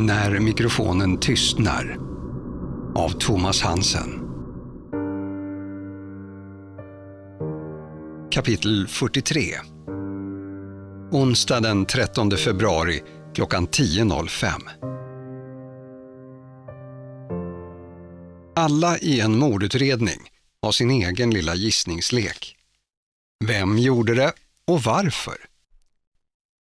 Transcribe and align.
När 0.00 0.40
mikrofonen 0.40 1.20
tystnar 1.20 1.98
av 2.94 3.08
Thomas 3.08 3.62
Hansen. 3.62 4.20
Kapitel 8.30 8.88
43 8.88 9.42
Onsdag 11.10 11.60
den 11.60 11.86
13 11.86 12.30
februari 12.30 13.02
klockan 13.34 13.68
10.05 13.68 14.48
Alla 18.56 18.98
i 18.98 19.20
en 19.20 19.38
mordutredning 19.38 20.20
har 20.62 20.72
sin 20.72 20.90
egen 20.90 21.30
lilla 21.30 21.54
gissningslek. 21.54 22.56
Vem 23.44 23.78
gjorde 23.78 24.14
det 24.14 24.32
och 24.66 24.82
varför? 24.82 25.36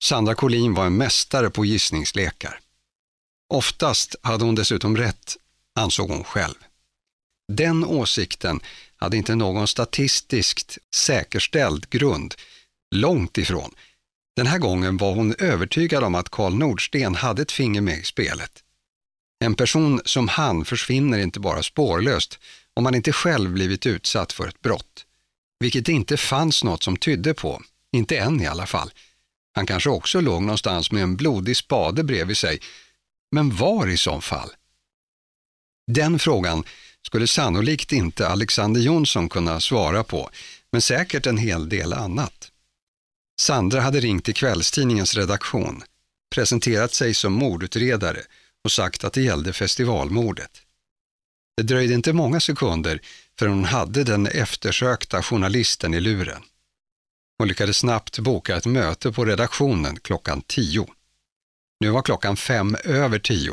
Sandra 0.03 0.35
Collin 0.35 0.75
var 0.75 0.87
en 0.87 0.97
mästare 0.97 1.51
på 1.51 1.65
gissningslekar. 1.65 2.61
Oftast 3.51 4.17
hade 4.23 4.45
hon 4.45 4.55
dessutom 4.55 4.97
rätt, 4.97 5.37
ansåg 5.75 6.11
hon 6.11 6.25
själv. 6.25 6.55
Den 7.53 7.85
åsikten 7.85 8.61
hade 8.97 9.17
inte 9.17 9.35
någon 9.35 9.69
statistiskt 9.69 10.79
säkerställd 10.95 11.91
grund, 11.91 12.35
långt 12.95 13.39
ifrån. 13.39 13.75
Den 14.37 14.47
här 14.47 14.59
gången 14.59 14.97
var 14.97 15.15
hon 15.15 15.35
övertygad 15.39 16.05
om 16.05 16.15
att 16.15 16.29
Karl 16.29 16.55
Nordsten 16.55 17.15
hade 17.15 17.43
ett 17.43 17.53
finger 17.53 17.81
med 17.81 17.99
i 17.99 18.03
spelet. 18.03 18.63
En 19.45 19.55
person 19.55 20.01
som 20.05 20.29
han 20.29 20.65
försvinner 20.65 21.19
inte 21.19 21.41
bara 21.41 21.63
spårlöst 21.63 22.39
om 22.75 22.85
man 22.85 22.95
inte 22.95 23.13
själv 23.13 23.51
blivit 23.51 23.87
utsatt 23.87 24.33
för 24.33 24.49
ett 24.49 24.63
brott. 24.63 25.07
Vilket 25.61 25.87
det 25.87 25.93
inte 25.93 26.17
fanns 26.17 26.65
något 26.65 26.83
som 26.83 26.97
tydde 26.97 27.35
på, 27.35 27.63
inte 27.93 28.19
än 28.19 28.41
i 28.41 28.47
alla 28.47 28.67
fall. 28.67 28.91
Han 29.53 29.67
kanske 29.67 29.91
också 29.91 30.21
låg 30.21 30.43
någonstans 30.43 30.93
med 30.93 31.03
en 31.03 31.17
blodig 31.17 31.57
spade 31.57 32.05
bredvid 32.05 32.37
sig. 32.37 32.61
Men 33.31 33.57
var 33.57 33.87
i 33.87 33.97
så 33.97 34.21
fall? 34.21 34.51
Den 35.93 36.19
frågan 36.19 36.65
skulle 37.07 37.27
sannolikt 37.27 37.93
inte 37.93 38.29
Alexander 38.29 38.81
Jonsson 38.81 39.29
kunna 39.29 39.61
svara 39.61 40.05
på, 40.05 40.31
men 40.73 40.83
säkert 40.83 41.27
en 41.27 41.39
hel 41.39 41.69
del 41.69 41.93
annat. 41.93 42.51
Sandra 43.41 43.81
hade 43.81 44.01
ringt 44.01 44.25
till 44.25 44.35
kvällstidningens 44.35 45.15
redaktion, 45.15 45.83
presenterat 46.35 46.95
sig 46.95 47.15
som 47.15 47.33
mordutredare 47.33 48.21
och 48.65 48.73
sagt 48.73 49.05
att 49.05 49.13
det 49.13 49.23
gällde 49.23 49.53
festivalmordet. 49.53 50.63
Det 51.57 51.63
dröjde 51.63 51.95
inte 51.95 52.13
många 52.13 52.41
sekunder 52.41 53.01
förrän 53.39 53.53
hon 53.53 53.65
hade 53.65 54.05
den 54.05 54.27
eftersökta 54.27 55.23
journalisten 55.23 55.95
i 55.95 56.01
luren. 56.01 56.43
Hon 57.39 57.49
lyckades 57.49 57.77
snabbt 57.77 58.19
boka 58.19 58.57
ett 58.57 58.67
möte 58.67 59.13
på 59.13 59.25
redaktionen 59.25 59.97
klockan 60.01 60.43
tio. 60.47 60.87
Nu 61.83 61.91
var 61.91 62.03
klockan 62.03 62.37
fem 62.37 62.77
över 62.85 63.19
tio 63.19 63.51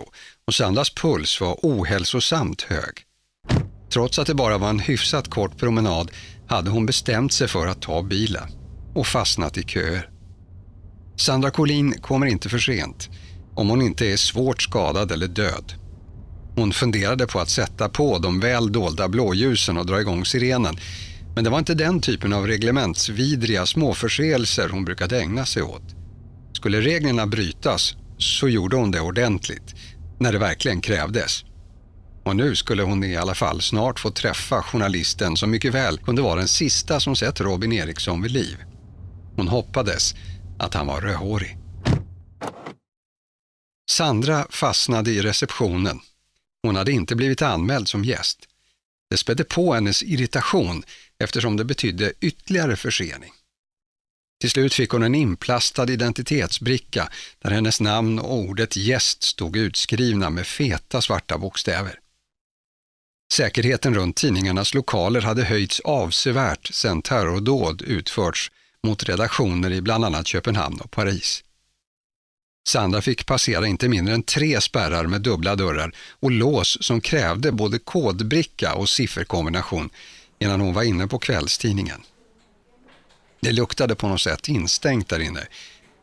och 0.47 0.53
Sandras 0.53 0.89
puls 0.89 1.41
var 1.41 1.59
ohälsosamt 1.61 2.61
hög. 2.61 3.03
Trots 3.93 4.19
att 4.19 4.27
det 4.27 4.33
bara 4.33 4.57
var 4.57 4.69
en 4.69 4.79
hyfsat 4.79 5.29
kort 5.29 5.57
promenad 5.57 6.11
hade 6.47 6.69
hon 6.69 6.85
bestämt 6.85 7.33
sig 7.33 7.47
för 7.47 7.67
att 7.67 7.81
ta 7.81 8.01
bilen 8.03 8.49
och 8.95 9.07
fastnat 9.07 9.57
i 9.57 9.63
köer. 9.63 10.09
Sandra 11.15 11.51
Collin 11.51 11.93
kommer 12.01 12.25
inte 12.25 12.49
för 12.49 12.57
sent 12.57 13.09
om 13.55 13.69
hon 13.69 13.81
inte 13.81 14.07
är 14.07 14.17
svårt 14.17 14.61
skadad 14.61 15.11
eller 15.11 15.27
död. 15.27 15.73
Hon 16.55 16.73
funderade 16.73 17.27
på 17.27 17.39
att 17.39 17.49
sätta 17.49 17.89
på 17.89 18.17
de 18.17 18.39
väl 18.39 18.71
dolda 18.71 19.07
blåljusen 19.07 19.77
och 19.77 19.85
dra 19.85 20.01
igång 20.01 20.25
sirenen. 20.25 20.77
Men 21.35 21.43
det 21.43 21.49
var 21.49 21.59
inte 21.59 21.73
den 21.73 22.01
typen 22.01 22.33
av 22.33 22.47
reglementsvidriga 22.47 23.65
småförseelser 23.65 24.69
hon 24.69 24.85
brukade 24.85 25.19
ägna 25.19 25.45
sig 25.45 25.63
åt. 25.63 25.95
Skulle 26.53 26.81
reglerna 26.81 27.27
brytas 27.27 27.95
så 28.17 28.49
gjorde 28.49 28.75
hon 28.75 28.91
det 28.91 29.01
ordentligt, 29.01 29.75
när 30.19 30.31
det 30.31 30.39
verkligen 30.39 30.81
krävdes. 30.81 31.43
Och 32.23 32.35
nu 32.35 32.55
skulle 32.55 32.83
hon 32.83 33.03
i 33.03 33.15
alla 33.15 33.35
fall 33.35 33.61
snart 33.61 33.99
få 33.99 34.11
träffa 34.11 34.63
journalisten 34.63 35.37
som 35.37 35.51
mycket 35.51 35.73
väl 35.73 35.97
kunde 35.97 36.21
vara 36.21 36.39
den 36.39 36.47
sista 36.47 36.99
som 36.99 37.15
sett 37.15 37.41
Robin 37.41 37.73
Eriksson 37.73 38.21
vid 38.21 38.31
liv. 38.31 38.57
Hon 39.35 39.47
hoppades 39.47 40.15
att 40.59 40.73
han 40.73 40.87
var 40.87 41.01
rödhårig. 41.01 41.57
Sandra 43.89 44.47
fastnade 44.49 45.11
i 45.11 45.21
receptionen. 45.21 45.99
Hon 46.63 46.75
hade 46.75 46.91
inte 46.91 47.15
blivit 47.15 47.41
anmäld 47.41 47.87
som 47.87 48.03
gäst. 48.03 48.39
Det 49.09 49.17
spädde 49.17 49.43
på 49.43 49.73
hennes 49.73 50.03
irritation 50.03 50.83
eftersom 51.19 51.57
det 51.57 51.65
betydde 51.65 52.13
ytterligare 52.21 52.75
försening. 52.75 53.31
Till 54.41 54.49
slut 54.49 54.73
fick 54.73 54.89
hon 54.89 55.03
en 55.03 55.15
inplastad 55.15 55.91
identitetsbricka 55.91 57.09
där 57.39 57.51
hennes 57.51 57.81
namn 57.81 58.19
och 58.19 58.33
ordet 58.33 58.75
gäst 58.75 59.23
stod 59.23 59.57
utskrivna 59.57 60.29
med 60.29 60.47
feta 60.47 61.01
svarta 61.01 61.37
bokstäver. 61.37 61.99
Säkerheten 63.33 63.95
runt 63.95 64.15
tidningarnas 64.15 64.73
lokaler 64.73 65.21
hade 65.21 65.43
höjts 65.43 65.79
avsevärt 65.79 66.67
sedan 66.73 67.01
terrordåd 67.01 67.81
utförts 67.81 68.51
mot 68.83 69.03
redaktioner 69.03 69.71
i 69.71 69.81
bland 69.81 70.05
annat 70.05 70.27
Köpenhamn 70.27 70.79
och 70.81 70.91
Paris. 70.91 71.43
Sandra 72.67 73.01
fick 73.01 73.25
passera 73.25 73.67
inte 73.67 73.89
mindre 73.89 74.13
än 74.13 74.23
tre 74.23 74.61
spärrar 74.61 75.05
med 75.05 75.21
dubbla 75.21 75.55
dörrar 75.55 75.95
och 76.19 76.31
lås 76.31 76.77
som 76.81 77.01
krävde 77.01 77.51
både 77.51 77.79
kodbricka 77.79 78.75
och 78.75 78.89
sifferkombination 78.89 79.89
innan 80.39 80.61
hon 80.61 80.73
var 80.73 80.83
inne 80.83 81.07
på 81.07 81.19
kvällstidningen. 81.19 82.01
Det 83.39 83.51
luktade 83.51 83.95
på 83.95 84.07
något 84.07 84.21
sätt 84.21 84.47
instängt 84.47 85.09
där 85.09 85.19
inne. 85.19 85.47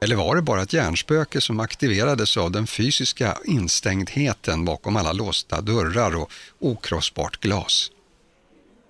Eller 0.01 0.17
var 0.17 0.37
det 0.37 0.43
bara 0.43 0.63
ett 0.63 0.73
hjärnspöke 0.73 1.41
som 1.41 1.61
aktiverades 1.61 2.37
av 2.37 2.51
den 2.51 2.67
fysiska 2.67 3.39
instängdheten 3.45 4.65
bakom 4.65 4.97
alla 4.97 5.13
låsta 5.13 5.61
dörrar 5.61 6.17
och 6.17 6.31
okrossbart 6.59 7.41
glas? 7.41 7.91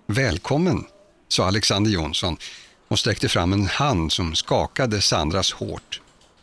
Välkommen, 0.07 0.85
sa 1.29 1.47
Alexander 1.47 1.91
Jonsson 1.91 2.37
och 2.89 2.99
sträckte 2.99 3.29
fram 3.29 3.53
en 3.53 3.67
hand 3.67 4.13
som 4.13 4.35
skakade 4.35 5.01
Sandras 5.01 5.53
hårt. 5.53 6.01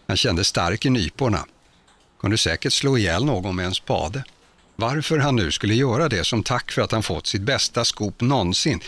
Han 0.08 0.18
kände 0.18 0.44
stark 0.44 0.86
i 0.86 0.90
nyporna. 0.90 1.46
Kunde 2.22 2.38
säkert 2.38 2.74
slå 2.74 2.98
ihjäl 2.98 3.26
någon 3.26 3.56
med 3.56 3.66
en 3.66 3.74
spade. 3.74 4.24
Varför 4.76 5.18
han 5.18 5.36
nu 5.36 5.52
skulle 5.52 5.74
göra 5.74 6.10
det 6.10 6.24
som 6.24 6.44
tack 6.44 6.72
för 6.72 6.82
att 6.82 6.92
han 6.92 7.04
fått 7.04 7.28
sitt 7.28 7.42
bästa 7.42 7.86
skop 7.86 8.22
någonsin. 8.22 8.80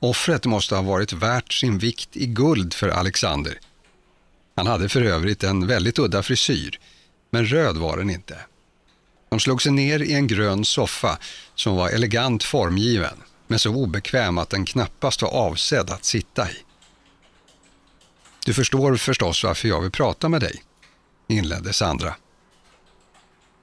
Offret 0.00 0.46
måste 0.46 0.74
ha 0.74 0.82
varit 0.82 1.12
värt 1.12 1.52
sin 1.52 1.78
vikt 1.78 2.16
i 2.16 2.26
guld 2.26 2.74
för 2.74 2.88
Alexander. 2.88 3.58
Han 4.56 4.66
hade 4.66 4.88
för 4.88 5.02
övrigt 5.02 5.44
en 5.44 5.66
väldigt 5.66 5.98
udda 5.98 6.22
frisyr, 6.22 6.80
men 7.30 7.46
röd 7.46 7.76
var 7.76 7.96
den 7.96 8.10
inte. 8.10 8.38
De 9.28 9.40
slog 9.40 9.62
sig 9.62 9.72
ner 9.72 10.02
i 10.02 10.12
en 10.12 10.26
grön 10.26 10.64
soffa 10.64 11.18
som 11.54 11.76
var 11.76 11.88
elegant 11.88 12.44
formgiven, 12.44 13.22
men 13.46 13.58
så 13.58 13.74
obekväm 13.74 14.38
att 14.38 14.50
den 14.50 14.64
knappast 14.64 15.22
var 15.22 15.28
avsedd 15.28 15.90
att 15.90 16.04
sitta 16.04 16.50
i. 16.50 16.56
Du 18.44 18.54
förstår 18.54 18.96
förstås 18.96 19.44
varför 19.44 19.68
jag 19.68 19.80
vill 19.80 19.90
prata 19.90 20.28
med 20.28 20.40
dig, 20.40 20.62
inledde 21.28 21.72
Sandra. 21.72 22.14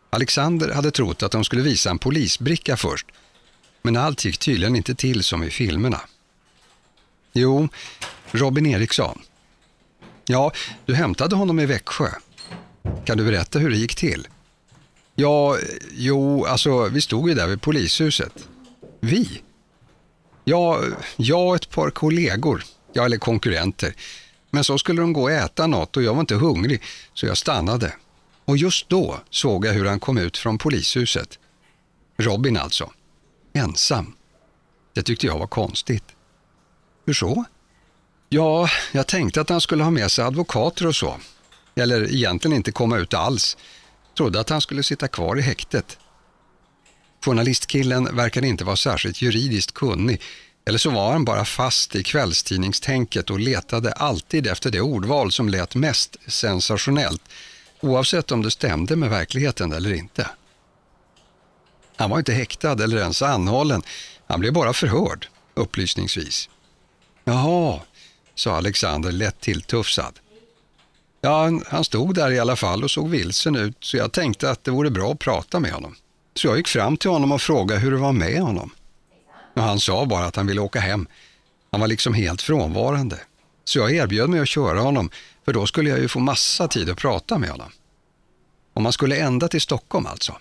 Alexander 0.10 0.74
hade 0.74 0.92
trott 0.92 1.24
att 1.24 1.32
de 1.32 1.44
skulle 1.44 1.62
visa 1.62 1.90
en 1.90 2.00
polisbricka 2.00 2.78
först, 2.78 3.08
men 3.82 3.98
allt 3.98 4.26
gick 4.26 4.38
tydligen 4.38 4.76
inte 4.76 4.96
till 4.96 5.24
som 5.24 5.44
i 5.44 5.50
filmerna. 5.50 6.02
Jo, 7.38 7.68
Robin 8.32 8.66
Eriksson. 8.66 9.22
Ja, 10.26 10.52
du 10.86 10.96
hämtade 10.96 11.36
honom 11.36 11.60
i 11.60 11.66
Växjö. 11.66 12.08
Kan 13.06 13.18
du 13.18 13.26
berätta 13.26 13.60
hur 13.60 13.70
det 13.70 13.78
gick 13.78 13.96
till? 13.96 14.28
Ja, 15.16 15.58
jo, 15.92 16.46
alltså 16.46 16.88
vi 16.88 17.02
stod 17.02 17.30
ju 17.30 17.36
där 17.36 17.48
vid 17.48 17.62
polishuset. 17.62 18.48
Vi? 19.00 19.42
Ja, 20.44 20.82
jag 21.16 21.48
och 21.48 21.56
ett 21.56 21.70
par 21.70 21.90
kollegor, 21.90 22.64
ja 22.94 23.06
eller 23.06 23.18
konkurrenter. 23.18 23.94
Men 24.50 24.64
så 24.64 24.78
skulle 24.78 25.02
de 25.02 25.14
gå 25.14 25.22
och 25.22 25.32
äta 25.32 25.68
något 25.68 25.98
och 25.98 26.04
jag 26.04 26.14
var 26.14 26.22
inte 26.22 26.36
hungrig 26.36 26.82
så 27.14 27.26
jag 27.26 27.38
stannade. 27.38 27.94
Och 28.46 28.58
just 28.58 28.90
då 28.90 29.20
såg 29.30 29.66
jag 29.66 29.74
hur 29.74 29.86
han 29.86 30.00
kom 30.00 30.18
ut 30.18 30.38
från 30.38 30.58
polishuset. 30.58 31.40
Robin 32.18 32.58
alltså. 32.58 32.92
Ensam. 33.54 34.16
Det 34.94 35.04
tyckte 35.04 35.28
jag 35.28 35.40
var 35.40 35.48
konstigt. 35.48 36.15
Hur 37.06 37.14
så? 37.14 37.46
Ja, 38.30 38.70
jag 38.92 39.08
tänkte 39.08 39.42
att 39.42 39.50
han 39.50 39.62
skulle 39.62 39.84
ha 39.84 39.92
med 39.92 40.12
sig 40.12 40.26
advokater 40.26 40.88
och 40.88 40.96
så. 40.96 41.18
Eller 41.76 42.14
egentligen 42.14 42.58
inte 42.58 42.72
komma 42.72 42.98
ut 42.98 43.14
alls. 43.14 43.58
Trodde 44.18 44.40
att 44.40 44.50
han 44.50 44.62
skulle 44.62 44.84
sitta 44.84 45.08
kvar 45.08 45.40
i 45.40 45.42
häktet. 45.42 45.98
Journalistkillen 47.26 48.16
verkade 48.16 48.48
inte 48.48 48.64
vara 48.64 48.76
särskilt 48.76 49.22
juridiskt 49.22 49.74
kunnig 49.74 50.22
eller 50.66 50.78
så 50.78 50.90
var 50.90 51.12
han 51.12 51.26
bara 51.26 51.46
fast 51.46 51.96
i 51.96 52.04
kvällstidningstänket 52.04 53.30
och 53.30 53.40
letade 53.40 53.92
alltid 53.92 54.48
efter 54.48 54.72
det 54.72 54.82
ordval 54.82 55.32
som 55.32 55.50
lät 55.50 55.76
mest 55.76 56.16
sensationellt, 56.28 57.22
oavsett 57.82 58.32
om 58.32 58.42
det 58.42 58.52
stämde 58.52 58.96
med 58.96 59.10
verkligheten 59.10 59.74
eller 59.74 59.94
inte. 59.94 60.30
Han 61.96 62.10
var 62.10 62.18
inte 62.18 62.34
häktad 62.34 62.84
eller 62.84 62.98
ens 62.98 63.22
anhållen, 63.22 63.84
han 64.28 64.40
blev 64.40 64.54
bara 64.54 64.74
förhörd, 64.74 65.28
upplysningsvis. 65.54 66.50
Jaha, 67.28 67.80
sa 68.36 68.56
Alexander 68.56 69.12
lätt 69.12 69.40
tilltufsad. 69.40 70.20
Ja, 71.22 71.60
han 71.68 71.84
stod 71.84 72.16
där 72.16 72.32
i 72.32 72.40
alla 72.40 72.56
fall 72.56 72.84
och 72.84 72.92
såg 72.92 73.10
vilsen 73.10 73.56
ut 73.56 73.78
så 73.80 73.98
jag 73.98 74.12
tänkte 74.12 74.50
att 74.50 74.64
det 74.64 74.72
vore 74.72 74.90
bra 74.90 75.12
att 75.12 75.20
prata 75.20 75.60
med 75.60 75.72
honom. 75.72 75.96
Så 76.34 76.48
jag 76.48 76.58
gick 76.58 76.68
fram 76.68 76.98
till 76.98 77.10
honom 77.10 77.32
och 77.32 77.42
frågade 77.42 77.80
hur 77.82 77.92
det 77.92 77.98
var 77.98 78.12
med 78.12 78.42
honom. 78.42 78.72
Och 79.56 79.62
han 79.62 79.80
sa 79.80 80.06
bara 80.06 80.26
att 80.26 80.36
han 80.36 80.48
ville 80.48 80.62
åka 80.62 80.80
hem. 80.80 81.08
Han 81.72 81.82
var 81.82 81.88
liksom 81.88 82.14
helt 82.14 82.42
frånvarande. 82.42 83.20
Så 83.64 83.80
jag 83.80 83.92
erbjöd 83.92 84.30
mig 84.30 84.40
att 84.40 84.48
köra 84.48 84.80
honom 84.80 85.10
för 85.46 85.54
då 85.54 85.66
skulle 85.66 85.90
jag 85.90 86.00
ju 86.00 86.08
få 86.08 86.20
massa 86.20 86.68
tid 86.68 86.90
att 86.90 86.98
prata 86.98 87.38
med 87.38 87.50
honom. 87.50 87.72
Om 88.74 88.84
man 88.84 88.94
skulle 88.94 89.18
ända 89.18 89.48
till 89.48 89.62
Stockholm 89.62 90.06
alltså. 90.06 90.38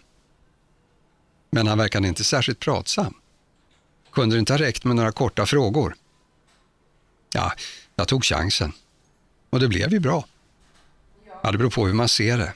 Men 1.50 1.66
han 1.66 1.78
verkade 1.78 2.08
inte 2.08 2.25
särskilt 2.25 2.60
pratsam. 2.60 3.14
Kunde 4.12 4.37
det 4.37 4.40
inte 4.40 4.52
ha 4.52 4.58
räckt 4.58 4.84
med 4.84 4.96
några 4.96 5.12
korta 5.12 5.46
frågor? 5.46 5.96
Ja, 7.34 7.52
jag 7.96 8.08
tog 8.08 8.25
chansen. 8.25 8.72
Och 9.50 9.60
det 9.60 9.69
blev 9.69 9.92
ju 9.92 10.00
bra. 10.00 10.25
Ja, 11.42 11.52
det 11.52 11.58
beror 11.58 11.70
på 11.70 11.86
hur 11.86 11.94
man 11.94 12.08
ser 12.08 12.38
det. 12.38 12.52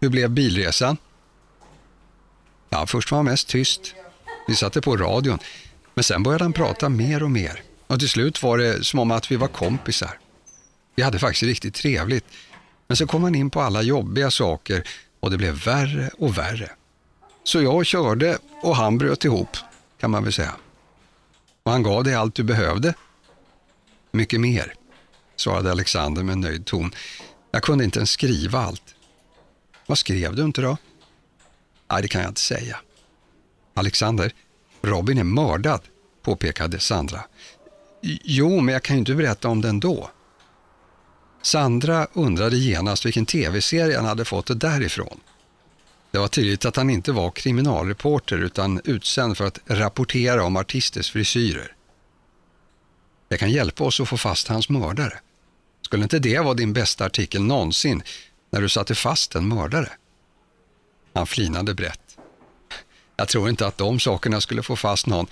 Hur 0.00 0.08
blev 0.08 0.30
bilresan? 0.30 0.96
Ja, 2.68 2.86
först 2.86 3.10
var 3.10 3.18
han 3.18 3.24
mest 3.24 3.48
tyst. 3.48 3.94
Vi 4.48 4.54
satte 4.54 4.80
på 4.80 4.96
radion. 4.96 5.38
Men 5.94 6.04
sen 6.04 6.22
började 6.22 6.44
han 6.44 6.52
prata 6.52 6.88
mer 6.88 7.22
och 7.22 7.30
mer. 7.30 7.62
Och 7.86 7.98
till 7.98 8.08
slut 8.08 8.42
var 8.42 8.58
det 8.58 8.84
som 8.84 8.98
om 8.98 9.10
att 9.10 9.30
vi 9.30 9.36
var 9.36 9.48
kompisar. 9.48 10.18
Vi 10.94 11.02
hade 11.02 11.18
faktiskt 11.18 11.42
riktigt 11.42 11.74
trevligt. 11.74 12.24
Men 12.86 12.96
så 12.96 13.06
kom 13.06 13.22
han 13.22 13.34
in 13.34 13.50
på 13.50 13.60
alla 13.60 13.82
jobbiga 13.82 14.30
saker 14.30 14.88
och 15.20 15.30
det 15.30 15.36
blev 15.36 15.64
värre 15.64 16.10
och 16.18 16.38
värre. 16.38 16.70
Så 17.44 17.62
jag 17.62 17.86
körde 17.86 18.38
och 18.62 18.76
han 18.76 18.98
bröt 18.98 19.24
ihop, 19.24 19.56
kan 20.00 20.10
man 20.10 20.24
väl 20.24 20.32
säga. 20.32 20.54
Och 21.62 21.72
han 21.72 21.82
gav 21.82 22.04
dig 22.04 22.14
allt 22.14 22.34
du 22.34 22.42
behövde. 22.42 22.94
Mycket 24.10 24.40
mer, 24.40 24.74
svarade 25.36 25.70
Alexander 25.70 26.22
med 26.22 26.38
nöjd 26.38 26.66
ton. 26.66 26.94
Jag 27.50 27.62
kunde 27.62 27.84
inte 27.84 27.98
ens 27.98 28.10
skriva 28.10 28.58
allt. 28.58 28.94
Vad 29.86 29.98
skrev 29.98 30.34
du 30.34 30.44
inte 30.44 30.60
då? 30.60 30.76
Nej, 31.90 32.02
det 32.02 32.08
kan 32.08 32.20
jag 32.20 32.30
inte 32.30 32.40
säga. 32.40 32.80
Alexander, 33.74 34.32
Robin 34.82 35.18
är 35.18 35.24
mördad, 35.24 35.80
påpekade 36.22 36.78
Sandra. 36.80 37.20
Jo, 38.24 38.60
men 38.60 38.72
jag 38.72 38.82
kan 38.82 38.96
ju 38.96 39.00
inte 39.00 39.14
berätta 39.14 39.48
om 39.48 39.60
den 39.60 39.80
då. 39.80 40.10
Sandra 41.42 42.06
undrade 42.12 42.56
genast 42.56 43.06
vilken 43.06 43.26
tv-serie 43.26 43.96
han 43.96 44.06
hade 44.06 44.24
fått 44.24 44.46
det 44.46 44.54
därifrån. 44.54 45.20
Det 46.10 46.18
var 46.18 46.28
tydligt 46.28 46.64
att 46.64 46.76
han 46.76 46.90
inte 46.90 47.12
var 47.12 47.30
kriminalreporter 47.30 48.38
utan 48.38 48.80
utsänd 48.84 49.36
för 49.36 49.46
att 49.46 49.58
rapportera 49.66 50.44
om 50.44 50.56
artisters 50.56 51.10
frisyrer. 51.10 51.74
Det 53.30 53.38
kan 53.38 53.50
hjälpa 53.50 53.84
oss 53.84 54.00
att 54.00 54.08
få 54.08 54.16
fast 54.16 54.48
hans 54.48 54.68
mördare. 54.68 55.18
Skulle 55.82 56.02
inte 56.02 56.18
det 56.18 56.38
vara 56.38 56.54
din 56.54 56.72
bästa 56.72 57.04
artikel 57.04 57.42
någonsin 57.42 58.02
när 58.50 58.60
du 58.60 58.68
satte 58.68 58.94
fast 58.94 59.34
en 59.34 59.48
mördare? 59.48 59.88
Han 61.14 61.26
flinade 61.26 61.74
brett. 61.74 62.18
Jag 63.16 63.28
tror 63.28 63.48
inte 63.48 63.66
att 63.66 63.78
de 63.78 64.00
sakerna 64.00 64.40
skulle 64.40 64.62
få 64.62 64.76
fast 64.76 65.06
någon, 65.06 65.26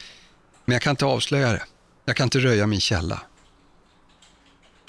men 0.64 0.72
jag 0.72 0.82
kan 0.82 0.90
inte 0.90 1.04
avslöja 1.04 1.52
det. 1.52 1.62
Jag 2.04 2.16
kan 2.16 2.24
inte 2.24 2.38
röja 2.38 2.66
min 2.66 2.80
källa. 2.80 3.20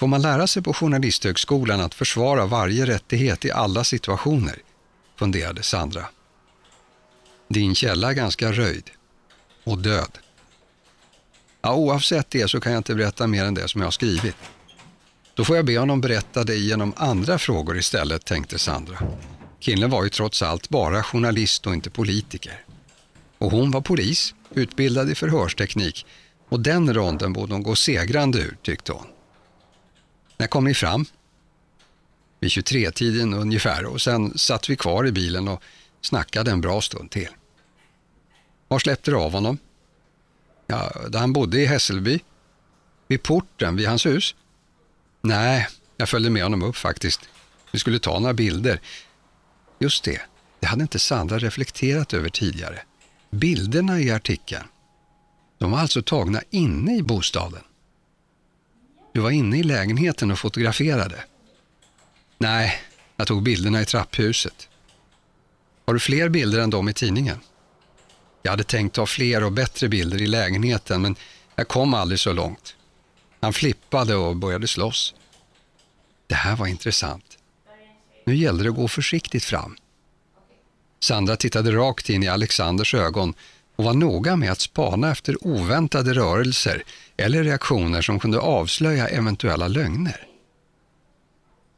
Får 0.00 0.06
man 0.06 0.22
lära 0.22 0.46
sig 0.46 0.62
på 0.62 0.74
Journalisthögskolan 0.74 1.80
att 1.80 1.94
försvara 1.94 2.46
varje 2.46 2.86
rättighet 2.86 3.44
i 3.44 3.50
alla 3.50 3.84
situationer? 3.84 4.58
funderade 5.16 5.62
Sandra. 5.62 6.04
Din 7.48 7.74
källa 7.74 8.10
är 8.10 8.14
ganska 8.14 8.52
röjd. 8.52 8.90
Och 9.64 9.78
död. 9.78 10.18
Ja, 11.62 11.74
oavsett 11.74 12.30
det 12.30 12.48
så 12.48 12.60
kan 12.60 12.72
jag 12.72 12.80
inte 12.80 12.94
berätta 12.94 13.26
mer 13.26 13.44
än 13.44 13.54
det 13.54 13.68
som 13.68 13.80
jag 13.80 13.86
har 13.86 13.92
skrivit. 13.92 14.36
Då 15.34 15.44
får 15.44 15.56
jag 15.56 15.66
be 15.66 15.78
honom 15.78 16.00
berätta 16.00 16.44
det 16.44 16.56
genom 16.56 16.92
andra 16.96 17.38
frågor 17.38 17.78
istället, 17.78 18.24
tänkte 18.24 18.58
Sandra. 18.58 18.98
Killen 19.60 19.90
var 19.90 20.04
ju 20.04 20.10
trots 20.10 20.42
allt 20.42 20.68
bara 20.68 21.02
journalist 21.02 21.66
och 21.66 21.74
inte 21.74 21.90
politiker. 21.90 22.64
Och 23.38 23.50
hon 23.50 23.70
var 23.70 23.80
polis, 23.80 24.34
utbildad 24.54 25.10
i 25.10 25.14
förhörsteknik 25.14 26.06
och 26.48 26.60
den 26.60 26.94
ronden 26.94 27.32
borde 27.32 27.52
hon 27.52 27.62
gå 27.62 27.76
segrande 27.76 28.38
ur, 28.38 28.56
tyckte 28.62 28.92
hon. 28.92 29.06
När 30.36 30.46
kom 30.46 30.64
ni 30.64 30.74
fram? 30.74 31.06
Vid 32.40 32.50
23-tiden 32.50 33.34
ungefär 33.34 33.84
och 33.84 34.00
sen 34.00 34.38
satt 34.38 34.70
vi 34.70 34.76
kvar 34.76 35.06
i 35.06 35.12
bilen 35.12 35.48
och 35.48 35.62
snackade 36.00 36.50
en 36.50 36.60
bra 36.60 36.80
stund 36.80 37.10
till. 37.10 37.28
Var 38.68 38.78
släppte 38.78 39.10
du 39.10 39.16
av 39.16 39.32
honom? 39.32 39.58
Ja, 40.70 40.92
där 41.08 41.18
han 41.18 41.32
bodde 41.32 41.60
i 41.60 41.66
Hässelby. 41.66 42.20
Vid 43.08 43.22
porten, 43.22 43.76
vid 43.76 43.88
hans 43.88 44.06
hus? 44.06 44.34
Nej, 45.22 45.68
jag 45.96 46.08
följde 46.08 46.30
med 46.30 46.42
honom 46.42 46.62
upp 46.62 46.76
faktiskt. 46.76 47.20
Vi 47.72 47.78
skulle 47.78 47.98
ta 47.98 48.18
några 48.18 48.34
bilder. 48.34 48.80
Just 49.78 50.04
det, 50.04 50.20
det 50.60 50.66
hade 50.66 50.82
inte 50.82 50.98
Sandra 50.98 51.38
reflekterat 51.38 52.14
över 52.14 52.28
tidigare. 52.28 52.82
Bilderna 53.30 54.00
i 54.00 54.10
artikeln, 54.10 54.64
de 55.58 55.70
var 55.70 55.78
alltså 55.78 56.02
tagna 56.02 56.42
inne 56.50 56.96
i 56.96 57.02
bostaden. 57.02 57.62
Du 59.12 59.20
var 59.20 59.30
inne 59.30 59.58
i 59.58 59.62
lägenheten 59.62 60.30
och 60.30 60.38
fotograferade. 60.38 61.24
Nej, 62.38 62.82
jag 63.16 63.26
tog 63.26 63.42
bilderna 63.42 63.82
i 63.82 63.84
trapphuset. 63.84 64.68
Har 65.86 65.94
du 65.94 66.00
fler 66.00 66.28
bilder 66.28 66.60
än 66.60 66.70
de 66.70 66.88
i 66.88 66.92
tidningen? 66.92 67.38
Jag 68.42 68.50
hade 68.50 68.64
tänkt 68.64 68.94
ta 68.94 69.06
fler 69.06 69.44
och 69.44 69.52
bättre 69.52 69.88
bilder 69.88 70.22
i 70.22 70.26
lägenheten 70.26 71.02
men 71.02 71.16
jag 71.56 71.68
kom 71.68 71.94
aldrig 71.94 72.20
så 72.20 72.32
långt. 72.32 72.76
Han 73.40 73.52
flippade 73.52 74.14
och 74.14 74.36
började 74.36 74.68
slåss. 74.68 75.14
Det 76.26 76.34
här 76.34 76.56
var 76.56 76.66
intressant. 76.66 77.38
Nu 78.24 78.36
gällde 78.36 78.64
det 78.64 78.70
att 78.70 78.76
gå 78.76 78.88
försiktigt 78.88 79.44
fram. 79.44 79.76
Sandra 81.00 81.36
tittade 81.36 81.72
rakt 81.72 82.10
in 82.10 82.22
i 82.22 82.28
Alexanders 82.28 82.94
ögon 82.94 83.34
och 83.76 83.84
var 83.84 83.94
noga 83.94 84.36
med 84.36 84.52
att 84.52 84.60
spana 84.60 85.10
efter 85.10 85.46
oväntade 85.46 86.14
rörelser 86.14 86.82
eller 87.16 87.44
reaktioner 87.44 88.02
som 88.02 88.20
kunde 88.20 88.38
avslöja 88.38 89.08
eventuella 89.08 89.68
lögner. 89.68 90.26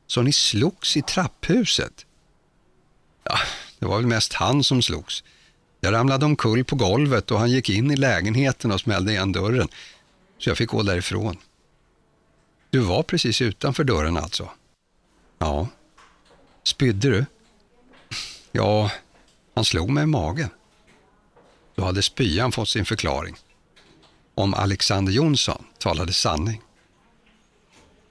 Så 0.06 0.23
ni 0.23 0.32
slogs 0.32 0.97
i 0.97 1.03
trapphuset? 1.03 2.06
Ja, 3.25 3.38
det 3.79 3.87
var 3.87 3.97
väl 3.97 4.06
mest 4.06 4.32
han 4.32 4.65
som 4.65 4.82
slogs. 4.82 5.25
Jag 5.84 5.94
ramlade 5.94 6.26
omkull 6.26 6.64
på 6.64 6.76
golvet 6.76 7.31
och 7.31 7.38
han 7.38 7.50
gick 7.50 7.70
in 7.70 7.90
i 7.90 7.96
lägenheten 7.96 8.73
och 8.73 8.81
smällde 8.81 9.12
igen 9.12 9.32
dörren. 9.32 9.69
Så 10.38 10.50
jag 10.50 10.58
fick 10.58 10.69
gå 10.69 10.82
därifrån. 10.82 11.37
Du 12.70 12.79
var 12.79 13.02
precis 13.02 13.43
utanför 13.43 13.84
dörren 13.84 14.17
alltså? 14.17 14.49
Ja. 15.38 15.69
Spydde 16.64 17.11
du? 17.11 17.26
Ja, 18.52 18.90
han 19.55 19.65
slog 19.65 19.91
mig 19.91 20.03
i 20.03 20.06
magen. 20.06 20.48
Då 21.74 21.84
hade 21.84 22.03
spyan 22.03 22.53
fått 22.53 22.69
sin 22.69 22.84
förklaring. 22.84 23.36
Om 24.34 24.55
Alexander 24.55 25.12
Jonsson 25.12 25.65
talade 25.79 26.12
sanning. 26.12 26.62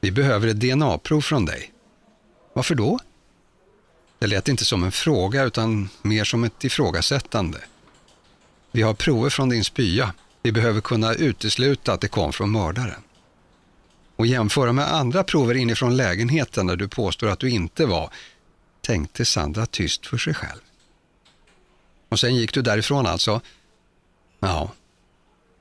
Vi 0.02 0.12
behöver 0.12 0.48
ett 0.48 0.60
DNA-prov 0.60 1.22
från 1.22 1.46
dig. 1.46 1.72
Varför 2.54 2.76
då? 2.76 3.00
Det 4.22 4.28
lät 4.28 4.48
inte 4.48 4.66
som 4.66 4.84
en 4.84 4.92
fråga 4.92 5.44
utan 5.44 5.90
mer 6.02 6.24
som 6.24 6.44
ett 6.44 6.64
ifrågasättande. 6.64 7.62
Vi 8.72 8.82
har 8.82 8.94
prover 8.94 9.30
från 9.30 9.50
din 9.50 9.64
spya. 9.64 10.14
Vi 10.42 10.52
behöver 10.52 10.82
kunna 10.82 11.14
utesluta 11.14 11.94
att 11.94 12.02
det 12.02 12.08
kom 12.08 12.34
från 12.34 12.52
mördaren. 12.52 13.02
Och 14.16 14.28
jämföra 14.28 14.74
med 14.74 14.94
andra 14.94 15.24
prover 15.24 15.56
inifrån 15.56 15.98
lägenheten 15.98 16.68
där 16.68 16.76
du 16.76 16.88
påstår 16.88 17.28
att 17.28 17.40
du 17.40 17.50
inte 17.50 17.86
var, 17.86 18.14
tänkte 18.82 19.26
Sandra 19.26 19.66
tyst 19.66 20.06
för 20.06 20.18
sig 20.18 20.34
själv. 20.34 20.62
Och 22.10 22.20
sen 22.20 22.36
gick 22.36 22.54
du 22.54 22.62
därifrån 22.62 23.06
alltså? 23.06 23.42
Ja. 24.40 24.72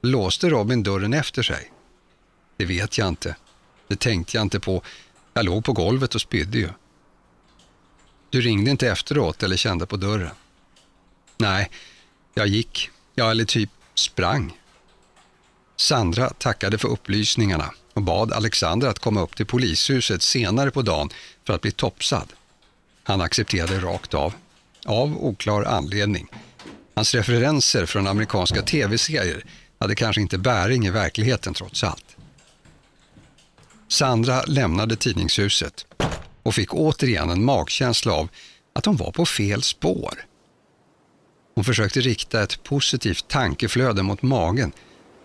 Låste 0.03 0.49
Robin 0.49 0.83
dörren 0.83 1.15
efter 1.15 1.43
sig? 1.43 1.73
Det 2.57 2.65
vet 2.65 2.99
jag 2.99 3.09
inte. 3.09 3.37
Det 3.89 4.01
tänkte 4.01 4.37
jag 4.37 4.43
inte 4.43 4.61
på. 4.61 4.83
Jag 5.35 5.45
låg 5.45 5.65
på 5.65 5.73
golvet 5.73 6.15
och 6.15 6.21
spydde 6.21 6.59
ju. 6.59 6.69
Du 8.31 8.41
ringde 8.41 8.71
inte 8.71 8.89
efteråt 8.89 9.43
eller 9.43 9.57
kände 9.57 9.87
på 9.87 9.97
dörren? 9.97 10.35
Nej, 11.39 11.71
jag 12.35 12.47
gick. 12.47 12.91
Ja, 13.15 13.31
eller 13.31 13.45
typ 13.45 13.71
sprang. 13.95 14.53
Sandra 15.77 16.31
tackade 16.31 16.79
för 16.79 16.89
upplysningarna 16.89 17.71
och 17.93 18.03
bad 18.03 18.33
Alexander 18.33 18.89
att 18.89 18.99
komma 18.99 19.21
upp 19.21 19.37
till 19.37 19.47
polishuset 19.47 20.23
senare 20.23 20.71
på 20.71 20.83
dagen 20.83 21.11
för 21.47 21.55
att 21.55 21.63
bli 21.63 21.73
topsad. 21.73 22.33
Han 23.03 23.21
accepterade 23.21 23.81
rakt 23.81 24.15
av, 24.15 24.35
av 24.87 25.25
oklar 25.25 25.65
anledning. 25.65 26.29
Hans 26.95 27.15
referenser 27.15 27.87
från 27.87 28.07
amerikanska 28.07 28.63
tv-serier 28.63 29.45
hade 29.79 29.95
kanske 29.95 30.21
inte 30.21 30.39
bäring 30.39 30.87
i 30.87 30.91
verkligheten 30.91 31.55
trots 31.55 31.85
allt. 31.85 32.17
Sandra 33.89 34.43
lämnade 34.43 34.97
tidningshuset 34.97 35.87
och 36.43 36.55
fick 36.55 36.75
återigen 36.75 37.31
en 37.31 37.45
magkänsla 37.45 38.13
av 38.13 38.29
att 38.73 38.87
hon 38.87 38.97
var 38.97 39.11
på 39.11 39.27
fel 39.27 39.63
spår. 39.63 40.27
Hon 41.55 41.65
försökte 41.65 42.01
rikta 42.01 42.43
ett 42.43 42.63
positivt 42.63 43.29
tankeflöde 43.29 44.03
mot 44.03 44.23
magen, 44.23 44.73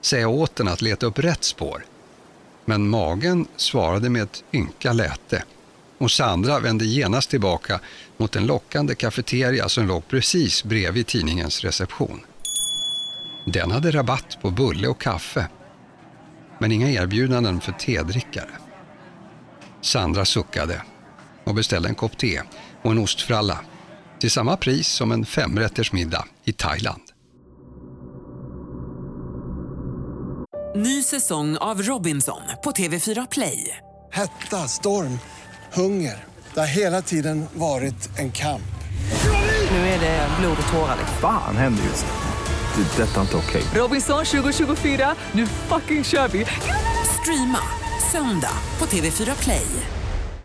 säga 0.01 0.27
åt 0.27 0.55
den 0.55 0.67
att 0.67 0.81
leta 0.81 1.05
upp 1.05 1.19
rätt 1.19 1.43
spår. 1.43 1.85
Men 2.65 2.89
magen 2.89 3.47
svarade 3.55 4.09
med 4.09 4.23
ett 4.23 4.43
ynka 4.53 4.93
läte. 4.93 5.43
och 5.97 6.11
Sandra 6.11 6.59
vände 6.59 6.85
genast 6.85 7.29
tillbaka 7.29 7.79
mot 8.17 8.35
en 8.35 8.45
lockande 8.45 8.95
kafeteria 8.95 9.69
som 9.69 9.87
låg 9.87 10.07
precis 10.07 10.63
bredvid 10.63 11.07
tidningens 11.07 11.63
reception. 11.63 12.19
Den 13.45 13.71
hade 13.71 13.91
rabatt 13.91 14.37
på 14.41 14.49
bulle 14.49 14.87
och 14.87 15.01
kaffe, 15.01 15.47
men 16.59 16.71
inga 16.71 16.91
erbjudanden 16.91 17.61
för 17.61 17.71
tedrickare. 17.71 18.51
Sandra 19.81 20.25
suckade 20.25 20.81
och 21.45 21.55
beställde 21.55 21.89
en 21.89 21.95
kopp 21.95 22.17
te 22.17 22.41
och 22.81 22.91
en 22.91 22.97
ostfralla 22.97 23.59
till 24.19 24.31
samma 24.31 24.57
pris 24.57 24.87
som 24.87 25.11
en 25.11 25.25
femrättersmiddag 25.25 26.25
i 26.43 26.53
Thailand. 26.53 27.01
Ny 30.75 31.03
säsong 31.03 31.57
av 31.57 31.81
Robinson 31.81 32.41
på 32.63 32.71
TV4 32.71 33.27
Play. 33.31 33.77
Hetta, 34.11 34.67
storm, 34.67 35.19
hunger. 35.73 36.23
Det 36.53 36.59
har 36.59 36.67
hela 36.67 37.01
tiden 37.01 37.45
varit 37.53 38.19
en 38.19 38.31
kamp. 38.31 38.61
Nu 39.71 39.77
är 39.77 39.99
det 39.99 40.29
blod 40.39 40.57
och 40.67 40.73
tårar. 40.73 40.97
Fan 41.21 41.57
händer 41.57 41.83
just 41.83 42.05
nu. 42.05 42.83
Det. 42.83 43.03
är 43.03 43.07
Detta 43.07 43.17
är 43.17 43.21
inte 43.21 43.37
okej. 43.37 43.63
Robinson 43.73 44.25
2024, 44.25 45.15
nu 45.31 45.47
fucking 45.47 46.03
kör 46.03 46.27
vi! 46.27 46.45
Streama 47.21 47.59
söndag 48.11 48.57
på 48.77 48.85
TV4 48.85 49.43
Play. 49.43 49.65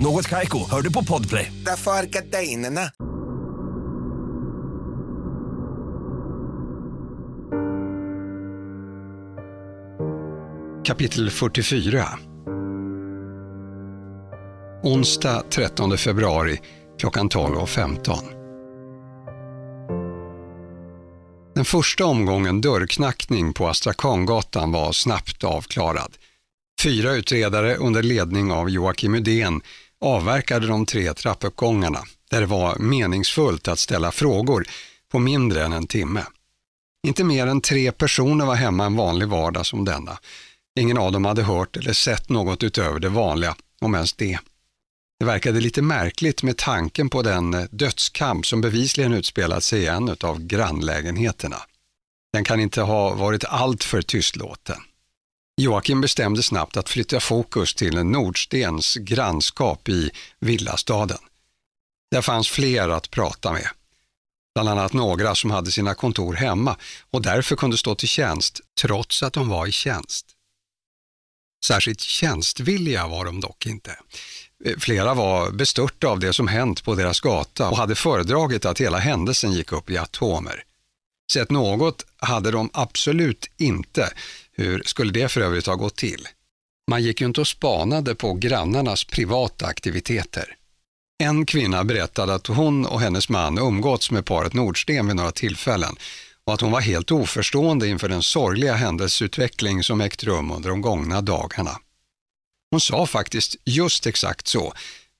Något 0.00 0.28
Kaiko, 0.28 0.70
hör 0.70 0.82
du 0.82 0.92
på 0.92 1.04
Podplay. 1.04 1.52
Därför 1.66 1.90
är 1.90 2.06
gardinerna. 2.06 2.80
Kapitel 10.84 11.30
44 11.30 12.04
Onsdag 14.82 15.42
13 15.50 15.98
februari 15.98 16.58
klockan 16.98 17.28
12.15 17.28 18.14
Den 21.54 21.64
första 21.64 22.04
omgången 22.04 22.60
dörrknackning 22.60 23.52
på 23.52 23.68
Astrakangatan 23.68 24.72
var 24.72 24.92
snabbt 24.92 25.44
avklarad. 25.44 26.12
Fyra 26.82 27.12
utredare 27.12 27.76
under 27.76 28.02
ledning 28.02 28.52
av 28.52 28.70
Joakim 28.70 29.14
Udén 29.14 29.60
avverkade 30.00 30.66
de 30.66 30.86
tre 30.86 31.14
trappuppgångarna 31.14 32.02
där 32.30 32.40
det 32.40 32.46
var 32.46 32.78
meningsfullt 32.78 33.68
att 33.68 33.78
ställa 33.78 34.12
frågor 34.12 34.66
på 35.12 35.18
mindre 35.18 35.64
än 35.64 35.72
en 35.72 35.86
timme. 35.86 36.24
Inte 37.06 37.24
mer 37.24 37.46
än 37.46 37.60
tre 37.60 37.92
personer 37.92 38.46
var 38.46 38.54
hemma 38.54 38.86
en 38.86 38.96
vanlig 38.96 39.28
vardag 39.28 39.66
som 39.66 39.84
denna. 39.84 40.18
Ingen 40.80 40.98
av 40.98 41.12
dem 41.12 41.24
hade 41.24 41.42
hört 41.42 41.76
eller 41.76 41.92
sett 41.92 42.28
något 42.28 42.62
utöver 42.62 43.00
det 43.00 43.08
vanliga, 43.08 43.56
om 43.80 43.94
ens 43.94 44.12
det. 44.12 44.38
Det 45.18 45.24
verkade 45.24 45.60
lite 45.60 45.82
märkligt 45.82 46.42
med 46.42 46.56
tanken 46.56 47.10
på 47.10 47.22
den 47.22 47.54
eh, 47.54 47.64
dödskamp 47.70 48.46
som 48.46 48.60
bevisligen 48.60 49.12
utspelat 49.12 49.64
sig 49.64 49.82
i 49.82 49.86
en 49.86 50.16
av 50.20 50.40
grannlägenheterna. 50.40 51.56
Den 52.32 52.44
kan 52.44 52.60
inte 52.60 52.82
ha 52.82 53.14
varit 53.14 53.44
alltför 53.44 54.02
tystlåten. 54.02 54.76
Joakim 55.60 56.00
bestämde 56.00 56.42
snabbt 56.42 56.76
att 56.76 56.88
flytta 56.88 57.20
fokus 57.20 57.74
till 57.74 58.04
Nordstens 58.04 58.94
grannskap 58.94 59.88
i 59.88 60.10
villastaden. 60.38 61.18
Där 62.10 62.22
fanns 62.22 62.48
fler 62.48 62.88
att 62.88 63.10
prata 63.10 63.52
med. 63.52 63.68
Bland 64.54 64.68
annat 64.68 64.92
några 64.92 65.34
som 65.34 65.50
hade 65.50 65.70
sina 65.70 65.94
kontor 65.94 66.34
hemma 66.34 66.76
och 67.10 67.22
därför 67.22 67.56
kunde 67.56 67.78
stå 67.78 67.94
till 67.94 68.08
tjänst 68.08 68.60
trots 68.80 69.22
att 69.22 69.32
de 69.32 69.48
var 69.48 69.66
i 69.66 69.72
tjänst. 69.72 70.26
Särskilt 71.64 72.00
tjänstvilliga 72.00 73.06
var 73.06 73.24
de 73.24 73.40
dock 73.40 73.66
inte. 73.66 73.96
Eh, 74.64 74.78
flera 74.78 75.14
var 75.14 75.50
bestörta 75.50 76.08
av 76.08 76.18
det 76.18 76.32
som 76.32 76.48
hänt 76.48 76.84
på 76.84 76.94
deras 76.94 77.20
gata 77.20 77.68
och 77.68 77.76
hade 77.76 77.94
föredragit 77.94 78.64
att 78.64 78.80
hela 78.80 78.98
händelsen 78.98 79.52
gick 79.52 79.72
upp 79.72 79.90
i 79.90 79.98
atomer. 79.98 80.64
Sett 81.32 81.50
något 81.50 82.06
hade 82.16 82.50
de 82.50 82.70
absolut 82.72 83.50
inte. 83.56 84.12
Hur 84.60 84.82
skulle 84.86 85.12
det 85.12 85.28
för 85.28 85.40
övrigt 85.40 85.66
ha 85.66 85.74
gått 85.74 85.96
till? 85.96 86.28
Man 86.90 87.02
gick 87.02 87.20
ju 87.20 87.26
inte 87.26 87.40
och 87.40 87.48
spanade 87.48 88.14
på 88.14 88.34
grannarnas 88.34 89.04
privata 89.04 89.66
aktiviteter. 89.66 90.56
En 91.22 91.46
kvinna 91.46 91.84
berättade 91.84 92.34
att 92.34 92.46
hon 92.46 92.86
och 92.86 93.00
hennes 93.00 93.28
man 93.28 93.58
umgåtts 93.58 94.10
med 94.10 94.26
paret 94.26 94.54
Nordsten 94.54 95.06
vid 95.06 95.16
några 95.16 95.32
tillfällen 95.32 95.96
och 96.44 96.54
att 96.54 96.60
hon 96.60 96.72
var 96.72 96.80
helt 96.80 97.10
oförstående 97.10 97.88
inför 97.88 98.08
den 98.08 98.22
sorgliga 98.22 98.74
händelseutveckling 98.74 99.82
som 99.82 100.00
ägt 100.00 100.24
rum 100.24 100.50
under 100.50 100.70
de 100.70 100.80
gångna 100.80 101.20
dagarna. 101.20 101.76
Hon 102.70 102.80
sa 102.80 103.06
faktiskt 103.06 103.56
just 103.64 104.06
exakt 104.06 104.48
så, 104.48 104.72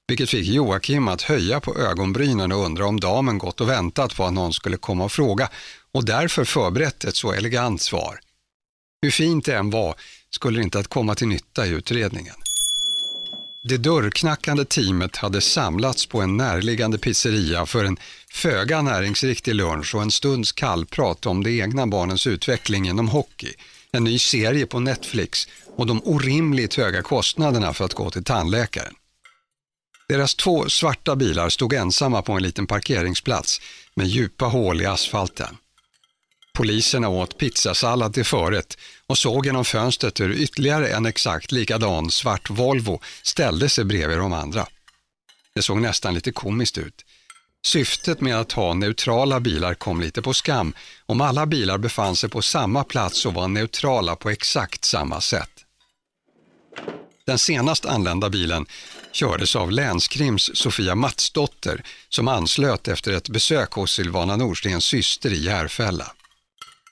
vilket 0.09 0.31
fick 0.31 0.47
Joakim 0.47 1.09
att 1.09 1.23
höja 1.23 1.61
på 1.61 1.77
ögonbrynen 1.77 2.53
och 2.53 2.65
undra 2.65 2.87
om 2.87 3.01
damen 3.01 3.39
gått 3.39 3.61
och 3.61 3.69
väntat 3.69 4.17
på 4.17 4.25
att 4.25 4.33
någon 4.33 4.53
skulle 4.53 4.77
komma 4.77 5.05
och 5.05 5.13
fråga 5.13 5.49
och 5.93 6.05
därför 6.05 6.45
förberett 6.45 7.05
ett 7.05 7.17
så 7.17 7.33
elegant 7.33 7.83
svar. 7.83 8.21
Hur 9.02 9.11
fint 9.11 9.45
det 9.45 9.57
än 9.57 9.71
var 9.71 9.95
skulle 10.30 10.59
det 10.59 10.62
inte 10.64 10.78
att 10.78 10.88
komma 10.88 11.14
till 11.14 11.28
nytta 11.28 11.66
i 11.66 11.71
utredningen. 11.71 12.35
Det 13.62 13.76
dörrknackande 13.76 14.64
teamet 14.64 15.16
hade 15.16 15.40
samlats 15.40 16.07
på 16.07 16.21
en 16.21 16.37
närliggande 16.37 16.99
pizzeria 16.99 17.66
för 17.66 17.85
en 17.85 17.97
föga 18.33 18.83
näringsriktig 18.83 19.54
lunch 19.54 19.95
och 19.95 20.02
en 20.02 20.11
stunds 20.11 20.52
kallprat 20.52 21.26
om 21.26 21.45
de 21.45 21.61
egna 21.61 21.87
barnens 21.87 22.26
utveckling 22.26 22.88
inom 22.88 23.09
hockey, 23.09 23.52
en 23.92 24.04
ny 24.04 24.19
serie 24.19 24.66
på 24.66 24.80
Netflix 24.80 25.49
och 25.76 25.87
de 25.87 26.00
orimligt 26.04 26.75
höga 26.75 27.02
kostnaderna 27.02 27.75
för 27.75 27.85
att 27.85 27.95
gå 27.95 28.11
till 28.11 28.25
tandläkaren. 28.25 28.95
Deras 30.09 30.35
två 30.35 30.69
svarta 30.69 31.16
bilar 31.16 31.49
stod 31.49 31.73
ensamma 31.73 32.23
på 32.23 32.33
en 32.33 32.42
liten 32.42 32.66
parkeringsplats 32.66 33.61
med 33.95 34.07
djupa 34.07 34.45
hål 34.45 34.83
i 34.83 34.87
asfalten. 34.87 35.57
Poliserna 36.61 37.09
åt 37.09 37.38
pizzasallad 37.38 38.14
till 38.14 38.25
förrätt 38.25 38.79
och 39.07 39.19
såg 39.19 39.47
genom 39.47 39.64
fönstret 39.64 40.21
hur 40.21 40.33
ytterligare 40.33 40.88
en 40.88 41.07
exakt 41.07 41.52
likadan 41.52 42.11
svart 42.11 42.50
Volvo 42.50 43.00
ställde 43.23 43.69
sig 43.69 43.85
bredvid 43.85 44.19
de 44.19 44.33
andra. 44.33 44.67
Det 45.55 45.62
såg 45.62 45.81
nästan 45.81 46.14
lite 46.14 46.33
komiskt 46.33 46.79
ut. 46.79 47.05
Syftet 47.67 48.21
med 48.21 48.40
att 48.40 48.52
ha 48.52 48.75
neutrala 48.75 49.40
bilar 49.40 49.75
kom 49.75 50.00
lite 50.00 50.23
på 50.23 50.35
skam 50.35 50.75
om 51.07 51.21
alla 51.21 51.47
bilar 51.47 51.79
befann 51.79 52.17
sig 52.17 52.31
på 52.31 52.43
samma 52.43 52.85
plats 52.85 53.26
och 53.26 53.35
var 53.35 53.49
neutrala 53.49 54.17
på 54.17 54.31
exakt 54.31 54.85
samma 54.85 55.21
sätt. 55.21 55.64
Den 57.26 57.38
senast 57.38 57.87
anlända 57.87 58.31
bilen 58.31 58.67
kördes 59.12 59.57
av 59.57 59.73
länskrims 59.73 60.50
Sofia 60.55 60.95
Matsdotter 60.95 61.85
som 62.09 62.29
anslöt 62.29 62.88
efter 62.88 63.12
ett 63.12 63.29
besök 63.29 63.73
hos 63.73 63.93
Silvana 63.93 64.37
Nordstens 64.37 64.85
syster 64.85 65.33
i 65.33 65.45
Järfälla. 65.45 66.12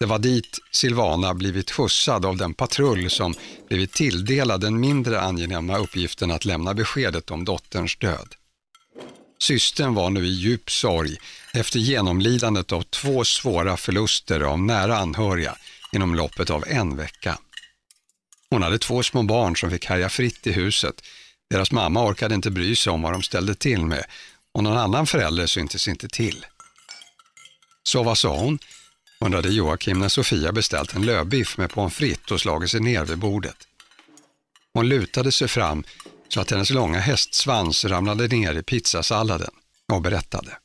Det 0.01 0.07
var 0.07 0.19
dit 0.19 0.59
Silvana 0.71 1.35
blivit 1.35 1.71
skjutsad 1.71 2.27
av 2.27 2.37
den 2.37 2.55
patrull 2.55 3.11
som 3.11 3.35
blivit 3.69 3.93
tilldelad 3.93 4.61
den 4.61 4.81
mindre 4.81 5.21
angenäma 5.21 5.79
uppgiften 5.79 6.31
att 6.31 6.45
lämna 6.45 6.75
beskedet 6.75 7.31
om 7.31 7.45
dotterns 7.45 7.97
död. 7.97 8.35
Systern 9.39 9.95
var 9.95 10.11
nu 10.11 10.27
i 10.27 10.29
djup 10.29 10.71
sorg 10.71 11.17
efter 11.55 11.79
genomlidandet 11.79 12.73
av 12.73 12.83
två 12.83 13.25
svåra 13.25 13.77
förluster 13.77 14.41
av 14.41 14.61
nära 14.61 14.99
anhöriga 14.99 15.57
inom 15.93 16.15
loppet 16.15 16.51
av 16.51 16.65
en 16.67 16.97
vecka. 16.97 17.39
Hon 18.51 18.63
hade 18.63 18.79
två 18.79 19.03
små 19.03 19.23
barn 19.23 19.57
som 19.57 19.71
fick 19.71 19.87
härja 19.87 20.09
fritt 20.09 20.47
i 20.47 20.53
huset. 20.53 21.03
Deras 21.51 21.73
mamma 21.73 22.05
orkade 22.05 22.35
inte 22.35 22.51
bry 22.51 22.77
sig 22.77 22.93
om 22.93 23.03
vad 23.03 23.13
de 23.13 23.23
ställde 23.23 23.55
till 23.55 23.87
med 23.87 24.05
och 24.53 24.65
någon 24.65 24.79
annan 24.79 25.07
förälder 25.07 25.47
syntes 25.47 25.89
inte 25.89 26.09
till. 26.09 26.47
Så 27.83 28.03
vad 28.03 28.19
sa 28.19 28.37
hon? 28.37 28.59
Undrade 29.25 29.49
Joakim 29.49 29.99
när 29.99 30.09
Sofia 30.09 30.53
beställt 30.53 30.95
en 30.95 31.07
lövbiff 31.07 31.59
med 31.59 31.71
pommes 31.71 31.95
frites 31.95 32.31
och 32.31 32.41
slagit 32.41 32.71
sig 32.71 32.81
ner 32.81 33.05
vid 33.05 33.19
bordet. 33.19 33.57
Hon 34.75 34.89
lutade 34.89 35.33
sig 35.33 35.49
fram 35.49 35.85
så 36.29 36.41
att 36.41 36.51
hennes 36.51 36.71
långa 36.71 36.99
hästsvans 36.99 37.85
ramlade 37.85 38.29
ner 38.29 38.55
i 38.55 38.63
pizzasalladen 38.63 39.51
och 39.93 40.03
berättade. 40.03 40.59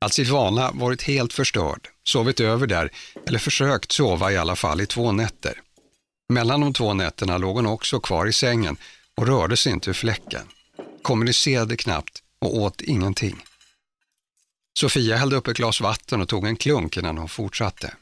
Att 0.00 0.12
Silvana 0.12 0.70
varit 0.70 1.02
helt 1.02 1.32
förstörd, 1.32 1.88
sovit 2.04 2.40
över 2.40 2.66
där 2.66 2.90
eller 3.26 3.38
försökt 3.38 3.92
sova 3.92 4.32
i 4.32 4.36
alla 4.36 4.56
fall 4.56 4.80
i 4.80 4.86
två 4.86 5.12
nätter. 5.12 5.60
Mellan 6.28 6.60
de 6.60 6.72
två 6.72 6.94
nätterna 6.94 7.38
låg 7.38 7.56
hon 7.56 7.66
också 7.66 8.00
kvar 8.00 8.26
i 8.26 8.32
sängen 8.32 8.76
och 9.16 9.26
rörde 9.26 9.56
sig 9.56 9.72
inte 9.72 9.90
ur 9.90 9.94
fläcken. 9.94 10.46
Kommunicerade 11.02 11.76
knappt 11.76 12.22
och 12.40 12.56
åt 12.56 12.80
ingenting. 12.80 13.36
Sofia 14.78 15.16
hällde 15.16 15.36
upp 15.36 15.48
ett 15.48 15.56
glas 15.56 15.80
vatten 15.80 16.20
och 16.20 16.28
tog 16.28 16.46
en 16.46 16.56
klunk 16.56 16.96
innan 16.96 17.18
hon 17.18 17.28
fortsatte. 17.28 17.94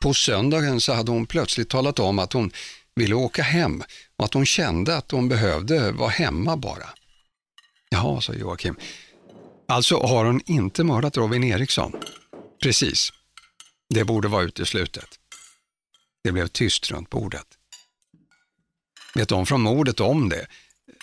På 0.00 0.14
söndagen 0.14 0.80
så 0.80 0.92
hade 0.92 1.10
hon 1.10 1.26
plötsligt 1.26 1.68
talat 1.68 1.98
om 1.98 2.18
att 2.18 2.32
hon 2.32 2.52
ville 2.94 3.14
åka 3.14 3.42
hem 3.42 3.82
och 4.16 4.24
att 4.24 4.34
hon 4.34 4.46
kände 4.46 4.96
att 4.96 5.10
hon 5.10 5.28
behövde 5.28 5.92
vara 5.92 6.10
hemma 6.10 6.56
bara. 6.56 6.88
Jaha, 7.88 8.20
sa 8.20 8.32
Joakim. 8.34 8.76
Alltså 9.68 9.96
har 9.96 10.24
hon 10.24 10.40
inte 10.46 10.84
mördat 10.84 11.16
Robin 11.16 11.44
Eriksson? 11.44 11.92
Precis. 12.62 13.12
Det 13.94 14.04
borde 14.04 14.28
vara 14.28 14.42
uteslutet. 14.42 15.08
Det 16.24 16.32
blev 16.32 16.46
tyst 16.46 16.90
runt 16.90 17.10
bordet. 17.10 17.46
Vet 19.14 19.28
de 19.28 19.46
från 19.46 19.60
mordet 19.60 20.00
om 20.00 20.28
det? 20.28 20.46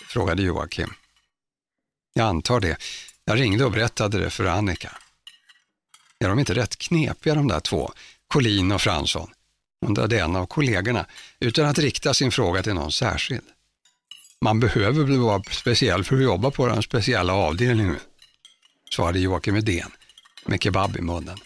frågade 0.08 0.42
Joakim. 0.42 0.94
Jag 2.14 2.26
antar 2.26 2.60
det. 2.60 2.76
Jag 3.28 3.40
ringde 3.40 3.64
och 3.64 3.72
berättade 3.72 4.18
det 4.18 4.30
för 4.30 4.44
Annika. 4.44 4.96
Är 6.18 6.28
de 6.28 6.38
inte 6.38 6.54
rätt 6.54 6.78
knepiga 6.78 7.34
de 7.34 7.48
där 7.48 7.60
två, 7.60 7.92
Collin 8.28 8.72
och 8.72 8.80
Fransson? 8.80 9.30
undrade 9.86 10.20
en 10.20 10.36
av 10.36 10.46
kollegorna 10.46 11.06
utan 11.40 11.66
att 11.66 11.78
rikta 11.78 12.14
sin 12.14 12.30
fråga 12.30 12.62
till 12.62 12.74
någon 12.74 12.92
särskild. 12.92 13.42
Man 14.40 14.60
behöver 14.60 15.04
väl 15.04 15.18
vara 15.18 15.42
speciell 15.50 16.04
för 16.04 16.16
att 16.16 16.22
jobba 16.22 16.50
på 16.50 16.66
den 16.66 16.82
speciella 16.82 17.32
avdelningen, 17.32 18.00
svarade 18.94 19.18
Joakim 19.18 19.56
Edén 19.56 19.90
med 20.46 20.62
kebab 20.62 20.96
i 20.96 21.00
munnen. 21.00 21.38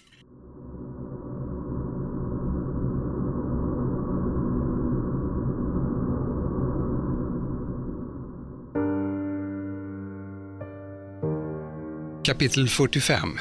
Kapitel 12.25 12.69
45 12.69 13.41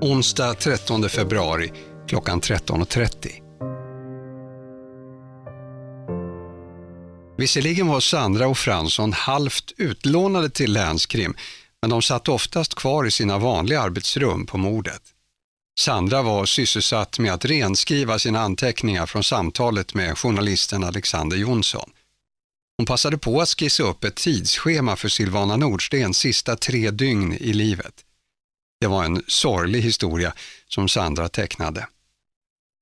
Onsdag 0.00 0.54
13 0.54 1.08
februari 1.08 1.72
klockan 2.08 2.40
13.30. 2.40 3.28
Visserligen 7.38 7.86
var 7.86 8.00
Sandra 8.00 8.48
och 8.48 8.58
Fransson 8.58 9.12
halvt 9.12 9.72
utlånade 9.76 10.50
till 10.50 10.72
länskrim, 10.72 11.34
men 11.82 11.90
de 11.90 12.02
satt 12.02 12.28
oftast 12.28 12.74
kvar 12.74 13.06
i 13.06 13.10
sina 13.10 13.38
vanliga 13.38 13.80
arbetsrum 13.80 14.46
på 14.46 14.58
mordet. 14.58 15.02
Sandra 15.80 16.22
var 16.22 16.46
sysselsatt 16.46 17.18
med 17.18 17.32
att 17.32 17.44
renskriva 17.44 18.18
sina 18.18 18.40
anteckningar 18.40 19.06
från 19.06 19.24
samtalet 19.24 19.94
med 19.94 20.18
journalisten 20.18 20.84
Alexander 20.84 21.36
Jonsson. 21.36 21.90
Hon 22.78 22.86
passade 22.86 23.18
på 23.18 23.40
att 23.40 23.48
skissa 23.48 23.82
upp 23.82 24.04
ett 24.04 24.14
tidsschema 24.14 24.96
för 24.96 25.08
Silvana 25.08 25.56
Nordstens 25.56 26.18
sista 26.18 26.56
tre 26.56 26.90
dygn 26.90 27.32
i 27.32 27.52
livet. 27.52 28.04
Det 28.80 28.86
var 28.86 29.04
en 29.04 29.22
sorglig 29.26 29.82
historia 29.82 30.34
som 30.68 30.88
Sandra 30.88 31.28
tecknade. 31.28 31.88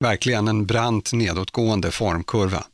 Verkligen 0.01 0.49
en 0.49 0.67
brant 0.67 1.13
nedåtgående 1.13 1.91
formkurva. 1.91 2.65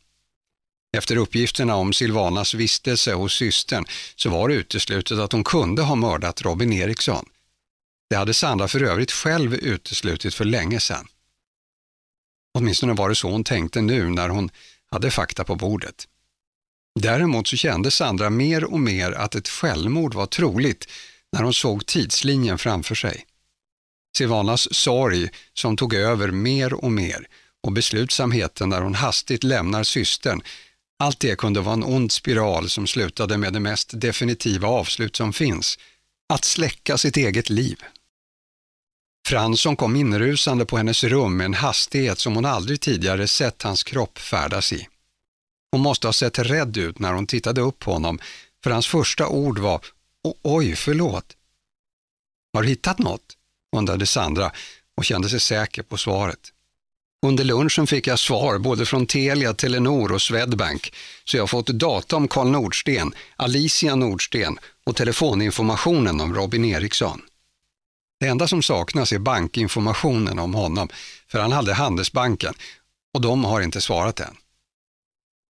Efter 0.96 1.16
uppgifterna 1.16 1.76
om 1.76 1.92
Silvanas 1.92 2.54
vistelse 2.54 3.12
hos 3.12 3.32
systern 3.34 3.84
så 4.16 4.30
var 4.30 4.48
det 4.48 4.54
uteslutet 4.54 5.18
att 5.18 5.32
hon 5.32 5.44
kunde 5.44 5.82
ha 5.82 5.94
mördat 5.94 6.42
Robin 6.42 6.72
Eriksson. 6.72 7.28
Det 8.10 8.16
hade 8.16 8.34
Sandra 8.34 8.68
för 8.68 8.82
övrigt 8.82 9.12
själv 9.12 9.54
uteslutit 9.54 10.34
för 10.34 10.44
länge 10.44 10.80
sedan. 10.80 11.08
Åtminstone 12.54 12.92
var 12.92 13.08
det 13.08 13.14
så 13.14 13.30
hon 13.30 13.44
tänkte 13.44 13.80
nu 13.80 14.10
när 14.10 14.28
hon 14.28 14.50
hade 14.90 15.10
fakta 15.10 15.44
på 15.44 15.54
bordet. 15.54 16.08
Däremot 17.00 17.48
så 17.48 17.56
kände 17.56 17.90
Sandra 17.90 18.30
mer 18.30 18.64
och 18.64 18.80
mer 18.80 19.12
att 19.12 19.34
ett 19.34 19.48
självmord 19.48 20.14
var 20.14 20.26
troligt 20.26 20.88
när 21.32 21.42
hon 21.42 21.54
såg 21.54 21.86
tidslinjen 21.86 22.58
framför 22.58 22.94
sig. 22.94 23.26
Silvanas 24.16 24.74
sorg 24.74 25.28
som 25.54 25.76
tog 25.76 25.94
över 25.94 26.30
mer 26.30 26.74
och 26.74 26.92
mer 26.92 27.26
och 27.62 27.72
beslutsamheten 27.72 28.68
när 28.68 28.80
hon 28.80 28.94
hastigt 28.94 29.44
lämnar 29.44 29.84
systern. 29.84 30.42
Allt 30.98 31.20
det 31.20 31.38
kunde 31.38 31.60
vara 31.60 31.74
en 31.74 31.84
ond 31.84 32.12
spiral 32.12 32.70
som 32.70 32.86
slutade 32.86 33.38
med 33.38 33.52
det 33.52 33.60
mest 33.60 34.00
definitiva 34.00 34.68
avslut 34.68 35.16
som 35.16 35.32
finns, 35.32 35.78
att 36.32 36.44
släcka 36.44 36.98
sitt 36.98 37.16
eget 37.16 37.50
liv. 37.50 37.76
Fransson 39.28 39.76
kom 39.76 39.96
inrusande 39.96 40.66
på 40.66 40.76
hennes 40.76 41.04
rum 41.04 41.36
med 41.36 41.44
en 41.44 41.54
hastighet 41.54 42.18
som 42.18 42.34
hon 42.34 42.44
aldrig 42.44 42.80
tidigare 42.80 43.28
sett 43.28 43.62
hans 43.62 43.84
kropp 43.84 44.18
färdas 44.18 44.72
i. 44.72 44.88
Hon 45.72 45.80
måste 45.80 46.08
ha 46.08 46.12
sett 46.12 46.38
rädd 46.38 46.76
ut 46.76 46.98
när 46.98 47.12
hon 47.12 47.26
tittade 47.26 47.60
upp 47.60 47.78
på 47.78 47.92
honom, 47.92 48.18
för 48.64 48.70
hans 48.70 48.86
första 48.86 49.28
ord 49.28 49.58
var 49.58 49.80
”Oj, 50.42 50.76
förlåt”. 50.76 51.36
Har 52.52 52.62
du 52.62 52.68
hittat 52.68 52.98
något? 52.98 53.36
undrade 53.76 54.06
Sandra 54.06 54.52
och 54.96 55.04
kände 55.04 55.28
sig 55.28 55.40
säker 55.40 55.82
på 55.82 55.96
svaret. 55.96 56.52
Under 57.26 57.44
lunchen 57.44 57.86
fick 57.86 58.06
jag 58.06 58.18
svar 58.18 58.58
både 58.58 58.86
från 58.86 59.06
Telia, 59.06 59.54
Telenor 59.54 60.12
och 60.12 60.22
Swedbank, 60.22 60.94
så 61.24 61.36
jag 61.36 61.42
har 61.42 61.48
fått 61.48 61.66
data 61.66 62.16
om 62.16 62.28
Karl 62.28 62.50
Nordsten, 62.50 63.14
Alicia 63.36 63.94
Nordsten 63.94 64.58
och 64.84 64.96
telefoninformationen 64.96 66.20
om 66.20 66.34
Robin 66.34 66.64
Eriksson. 66.64 67.22
Det 68.20 68.26
enda 68.26 68.48
som 68.48 68.62
saknas 68.62 69.12
är 69.12 69.18
bankinformationen 69.18 70.38
om 70.38 70.54
honom, 70.54 70.88
för 71.28 71.38
han 71.38 71.52
hade 71.52 71.74
Handelsbanken 71.74 72.54
och 73.14 73.20
de 73.20 73.44
har 73.44 73.60
inte 73.60 73.80
svarat 73.80 74.20
än. 74.20 74.36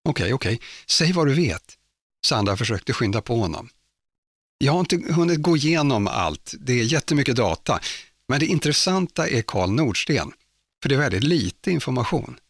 Okej, 0.05 0.35
okej, 0.35 0.61
säg 0.87 1.13
vad 1.13 1.27
du 1.27 1.35
vet. 1.35 1.79
Sandra 2.27 2.57
försökte 2.57 2.93
skynda 2.93 3.23
på 3.23 3.37
honom. 3.37 3.69
Jag 4.59 4.73
har 4.73 4.81
inte 4.81 4.97
hunnit 5.13 5.43
gå 5.43 5.57
igenom 5.57 6.07
allt, 6.07 6.55
det 6.61 6.73
är 6.73 6.85
jättemycket 6.85 7.37
data, 7.37 7.81
men 8.29 8.41
det 8.41 8.47
intressanta 8.47 9.29
är 9.29 9.43
Karl 9.43 9.71
Nordsten, 9.71 10.33
för 10.83 10.89
det 10.89 10.95
är 10.95 10.99
väldigt 10.99 11.25
lite 11.25 11.71
information. 11.71 12.41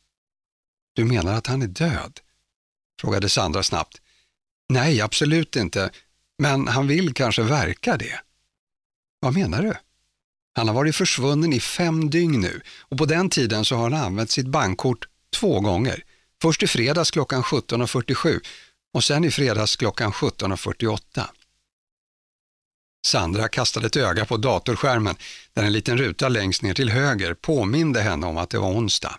Du 0.94 1.04
menar 1.04 1.34
att 1.34 1.46
han 1.46 1.62
är 1.62 1.66
död? 1.66 2.20
frågade 3.00 3.28
Sandra 3.28 3.62
snabbt. 3.62 4.00
Nej, 4.68 5.00
absolut 5.00 5.56
inte, 5.56 5.90
men 6.38 6.68
han 6.68 6.86
vill 6.86 7.14
kanske 7.14 7.42
verka 7.42 7.96
det. 7.96 8.20
Vad 9.20 9.34
menar 9.34 9.62
du? 9.62 9.74
Han 10.54 10.68
har 10.68 10.74
varit 10.74 10.96
försvunnen 10.96 11.52
i 11.52 11.60
fem 11.60 12.10
dygn 12.10 12.40
nu 12.40 12.60
och 12.78 12.98
på 12.98 13.06
den 13.06 13.30
tiden 13.30 13.64
så 13.64 13.76
har 13.76 13.90
han 13.90 14.04
använt 14.04 14.30
sitt 14.30 14.46
bankkort 14.46 15.08
två 15.30 15.60
gånger. 15.60 16.04
Först 16.42 16.62
i 16.62 16.66
fredags 16.66 17.10
klockan 17.10 17.42
17.47 17.42 18.40
och 18.94 19.04
sen 19.04 19.24
i 19.24 19.30
fredags 19.30 19.76
klockan 19.76 20.12
17.48. 20.12 21.26
Sandra 23.06 23.48
kastade 23.48 23.86
ett 23.86 23.96
öga 23.96 24.26
på 24.26 24.36
datorskärmen 24.36 25.16
där 25.52 25.62
en 25.62 25.72
liten 25.72 25.98
ruta 25.98 26.28
längst 26.28 26.62
ner 26.62 26.74
till 26.74 26.90
höger 26.90 27.34
påminde 27.34 28.00
henne 28.00 28.26
om 28.26 28.36
att 28.36 28.50
det 28.50 28.58
var 28.58 28.68
onsdag. 28.68 29.18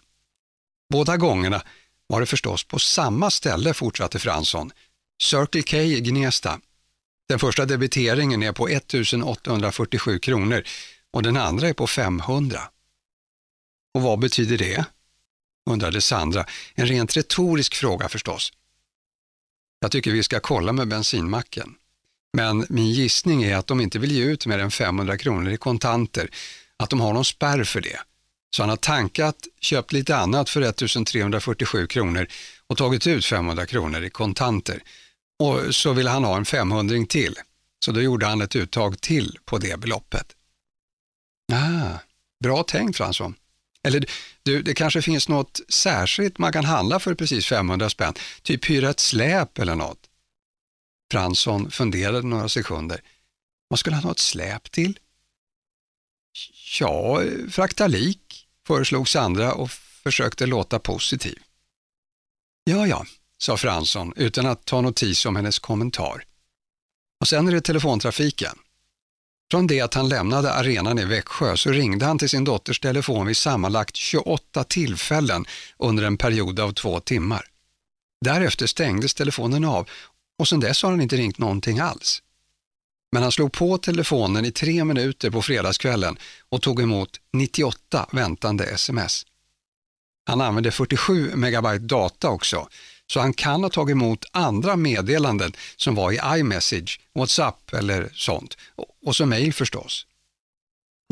Båda 0.89 1.17
gångerna 1.17 1.61
var 2.07 2.19
det 2.19 2.25
förstås 2.25 2.63
på 2.63 2.79
samma 2.79 3.31
ställe, 3.31 3.73
fortsatte 3.73 4.19
Fransson. 4.19 4.71
Circle 5.21 5.61
K 5.61 5.77
i 5.77 6.01
Gnesta. 6.01 6.59
Den 7.29 7.39
första 7.39 7.65
debiteringen 7.65 8.43
är 8.43 8.51
på 8.51 8.67
1847 8.67 10.19
kronor 10.19 10.63
och 11.11 11.23
den 11.23 11.37
andra 11.37 11.67
är 11.67 11.73
på 11.73 11.87
500. 11.87 12.61
Och 13.93 14.01
vad 14.01 14.19
betyder 14.19 14.57
det? 14.57 14.85
Undrade 15.69 16.01
Sandra. 16.01 16.45
En 16.75 16.87
rent 16.87 17.17
retorisk 17.17 17.75
fråga 17.75 18.09
förstås. 18.09 18.53
Jag 19.79 19.91
tycker 19.91 20.11
vi 20.11 20.23
ska 20.23 20.39
kolla 20.39 20.73
med 20.73 20.87
bensinmacken. 20.87 21.75
Men 22.37 22.65
min 22.69 22.91
gissning 22.91 23.43
är 23.43 23.55
att 23.55 23.67
de 23.67 23.81
inte 23.81 23.99
vill 23.99 24.11
ge 24.11 24.23
ut 24.23 24.45
mer 24.45 24.59
än 24.59 24.71
500 24.71 25.17
kronor 25.17 25.51
i 25.51 25.57
kontanter, 25.57 26.29
att 26.77 26.89
de 26.89 27.01
har 27.01 27.13
någon 27.13 27.25
spärr 27.25 27.63
för 27.63 27.81
det. 27.81 27.99
Så 28.55 28.63
han 28.63 28.69
har 28.69 28.77
tankat, 28.77 29.35
köpt 29.59 29.93
lite 29.93 30.17
annat 30.17 30.49
för 30.49 30.61
1347 30.61 31.87
kronor 31.87 32.27
och 32.67 32.77
tagit 32.77 33.07
ut 33.07 33.25
500 33.25 33.65
kronor 33.65 34.03
i 34.03 34.09
kontanter. 34.09 34.83
Och 35.39 35.75
så 35.75 35.93
vill 35.93 36.07
han 36.07 36.23
ha 36.23 36.37
en 36.37 36.45
500 36.45 37.05
till, 37.09 37.35
så 37.85 37.91
då 37.91 38.01
gjorde 38.01 38.25
han 38.25 38.41
ett 38.41 38.55
uttag 38.55 39.01
till 39.01 39.37
på 39.45 39.57
det 39.57 39.79
beloppet. 39.79 40.35
Ah, 41.51 41.99
bra 42.43 42.63
tänkt 42.63 42.97
Fransson. 42.97 43.35
Eller 43.83 44.05
du, 44.43 44.61
det 44.61 44.73
kanske 44.73 45.01
finns 45.01 45.29
något 45.29 45.61
särskilt 45.69 46.37
man 46.37 46.53
kan 46.53 46.65
handla 46.65 46.99
för 46.99 47.15
precis 47.15 47.45
500 47.45 47.89
spänn, 47.89 48.13
typ 48.41 48.69
hyra 48.69 48.89
ett 48.89 48.99
släp 48.99 49.59
eller 49.59 49.75
något. 49.75 50.09
Fransson 51.11 51.71
funderade 51.71 52.21
några 52.21 52.49
sekunder. 52.49 53.01
Vad 53.67 53.79
skulle 53.79 53.95
han 53.95 54.03
ha 54.03 54.11
ett 54.11 54.19
släp 54.19 54.71
till? 54.71 54.99
Ja, 56.79 57.21
frakta 57.51 57.87
lik, 57.87 58.47
föreslog 58.67 59.09
Sandra 59.09 59.53
och 59.53 59.71
försökte 60.03 60.45
låta 60.45 60.79
positiv. 60.79 61.39
Ja, 62.63 62.87
ja, 62.87 63.05
sa 63.37 63.57
Fransson 63.57 64.13
utan 64.15 64.45
att 64.45 64.65
ta 64.65 64.81
notis 64.81 65.25
om 65.25 65.35
hennes 65.35 65.59
kommentar. 65.59 66.25
Och 67.19 67.27
sen 67.27 67.47
är 67.47 67.51
det 67.51 67.61
telefontrafiken. 67.61 68.59
Från 69.51 69.67
det 69.67 69.81
att 69.81 69.93
han 69.93 70.09
lämnade 70.09 70.53
arenan 70.53 70.99
i 70.99 71.05
Växjö 71.05 71.57
så 71.57 71.71
ringde 71.71 72.05
han 72.05 72.19
till 72.19 72.29
sin 72.29 72.43
dotters 72.43 72.79
telefon 72.79 73.27
vid 73.27 73.37
sammanlagt 73.37 73.95
28 73.95 74.63
tillfällen 74.63 75.45
under 75.77 76.03
en 76.03 76.17
period 76.17 76.59
av 76.59 76.71
två 76.71 76.99
timmar. 76.99 77.45
Därefter 78.25 78.67
stängdes 78.67 79.13
telefonen 79.13 79.65
av 79.65 79.89
och 80.39 80.47
sedan 80.47 80.59
dess 80.59 80.83
har 80.83 80.91
han 80.91 81.01
inte 81.01 81.15
ringt 81.15 81.37
någonting 81.37 81.79
alls. 81.79 82.21
Men 83.11 83.23
han 83.23 83.31
slog 83.31 83.51
på 83.51 83.77
telefonen 83.77 84.45
i 84.45 84.51
tre 84.51 84.83
minuter 84.83 85.29
på 85.29 85.41
fredagskvällen 85.41 86.17
och 86.49 86.61
tog 86.61 86.81
emot 86.81 87.09
98 87.33 88.09
väntande 88.11 88.65
sms. 88.65 89.25
Han 90.25 90.41
använde 90.41 90.71
47 90.71 91.35
megabyte 91.35 91.85
data 91.85 92.29
också, 92.29 92.67
så 93.13 93.19
han 93.19 93.33
kan 93.33 93.63
ha 93.63 93.69
tagit 93.69 93.91
emot 93.91 94.25
andra 94.31 94.75
meddelanden 94.75 95.53
som 95.75 95.95
var 95.95 96.11
i 96.11 96.39
iMessage, 96.39 96.99
WhatsApp 97.15 97.73
eller 97.73 98.11
sånt. 98.13 98.57
Och 99.05 99.15
så 99.15 99.25
mail 99.25 99.53
förstås. 99.53 100.07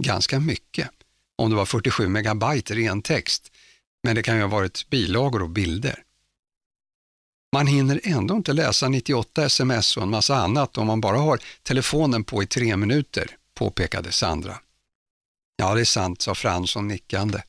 Ganska 0.02 0.40
mycket, 0.40 0.90
om 1.36 1.50
det 1.50 1.56
var 1.56 1.66
47 1.66 2.08
megabyte 2.08 2.76
ren 2.76 3.02
text, 3.02 3.52
men 4.04 4.16
det 4.16 4.24
kan 4.24 4.36
ju 4.36 4.42
ha 4.42 4.48
varit 4.48 4.90
bilagor 4.90 5.42
och 5.42 5.50
bilder. 5.50 6.04
Man 7.54 7.68
hinner 7.68 8.02
ändå 8.04 8.36
inte 8.36 8.54
läsa 8.54 8.90
98 8.90 9.46
sms 9.46 9.98
och 9.98 10.04
en 10.04 10.10
massa 10.10 10.36
annat 10.36 10.78
om 10.78 10.88
man 10.88 11.02
bara 11.02 11.18
har 11.18 11.40
telefonen 11.64 12.24
på 12.24 12.44
i 12.44 12.48
tre 12.48 12.78
minuter, 12.78 13.38
påpekade 13.56 14.12
Sandra. 14.12 14.58
Ja, 15.56 15.76
det 15.76 15.82
är 15.82 15.86
sant, 15.86 16.22
sa 16.22 16.36
Fransson 16.36 16.88
nickande. 16.88 17.42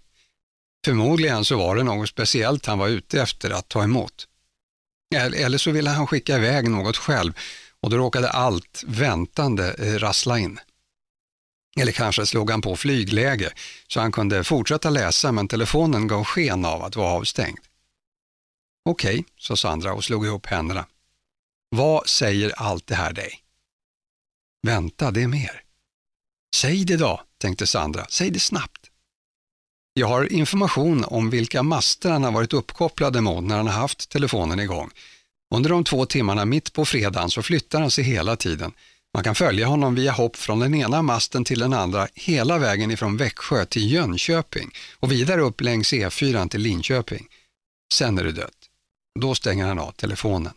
Förmodligen 0.85 1.45
så 1.45 1.59
var 1.59 1.77
det 1.77 1.83
något 1.83 2.09
speciellt 2.09 2.67
han 2.67 2.79
var 2.79 2.89
ute 2.89 3.23
efter 3.23 3.51
att 3.51 3.69
ta 3.69 3.85
emot. 3.85 4.29
Eller 5.15 5.59
så 5.59 5.71
ville 5.71 5.91
han 5.91 6.07
skicka 6.07 6.37
iväg 6.37 6.69
något 6.71 6.97
själv 6.97 7.33
och 7.81 7.91
då 7.91 7.97
råkade 7.97 8.31
allt 8.31 8.85
väntande 8.87 9.75
eh, 9.79 9.99
rassla 9.99 10.39
in. 10.39 10.61
Eller 11.81 11.93
kanske 11.93 12.27
slog 12.27 12.51
han 12.51 12.61
på 12.61 12.77
flygläge 12.77 13.53
så 13.89 14.01
han 14.01 14.13
kunde 14.13 14.45
fortsätta 14.45 14.91
läsa 14.91 15.33
men 15.33 15.49
telefonen 15.49 16.09
gav 16.09 16.25
sken 16.25 16.65
av 16.65 16.83
att 16.83 16.97
vara 16.97 17.13
avstängd. 17.13 17.59
Okej, 18.85 19.21
okay, 19.21 19.25
sa 19.39 19.57
Sandra 19.57 19.95
och 19.95 20.05
slog 20.05 20.27
ihop 20.27 20.47
händerna. 20.47 20.87
Vad 21.71 22.09
säger 22.09 22.53
allt 22.57 22.87
det 22.87 22.95
här 22.95 23.13
dig? 23.13 23.39
Vänta, 24.63 25.11
det 25.11 25.23
är 25.23 25.29
mer. 25.29 25.63
Säg 26.55 26.85
det 26.85 26.97
då, 26.97 27.23
tänkte 27.39 27.67
Sandra. 27.67 28.07
Säg 28.09 28.31
det 28.31 28.41
snabbt. 28.41 28.82
Jag 29.95 30.07
har 30.07 30.33
information 30.33 31.05
om 31.05 31.31
vilka 31.31 31.63
master 31.63 32.11
han 32.11 32.25
har 32.25 32.33
varit 32.33 32.53
uppkopplade 32.53 33.21
mot 33.21 33.45
när 33.45 33.57
han 33.57 33.67
har 33.67 33.75
haft 33.75 34.09
telefonen 34.11 34.61
igång. 34.61 34.91
Under 35.55 35.71
de 35.71 35.85
två 35.85 36.07
timmarna 36.07 36.45
mitt 36.45 36.73
på 36.73 36.85
fredagen 36.85 37.31
så 37.31 37.43
flyttar 37.43 37.81
han 37.81 37.91
sig 37.91 38.05
hela 38.05 38.37
tiden. 38.37 38.73
Man 39.15 39.25
kan 39.25 39.35
följa 39.35 39.67
honom 39.67 39.95
via 39.95 40.13
hopp 40.13 40.37
från 40.37 40.59
den 40.59 40.75
ena 40.75 41.03
masten 41.03 41.45
till 41.45 41.59
den 41.59 41.73
andra 41.73 42.09
hela 42.15 42.59
vägen 42.59 42.91
ifrån 42.91 43.17
Växjö 43.17 43.65
till 43.65 43.93
Jönköping 43.93 44.71
och 45.01 45.13
vidare 45.13 45.41
upp 45.41 45.61
längs 45.61 45.93
E4 45.93 46.49
till 46.49 46.61
Linköping. 46.61 47.29
Sen 47.95 48.19
är 48.19 48.25
det 48.25 48.33
dött. 48.33 48.69
Då 49.21 49.35
stänger 49.35 49.67
han 49.67 49.79
av 49.79 49.93
telefonen. 49.93 50.53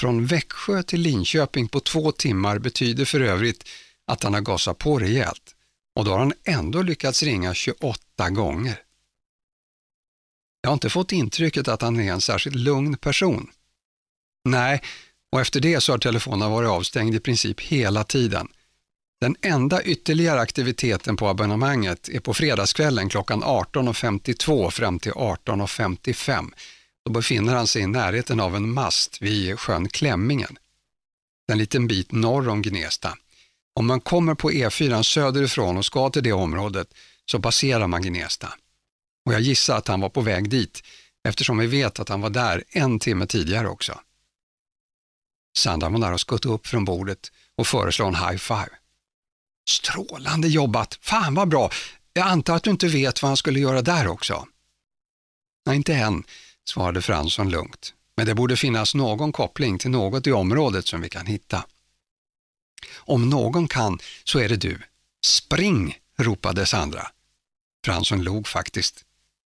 Från 0.00 0.26
Växjö 0.26 0.82
till 0.82 1.00
Linköping 1.00 1.68
på 1.68 1.80
två 1.80 2.12
timmar 2.12 2.58
betyder 2.58 3.04
för 3.04 3.20
övrigt 3.20 3.68
att 4.06 4.22
han 4.22 4.34
har 4.34 4.40
gasat 4.40 4.78
på 4.78 4.98
rejält 4.98 5.54
och 5.94 6.04
då 6.04 6.10
har 6.10 6.18
han 6.18 6.32
ändå 6.44 6.82
lyckats 6.82 7.22
ringa 7.22 7.54
28 7.54 8.30
gånger. 8.30 8.82
Jag 10.60 10.70
har 10.70 10.74
inte 10.74 10.90
fått 10.90 11.12
intrycket 11.12 11.68
att 11.68 11.82
han 11.82 12.00
är 12.00 12.12
en 12.12 12.20
särskilt 12.20 12.56
lugn 12.56 12.96
person. 12.96 13.50
Nej, 14.44 14.82
och 15.32 15.40
efter 15.40 15.60
det 15.60 15.80
så 15.80 15.92
har 15.92 15.98
telefonen 15.98 16.50
varit 16.50 16.70
avstängd 16.70 17.14
i 17.14 17.20
princip 17.20 17.60
hela 17.60 18.04
tiden. 18.04 18.48
Den 19.20 19.36
enda 19.42 19.82
ytterligare 19.82 20.40
aktiviteten 20.40 21.16
på 21.16 21.28
abonnemanget 21.28 22.08
är 22.08 22.20
på 22.20 22.34
fredagskvällen 22.34 23.08
klockan 23.08 23.44
18.52 23.44 24.70
fram 24.70 24.98
till 24.98 25.12
18.55. 25.12 26.50
Då 27.04 27.12
befinner 27.12 27.54
han 27.54 27.66
sig 27.66 27.82
i 27.82 27.86
närheten 27.86 28.40
av 28.40 28.56
en 28.56 28.72
mast 28.72 29.22
vid 29.22 29.58
sjön 29.58 29.88
Klämmingen, 29.88 30.58
en 31.52 31.58
liten 31.58 31.86
bit 31.86 32.12
norr 32.12 32.48
om 32.48 32.62
Gnesta. 32.62 33.16
Om 33.74 33.86
man 33.86 34.00
kommer 34.00 34.34
på 34.34 34.50
E4 34.50 35.02
söderifrån 35.02 35.76
och 35.76 35.84
ska 35.84 36.10
till 36.10 36.22
det 36.22 36.32
området 36.32 36.94
så 37.30 37.40
passerar 37.40 37.86
man 37.86 38.02
Gnesta. 38.02 38.54
Och 39.26 39.32
jag 39.32 39.40
gissar 39.40 39.76
att 39.76 39.88
han 39.88 40.00
var 40.00 40.08
på 40.08 40.20
väg 40.20 40.50
dit 40.50 40.82
eftersom 41.28 41.58
vi 41.58 41.66
vet 41.66 42.00
att 42.00 42.08
han 42.08 42.20
var 42.20 42.30
där 42.30 42.64
en 42.68 42.98
timme 42.98 43.26
tidigare 43.26 43.68
också. 43.68 44.00
Sandra 45.56 45.88
var 45.88 45.98
nära 45.98 46.14
att 46.14 46.20
skutta 46.20 46.48
upp 46.48 46.66
från 46.66 46.84
bordet 46.84 47.32
och 47.56 47.66
föreslå 47.66 48.06
en 48.06 48.14
high 48.14 48.36
five. 48.36 48.70
Strålande 49.68 50.48
jobbat! 50.48 50.98
Fan 51.00 51.34
vad 51.34 51.48
bra! 51.48 51.70
Jag 52.12 52.26
antar 52.26 52.56
att 52.56 52.62
du 52.62 52.70
inte 52.70 52.88
vet 52.88 53.22
vad 53.22 53.28
han 53.28 53.36
skulle 53.36 53.60
göra 53.60 53.82
där 53.82 54.06
också? 54.06 54.46
Nej, 55.66 55.76
inte 55.76 55.94
än, 55.94 56.24
svarade 56.64 57.02
Fransson 57.02 57.50
lugnt. 57.50 57.94
Men 58.16 58.26
det 58.26 58.34
borde 58.34 58.56
finnas 58.56 58.94
någon 58.94 59.32
koppling 59.32 59.78
till 59.78 59.90
något 59.90 60.26
i 60.26 60.32
området 60.32 60.86
som 60.86 61.00
vi 61.00 61.08
kan 61.08 61.26
hitta. 61.26 61.64
Om 62.96 63.30
någon 63.30 63.68
kan 63.68 63.98
så 64.24 64.38
är 64.38 64.48
det 64.48 64.56
du. 64.56 64.78
Spring! 65.26 65.98
ropade 66.18 66.66
Sandra. 66.66 67.06
Fransson 67.84 68.22
log 68.22 68.48
faktiskt 68.48 69.04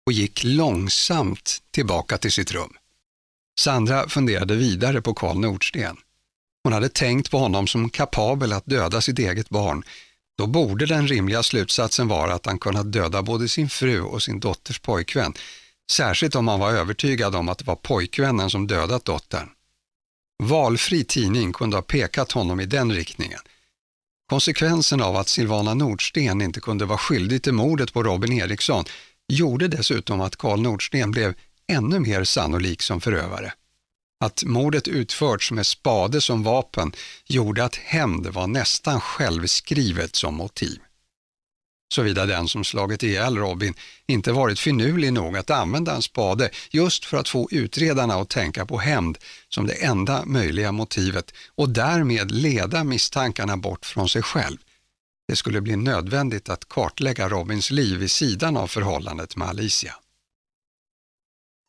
och 0.06 0.12
gick 0.12 0.44
långsamt 0.44 1.62
tillbaka 1.72 2.18
till 2.18 2.32
sitt 2.32 2.52
rum. 2.52 2.74
Sandra 3.60 4.10
funderade 4.10 4.56
vidare 4.56 5.02
på 5.02 5.14
Karl 5.14 5.38
Nordsten. 5.38 5.98
Hon 6.64 6.74
hade 6.74 6.90
tänkt 6.90 7.32
på 7.32 7.38
honom 7.38 7.68
som 7.68 7.90
kapabel 7.90 8.54
att 8.54 8.66
döda 8.66 9.02
sitt 9.02 9.20
eget 9.20 9.50
barn. 9.50 9.84
Då 10.38 10.48
borde 10.48 10.86
den 10.86 11.08
rimliga 11.08 11.44
slutsatsen 11.44 12.08
vara 12.08 12.34
att 12.34 12.46
han 12.46 12.60
kunnat 12.60 12.92
döda 12.92 13.22
både 13.22 13.50
sin 13.50 13.70
fru 13.70 14.02
och 14.02 14.24
sin 14.24 14.40
dotters 14.40 14.80
pojkvän, 14.80 15.34
särskilt 15.92 16.36
om 16.36 16.48
han 16.48 16.60
var 16.60 16.72
övertygad 16.72 17.36
om 17.36 17.50
att 17.50 17.58
det 17.58 17.66
var 17.66 17.76
pojkvännen 17.76 18.50
som 18.50 18.68
dödat 18.68 19.06
dottern. 19.06 19.50
Valfri 20.48 21.04
tidning 21.04 21.54
kunde 21.54 21.78
ha 21.78 21.82
pekat 21.82 22.32
honom 22.32 22.60
i 22.60 22.66
den 22.66 22.92
riktningen. 22.92 23.40
Konsekvensen 24.30 25.02
av 25.02 25.16
att 25.16 25.28
Silvana 25.28 25.74
Nordsten 25.74 26.42
inte 26.42 26.60
kunde 26.60 26.86
vara 26.86 26.98
skyldig 26.98 27.44
till 27.44 27.54
mordet 27.54 27.94
på 27.94 28.04
Robin 28.04 28.34
Eriksson 28.34 28.86
gjorde 29.28 29.68
dessutom 29.68 30.22
att 30.22 30.36
Karl 30.36 30.62
Nordsten 30.62 31.12
blev 31.12 31.34
ännu 31.68 32.00
mer 32.00 32.24
sannolik 32.24 32.82
som 32.82 33.02
förövare. 33.02 33.54
Att 34.20 34.44
mordet 34.44 34.88
utförts 34.88 35.52
med 35.52 35.68
spade 35.68 36.22
som 36.22 36.44
vapen 36.44 36.92
gjorde 37.26 37.64
att 37.64 37.76
hämnd 37.76 38.28
var 38.28 38.48
nästan 38.48 39.02
självskrivet 39.02 40.16
som 40.16 40.36
motiv. 40.36 40.80
Såvida 41.94 42.26
den 42.26 42.48
som 42.48 42.64
slagit 42.64 43.04
ihjäl 43.04 43.38
Robin 43.38 43.74
inte 44.08 44.32
varit 44.32 44.60
finurlig 44.60 45.14
nog 45.14 45.38
att 45.38 45.50
använda 45.50 45.96
en 45.96 46.02
spade 46.02 46.50
just 46.72 47.06
för 47.06 47.18
att 47.18 47.30
få 47.30 47.48
utredarna 47.52 48.16
att 48.16 48.30
tänka 48.30 48.66
på 48.66 48.78
hämnd 48.78 49.18
som 49.50 49.68
det 49.68 49.74
enda 49.74 50.26
möjliga 50.26 50.72
motivet 50.72 51.34
och 51.56 51.70
därmed 51.70 52.32
leda 52.32 52.84
misstankarna 52.84 53.58
bort 53.58 53.86
från 53.86 54.10
sig 54.10 54.22
själv. 54.22 54.58
Det 55.28 55.36
skulle 55.36 55.62
bli 55.62 55.76
nödvändigt 55.76 56.50
att 56.50 56.70
kartlägga 56.70 57.30
Robins 57.30 57.72
liv 57.72 58.00
vid 58.00 58.12
sidan 58.12 58.58
av 58.58 58.68
förhållandet 58.68 59.36
med 59.36 59.48
Alicia. 59.48 59.96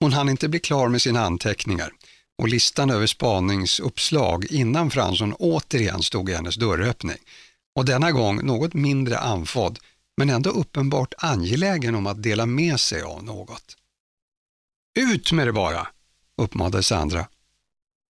Hon 0.00 0.12
hann 0.12 0.28
inte 0.28 0.48
bli 0.48 0.60
klar 0.60 0.88
med 0.88 1.02
sina 1.02 1.24
anteckningar 1.24 1.92
och 2.38 2.48
listan 2.48 2.90
över 2.90 3.06
spaningsuppslag 3.06 4.46
innan 4.50 4.90
Fransson 4.90 5.34
återigen 5.38 6.02
stod 6.02 6.30
i 6.30 6.34
hennes 6.34 6.56
dörröppning. 6.56 7.18
Och 7.76 7.84
denna 7.84 8.12
gång 8.12 8.46
något 8.46 8.74
mindre 8.74 9.18
anfådd 9.18 9.78
men 10.16 10.30
ändå 10.30 10.50
uppenbart 10.50 11.14
angelägen 11.18 11.94
om 11.94 12.06
att 12.06 12.22
dela 12.22 12.46
med 12.46 12.80
sig 12.80 13.02
av 13.02 13.24
något. 13.24 13.76
Ut 14.98 15.32
med 15.32 15.46
det 15.46 15.52
bara, 15.52 15.88
uppmanade 16.36 16.82
Sandra. 16.82 17.28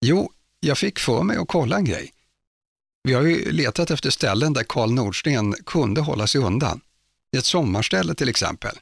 Jo, 0.05 0.33
jag 0.61 0.79
fick 0.79 0.99
för 0.99 1.23
mig 1.23 1.37
att 1.37 1.49
kolla 1.49 1.77
en 1.77 1.85
grej. 1.85 2.13
Vi 3.03 3.15
har 3.15 3.23
ju 3.23 3.53
letat 3.53 3.91
efter 3.91 4.11
ställen 4.11 4.53
där 4.53 4.65
Karl 4.65 4.93
Nordsten 4.93 5.53
kunde 5.67 6.01
hålla 6.01 6.27
sig 6.27 6.41
undan. 6.41 6.81
Ett 7.37 7.45
sommarställe 7.45 8.15
till 8.15 8.29
exempel. 8.29 8.79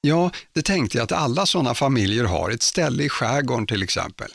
Ja, 0.00 0.30
det 0.52 0.62
tänkte 0.62 0.98
jag 0.98 1.04
att 1.04 1.12
alla 1.12 1.46
sådana 1.46 1.74
familjer 1.74 2.24
har, 2.24 2.50
ett 2.50 2.62
ställe 2.62 3.02
i 3.02 3.08
skärgården 3.08 3.66
till 3.66 3.82
exempel. 3.82 4.30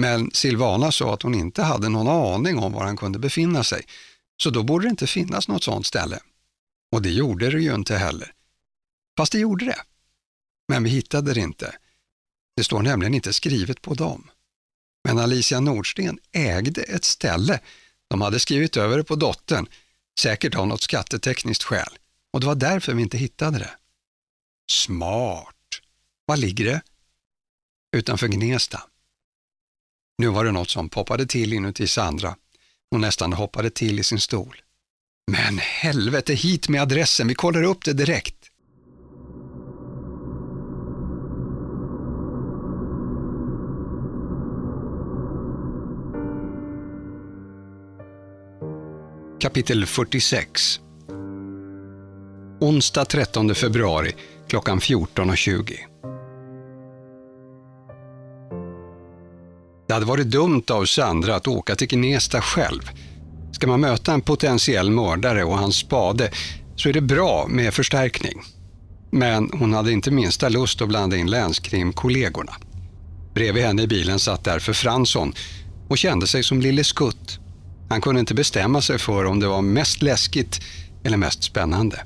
Men 0.00 0.30
Silvana 0.32 0.92
sa 0.92 1.14
att 1.14 1.22
hon 1.22 1.34
inte 1.34 1.62
hade 1.62 1.88
någon 1.88 2.08
aning 2.08 2.58
om 2.58 2.72
var 2.72 2.84
han 2.84 2.96
kunde 2.96 3.18
befinna 3.18 3.64
sig, 3.64 3.82
så 4.42 4.50
då 4.50 4.62
borde 4.62 4.86
det 4.86 4.90
inte 4.90 5.06
finnas 5.06 5.48
något 5.48 5.64
sådant 5.64 5.86
ställe. 5.86 6.18
Och 6.92 7.02
det 7.02 7.10
gjorde 7.10 7.50
det 7.50 7.60
ju 7.60 7.74
inte 7.74 7.96
heller. 7.96 8.32
Fast 9.16 9.32
det 9.32 9.38
gjorde 9.38 9.64
det. 9.64 9.82
Men 10.68 10.84
vi 10.84 10.90
hittade 10.90 11.34
det 11.34 11.40
inte. 11.40 11.76
Det 12.56 12.64
står 12.64 12.82
nämligen 12.82 13.14
inte 13.14 13.32
skrivet 13.32 13.82
på 13.82 13.94
dem. 13.94 14.30
Men 15.04 15.18
Alicia 15.18 15.60
Nordsten 15.60 16.18
ägde 16.32 16.82
ett 16.82 17.04
ställe. 17.04 17.60
De 18.08 18.20
hade 18.20 18.40
skrivit 18.40 18.76
över 18.76 18.96
det 18.96 19.04
på 19.04 19.16
dottern, 19.16 19.66
säkert 20.20 20.54
av 20.54 20.66
något 20.66 20.82
skattetekniskt 20.82 21.64
skäl. 21.64 21.98
Och 22.32 22.40
det 22.40 22.46
var 22.46 22.54
därför 22.54 22.94
vi 22.94 23.02
inte 23.02 23.18
hittade 23.18 23.58
det. 23.58 23.70
Smart. 24.70 25.54
Var 26.26 26.36
ligger 26.36 26.64
det? 26.64 26.82
Utanför 27.96 28.28
Gnesta. 28.28 28.82
Nu 30.18 30.28
var 30.28 30.44
det 30.44 30.52
något 30.52 30.70
som 30.70 30.88
poppade 30.88 31.26
till 31.26 31.52
inuti 31.52 31.86
Sandra. 31.86 32.36
Hon 32.90 33.00
nästan 33.00 33.32
hoppade 33.32 33.70
till 33.70 34.00
i 34.00 34.04
sin 34.04 34.20
stol. 34.20 34.62
Men 35.30 35.58
helvete, 35.58 36.34
hit 36.34 36.68
med 36.68 36.82
adressen, 36.82 37.28
vi 37.28 37.34
kollar 37.34 37.62
upp 37.62 37.84
det 37.84 37.92
direkt. 37.92 38.34
Kapitel 49.40 49.86
46 49.86 50.80
Onsdag 52.60 53.04
13 53.04 53.54
februari 53.54 54.12
klockan 54.48 54.78
14.20 54.78 55.72
Det 59.88 59.94
hade 59.94 60.06
varit 60.06 60.26
dumt 60.26 60.64
av 60.70 60.84
Sandra 60.84 61.34
att 61.34 61.48
åka 61.48 61.74
till 61.74 61.88
Gnesta 61.88 62.40
själv. 62.40 62.90
Ska 63.52 63.66
man 63.66 63.80
möta 63.80 64.12
en 64.12 64.20
potentiell 64.20 64.90
mördare 64.90 65.44
och 65.44 65.58
hans 65.58 65.76
spade 65.76 66.30
så 66.76 66.88
är 66.88 66.92
det 66.92 67.00
bra 67.00 67.46
med 67.48 67.74
förstärkning. 67.74 68.42
Men 69.10 69.50
hon 69.52 69.72
hade 69.72 69.92
inte 69.92 70.10
minsta 70.10 70.48
lust 70.48 70.82
att 70.82 70.88
blanda 70.88 71.16
in 71.16 71.30
länskrimkollegorna. 71.30 72.52
Bredvid 73.34 73.64
henne 73.64 73.82
i 73.82 73.86
bilen 73.86 74.18
satt 74.18 74.44
därför 74.44 74.72
Fransson 74.72 75.32
och 75.88 75.98
kände 75.98 76.26
sig 76.26 76.44
som 76.44 76.60
Lille 76.60 76.84
Skutt. 76.84 77.38
Han 77.88 78.00
kunde 78.00 78.20
inte 78.20 78.34
bestämma 78.34 78.82
sig 78.82 78.98
för 78.98 79.24
om 79.24 79.40
det 79.40 79.46
var 79.46 79.62
mest 79.62 80.02
läskigt 80.02 80.60
eller 81.04 81.16
mest 81.16 81.42
spännande. 81.42 82.04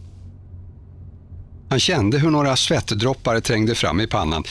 Han 1.70 1.81
kände 1.81 2.18
hur 2.18 2.31
några 2.31 2.57
svettdroppar 2.57 3.40
trängde 3.40 3.74
fram 3.74 4.00
i 4.00 4.07
pannan 4.07 4.44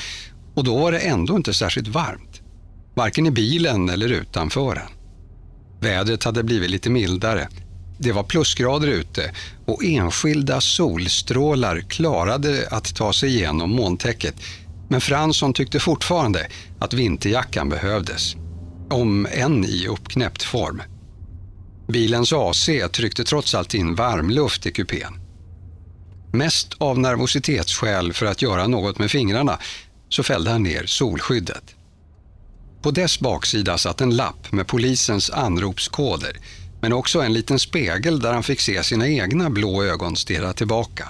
och 0.55 0.63
då 0.63 0.77
var 0.77 0.91
det 0.91 0.99
ändå 0.99 1.35
inte 1.35 1.53
särskilt 1.53 1.87
varmt. 1.87 2.41
Varken 2.95 3.27
i 3.27 3.31
bilen 3.31 3.89
eller 3.89 4.09
utanför 4.09 4.75
den. 4.75 5.00
Vädret 5.81 6.23
hade 6.23 6.43
blivit 6.43 6.69
lite 6.69 6.89
mildare. 6.89 7.47
Det 7.97 8.11
var 8.11 8.23
plusgrader 8.23 8.87
ute 8.87 9.31
och 9.65 9.83
enskilda 9.83 10.61
solstrålar 10.61 11.79
klarade 11.79 12.67
att 12.71 12.95
ta 12.95 13.13
sig 13.13 13.29
igenom 13.29 13.71
molntäcket. 13.71 14.35
Men 14.89 15.01
Fransson 15.01 15.53
tyckte 15.53 15.79
fortfarande 15.79 16.47
att 16.79 16.93
vinterjackan 16.93 17.69
behövdes. 17.69 18.35
Om 18.89 19.27
än 19.31 19.65
i 19.65 19.87
uppknäppt 19.87 20.43
form. 20.43 20.81
Bilens 21.87 22.33
AC 22.33 22.69
tryckte 22.91 23.23
trots 23.23 23.55
allt 23.55 23.73
in 23.73 23.95
varmluft 23.95 24.65
i 24.65 24.71
kupén. 24.71 25.13
Mest 26.33 26.73
av 26.77 26.99
nervositetsskäl 26.99 28.13
för 28.13 28.25
att 28.25 28.41
göra 28.41 28.67
något 28.67 28.99
med 28.99 29.11
fingrarna 29.11 29.59
så 30.09 30.23
fällde 30.23 30.51
han 30.51 30.63
ner 30.63 30.85
solskyddet. 30.85 31.75
På 32.81 32.91
dess 32.91 33.19
baksida 33.19 33.77
satt 33.77 34.01
en 34.01 34.15
lapp 34.15 34.51
med 34.51 34.67
polisens 34.67 35.29
anropskoder 35.29 36.37
men 36.81 36.93
också 36.93 37.21
en 37.21 37.33
liten 37.33 37.59
spegel 37.59 38.19
där 38.19 38.33
han 38.33 38.43
fick 38.43 38.59
se 38.59 38.83
sina 38.83 39.07
egna 39.07 39.49
blå 39.49 39.83
ögon 39.83 40.15
stirra 40.15 40.53
tillbaka. 40.53 41.09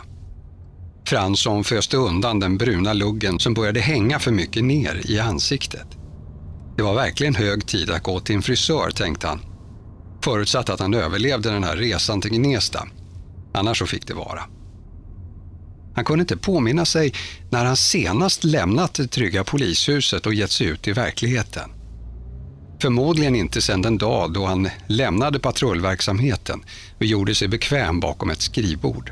Fransson 1.08 1.64
föste 1.64 1.98
undan 1.98 2.40
den 2.40 2.58
bruna 2.58 2.94
luggen 2.94 3.40
som 3.40 3.54
började 3.54 3.80
hänga 3.80 4.20
för 4.20 4.32
mycket 4.32 4.64
ner 4.64 5.02
i 5.06 5.20
ansiktet. 5.20 5.88
Det 6.78 6.84
var 6.84 6.94
verkligen 6.94 7.36
hög 7.36 7.68
tid 7.68 7.92
att 7.92 8.04
gå 8.04 8.20
till 8.20 8.36
en 8.36 8.42
frisör, 8.42 8.92
tänkte 8.92 9.28
han. 9.28 9.40
Förutsatt 10.24 10.70
att 10.70 10.80
han 10.80 10.94
överlevde 10.94 11.52
den 11.52 11.64
här 11.64 11.76
resan 11.76 12.22
till 12.22 12.32
Gnesta. 12.32 12.88
Annars 13.54 13.80
så 13.80 13.86
fick 13.86 14.08
det 14.08 14.14
vara. 14.14 14.44
Han 15.96 16.06
kunde 16.06 16.22
inte 16.22 16.38
påminna 16.38 16.86
sig 16.86 17.14
när 17.50 17.66
han 17.66 17.78
senast 17.78 18.44
lämnat 18.44 18.94
det 18.94 19.08
trygga 19.08 19.44
polishuset 19.44 20.26
och 20.26 20.34
gett 20.34 20.52
sig 20.52 20.68
ut 20.68 20.88
i 20.88 20.92
verkligheten. 20.92 21.70
Förmodligen 22.82 23.36
inte 23.36 23.62
sedan 23.62 23.82
den 23.82 23.98
dag 23.98 24.34
då 24.34 24.46
han 24.46 24.70
lämnade 24.88 25.40
patrullverksamheten 25.40 26.64
och 26.98 27.06
gjorde 27.06 27.36
sig 27.36 27.48
bekväm 27.48 28.00
bakom 28.00 28.30
ett 28.30 28.42
skrivbord. 28.42 29.12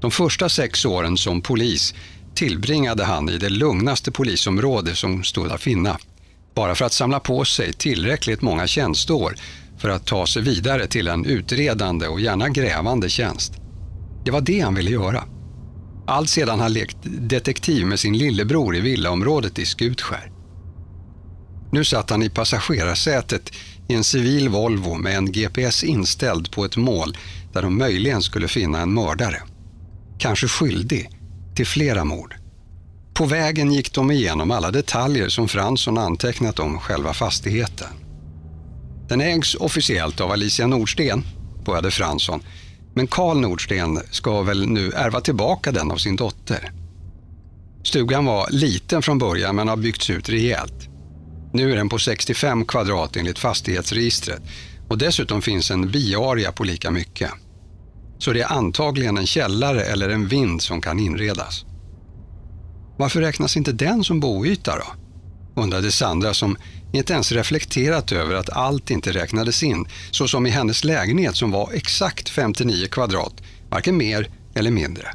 De 0.00 0.10
första 0.10 0.48
sex 0.48 0.84
åren 0.84 1.16
som 1.16 1.40
polis 1.40 1.94
tillbringade 2.34 3.04
han 3.04 3.28
i 3.28 3.38
det 3.38 3.48
lugnaste 3.48 4.12
polisområde 4.12 4.94
som 4.94 5.24
stod 5.24 5.52
att 5.52 5.60
finna, 5.60 5.98
bara 6.54 6.74
för 6.74 6.84
att 6.84 6.92
samla 6.92 7.20
på 7.20 7.44
sig 7.44 7.72
tillräckligt 7.72 8.42
många 8.42 8.66
tjänsteår 8.66 9.34
för 9.78 9.88
att 9.88 10.06
ta 10.06 10.26
sig 10.26 10.42
vidare 10.42 10.86
till 10.86 11.08
en 11.08 11.26
utredande 11.26 12.08
och 12.08 12.20
gärna 12.20 12.48
grävande 12.48 13.08
tjänst. 13.08 13.52
Det 14.24 14.30
var 14.30 14.40
det 14.40 14.60
han 14.60 14.74
ville 14.74 14.90
göra. 14.90 15.24
Allt 16.06 16.30
sedan 16.30 16.60
han 16.60 16.72
lekt 16.72 16.96
detektiv 17.02 17.86
med 17.86 18.00
sin 18.00 18.18
lillebror 18.18 18.76
i 18.76 18.80
villaområdet 18.80 19.58
i 19.58 19.66
Skutskär. 19.66 20.32
Nu 21.72 21.84
satt 21.84 22.10
han 22.10 22.22
i 22.22 22.30
passagerarsätet 22.30 23.50
i 23.88 23.94
en 23.94 24.04
civil 24.04 24.48
Volvo 24.48 24.94
med 24.94 25.16
en 25.16 25.32
GPS 25.32 25.84
inställd 25.84 26.50
på 26.50 26.64
ett 26.64 26.76
mål 26.76 27.16
där 27.52 27.62
de 27.62 27.78
möjligen 27.78 28.22
skulle 28.22 28.48
finna 28.48 28.80
en 28.80 28.94
mördare. 28.94 29.42
Kanske 30.18 30.48
skyldig 30.48 31.10
till 31.54 31.66
flera 31.66 32.04
mord. 32.04 32.34
På 33.14 33.24
vägen 33.24 33.72
gick 33.72 33.92
de 33.92 34.10
igenom 34.10 34.50
alla 34.50 34.70
detaljer 34.70 35.28
som 35.28 35.48
Fransson 35.48 35.98
antecknat 35.98 36.58
om 36.58 36.78
själva 36.78 37.14
fastigheten. 37.14 37.88
Den 39.08 39.20
ägs 39.20 39.54
officiellt 39.54 40.20
av 40.20 40.30
Alicia 40.32 40.66
Nordsten, 40.66 41.24
började 41.64 41.90
Fransson, 41.90 42.42
men 42.94 43.06
Karl 43.06 43.40
Nordsten 43.40 44.00
ska 44.10 44.42
väl 44.42 44.66
nu 44.68 44.92
ärva 44.92 45.20
tillbaka 45.20 45.72
den 45.72 45.90
av 45.90 45.96
sin 45.96 46.16
dotter. 46.16 46.72
Stugan 47.84 48.24
var 48.24 48.50
liten 48.50 49.02
från 49.02 49.18
början 49.18 49.56
men 49.56 49.68
har 49.68 49.76
byggts 49.76 50.10
ut 50.10 50.28
rejält. 50.28 50.88
Nu 51.52 51.72
är 51.72 51.76
den 51.76 51.88
på 51.88 51.98
65 51.98 52.64
kvadrat 52.64 53.16
enligt 53.16 53.38
fastighetsregistret 53.38 54.42
och 54.88 54.98
dessutom 54.98 55.42
finns 55.42 55.70
en 55.70 55.90
biarea 55.90 56.52
på 56.52 56.64
lika 56.64 56.90
mycket. 56.90 57.30
Så 58.18 58.32
det 58.32 58.40
är 58.42 58.52
antagligen 58.52 59.18
en 59.18 59.26
källare 59.26 59.82
eller 59.82 60.08
en 60.08 60.28
vind 60.28 60.62
som 60.62 60.80
kan 60.80 60.98
inredas. 60.98 61.64
Varför 62.96 63.20
räknas 63.20 63.56
inte 63.56 63.72
den 63.72 64.04
som 64.04 64.20
boyta 64.20 64.76
då? 64.76 65.02
undrade 65.62 65.92
Sandra 65.92 66.34
som 66.34 66.56
inte 66.92 67.12
ens 67.12 67.32
reflekterat 67.32 68.12
över 68.12 68.34
att 68.34 68.50
allt 68.50 68.90
inte 68.90 69.12
räknades 69.12 69.62
in, 69.62 69.86
så 70.10 70.28
som 70.28 70.46
i 70.46 70.50
hennes 70.50 70.84
lägenhet 70.84 71.36
som 71.36 71.50
var 71.50 71.72
exakt 71.72 72.28
59 72.28 72.86
kvadrat, 72.86 73.34
varken 73.70 73.96
mer 73.96 74.28
eller 74.54 74.70
mindre. 74.70 75.08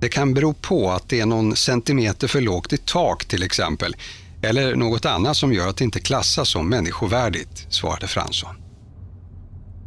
Det 0.00 0.08
kan 0.08 0.34
bero 0.34 0.54
på 0.54 0.90
att 0.90 1.08
det 1.08 1.20
är 1.20 1.26
någon 1.26 1.56
centimeter 1.56 2.28
för 2.28 2.40
lågt 2.40 2.72
i 2.72 2.76
tak 2.76 3.24
till 3.24 3.42
exempel, 3.42 3.96
eller 4.42 4.74
något 4.74 5.04
annat 5.04 5.36
som 5.36 5.52
gör 5.52 5.68
att 5.68 5.76
det 5.76 5.84
inte 5.84 6.00
klassas 6.00 6.48
som 6.48 6.68
människovärdigt, 6.68 7.66
svarade 7.68 8.06
Fransson. 8.06 8.54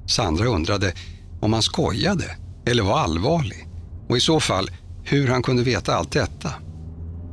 Sandra 0.08 0.46
undrade 0.46 0.94
om 1.42 1.54
han 1.54 1.62
skojade 1.62 2.36
eller 2.66 2.84
var 2.84 3.00
allvarlig 3.00 3.68
och 4.08 4.18
i 4.18 4.20
så 4.20 4.40
fall 4.40 4.72
hur 5.04 5.28
han 5.28 5.44
kunde 5.44 5.64
veta 5.64 5.96
allt 5.96 6.12
detta. 6.12 6.54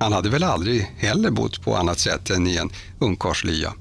Han 0.00 0.12
hade 0.12 0.28
väl 0.28 0.42
aldrig 0.44 0.82
heller 0.96 1.30
bott 1.30 1.62
på 1.62 1.76
annat 1.76 1.98
sätt 1.98 2.30
än 2.30 2.46
i 2.46 2.56
en 2.56 2.70
ungkarlslya. 2.98 3.72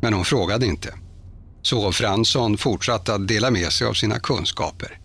Men 0.00 0.14
hon 0.14 0.24
frågade 0.24 0.66
inte. 0.66 0.94
Så 1.62 1.92
Fransson 1.92 2.58
fortsatte 2.58 3.14
att 3.14 3.28
dela 3.28 3.50
med 3.50 3.72
sig 3.72 3.86
av 3.86 3.92
sina 3.92 4.18
kunskaper. 4.18 4.98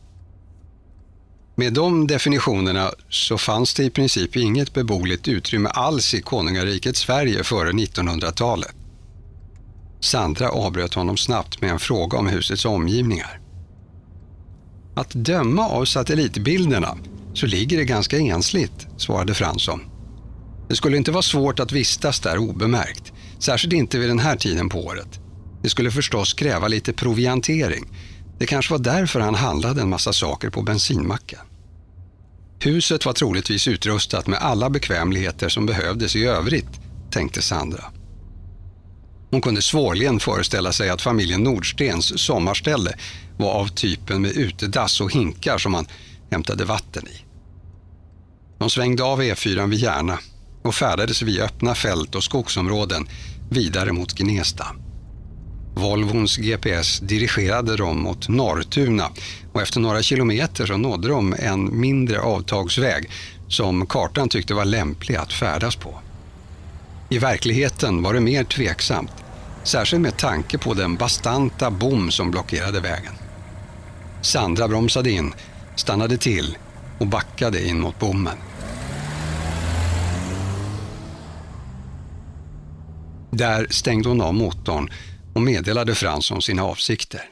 Med 1.56 1.74
de 1.74 2.08
definitionerna 2.08 2.92
så 3.10 3.38
fanns 3.38 3.74
det 3.74 3.84
i 3.84 3.90
princip 3.90 4.36
inget 4.36 4.74
beboeligt 4.74 5.28
utrymme 5.28 5.70
alls 5.70 6.14
i 6.14 6.22
konungariket 6.22 6.96
Sverige 6.96 7.44
före 7.44 7.72
1900-talet. 7.72 8.76
Sandra 10.00 10.50
avbröt 10.50 10.94
honom 10.94 11.18
snabbt 11.18 11.62
med 11.62 11.72
en 11.72 11.80
fråga 11.80 12.18
om 12.18 12.28
husets 12.28 12.66
omgivningar. 12.66 13.40
Att 14.96 15.12
döma 15.12 15.68
av 15.68 15.86
satellitbilderna 15.86 16.98
så 17.34 17.46
ligger 17.46 17.78
det 17.78 17.86
ganska 17.86 18.18
ensligt, 18.18 18.88
svarade 18.98 19.34
Fransson. 19.34 19.95
Det 20.68 20.76
skulle 20.76 20.98
inte 20.98 21.12
vara 21.12 21.22
svårt 21.22 21.60
att 21.60 21.72
vistas 21.72 22.20
där 22.20 22.38
obemärkt, 22.38 23.14
särskilt 23.40 23.74
inte 23.74 24.00
vid 24.00 24.10
den 24.10 24.20
här 24.20 24.36
tiden 24.36 24.70
på 24.70 24.86
året. 24.86 25.20
Det 25.62 25.70
skulle 25.70 25.92
förstås 25.92 26.34
kräva 26.34 26.68
lite 26.68 26.94
proviantering. 26.94 27.86
Det 28.40 28.46
kanske 28.46 28.74
var 28.74 28.80
därför 28.80 29.20
han 29.20 29.36
handlade 29.36 29.82
en 29.82 29.90
massa 29.90 30.14
saker 30.14 30.50
på 30.50 30.62
bensinmacken. 30.62 31.40
Huset 32.60 33.06
var 33.06 33.14
troligtvis 33.14 33.68
utrustat 33.68 34.28
med 34.28 34.40
alla 34.40 34.70
bekvämligheter 34.70 35.50
som 35.50 35.66
behövdes 35.66 36.16
i 36.16 36.26
övrigt, 36.26 36.80
tänkte 37.12 37.42
Sandra. 37.42 37.84
Hon 39.32 39.42
kunde 39.42 39.62
svårligen 39.62 40.20
föreställa 40.20 40.72
sig 40.72 40.90
att 40.90 41.02
familjen 41.02 41.44
Nordstens 41.44 42.22
sommarställe 42.22 42.94
var 43.38 43.52
av 43.52 43.68
typen 43.68 44.22
med 44.22 44.32
utedass 44.32 45.02
och 45.02 45.14
hinkar 45.14 45.58
som 45.58 45.72
man 45.72 45.88
hämtade 46.32 46.66
vatten 46.66 47.08
i. 47.08 47.26
De 48.58 48.70
svängde 48.70 49.04
av 49.04 49.22
E4 49.22 49.70
vid 49.70 49.80
Järna 49.80 50.20
och 50.66 50.76
färdades 50.76 51.22
via 51.22 51.44
öppna 51.44 51.76
fält 51.76 52.16
och 52.16 52.24
skogsområden 52.24 53.08
vidare 53.50 53.92
mot 53.92 54.14
Gnesta. 54.14 54.68
Volvons 55.76 56.38
GPS 56.38 57.00
dirigerade 57.00 57.76
dem 57.76 58.00
mot 58.00 58.30
Norrtuna 58.30 59.10
och 59.54 59.62
efter 59.62 59.80
några 59.80 60.02
kilometer 60.02 60.66
så 60.66 60.78
nådde 60.78 61.08
de 61.08 61.36
en 61.40 61.80
mindre 61.80 62.20
avtagsväg 62.20 63.10
som 63.48 63.86
kartan 63.86 64.30
tyckte 64.30 64.54
var 64.54 64.66
lämplig 64.66 65.16
att 65.16 65.34
färdas 65.34 65.76
på. 65.76 66.00
I 67.10 67.18
verkligheten 67.18 68.04
var 68.04 68.14
det 68.14 68.20
mer 68.20 68.44
tveksamt, 68.44 69.12
särskilt 69.64 70.02
med 70.02 70.18
tanke 70.18 70.58
på 70.58 70.74
den 70.74 70.96
bastanta 70.96 71.72
bom 71.72 72.12
som 72.12 72.32
blockerade 72.32 72.80
vägen. 72.80 73.14
Sandra 74.22 74.68
bromsade 74.68 75.12
in, 75.12 75.34
stannade 75.76 76.18
till 76.18 76.58
och 77.00 77.08
backade 77.08 77.68
in 77.68 77.80
mot 77.80 78.00
bommen. 78.00 78.38
Där 83.38 83.68
stängde 83.70 84.10
hon 84.10 84.22
av 84.22 84.34
motorn 84.34 84.94
och 85.34 85.42
meddelade 85.42 85.96
Fransson 85.96 86.42
sina 86.42 86.64
avsikter. 86.64 87.30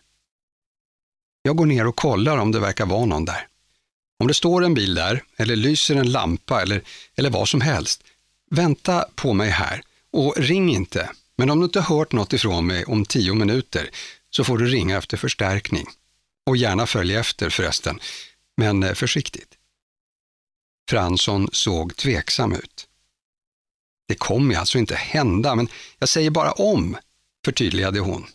Jag 1.42 1.56
går 1.56 1.66
ner 1.66 1.88
och 1.88 1.96
kollar 1.96 2.38
om 2.38 2.52
det 2.52 2.60
verkar 2.60 2.86
vara 2.86 3.06
någon 3.06 3.26
där. 3.26 3.48
Om 4.20 4.28
det 4.28 4.34
står 4.34 4.64
en 4.64 4.74
bil 4.74 4.96
där, 4.96 5.24
eller 5.38 5.56
lyser 5.56 5.96
en 5.96 6.12
lampa 6.12 6.62
eller, 6.62 6.82
eller 7.16 7.30
vad 7.30 7.50
som 7.50 7.62
helst, 7.62 8.04
vänta 8.52 9.06
på 9.16 9.34
mig 9.34 9.50
här 9.50 9.84
och 10.12 10.38
ring 10.38 10.76
inte. 10.76 11.10
Men 11.36 11.50
om 11.50 11.60
du 11.60 11.66
inte 11.66 11.82
hört 11.82 12.12
något 12.12 12.34
ifrån 12.34 12.68
mig 12.68 12.86
om 12.86 13.06
tio 13.06 13.34
minuter 13.34 13.90
så 14.30 14.44
får 14.44 14.58
du 14.58 14.66
ringa 14.66 14.98
efter 14.98 15.18
förstärkning. 15.18 15.86
Och 16.46 16.58
gärna 16.58 16.88
följa 16.88 17.20
efter 17.20 17.50
förresten, 17.50 18.00
men 18.58 18.84
eh, 18.84 18.94
försiktigt. 18.94 19.50
Fransson 20.90 21.50
såg 21.52 21.96
tveksam 21.96 22.54
ut. 22.54 22.88
Det 24.08 24.16
kommer 24.16 24.56
alltså 24.56 24.78
inte 24.78 24.96
hända, 24.96 25.56
men 25.56 25.68
jag 26.00 26.10
säger 26.10 26.30
bara 26.30 26.52
om, 26.52 26.98
förtydligade 27.46 28.00
hon. 28.00 28.26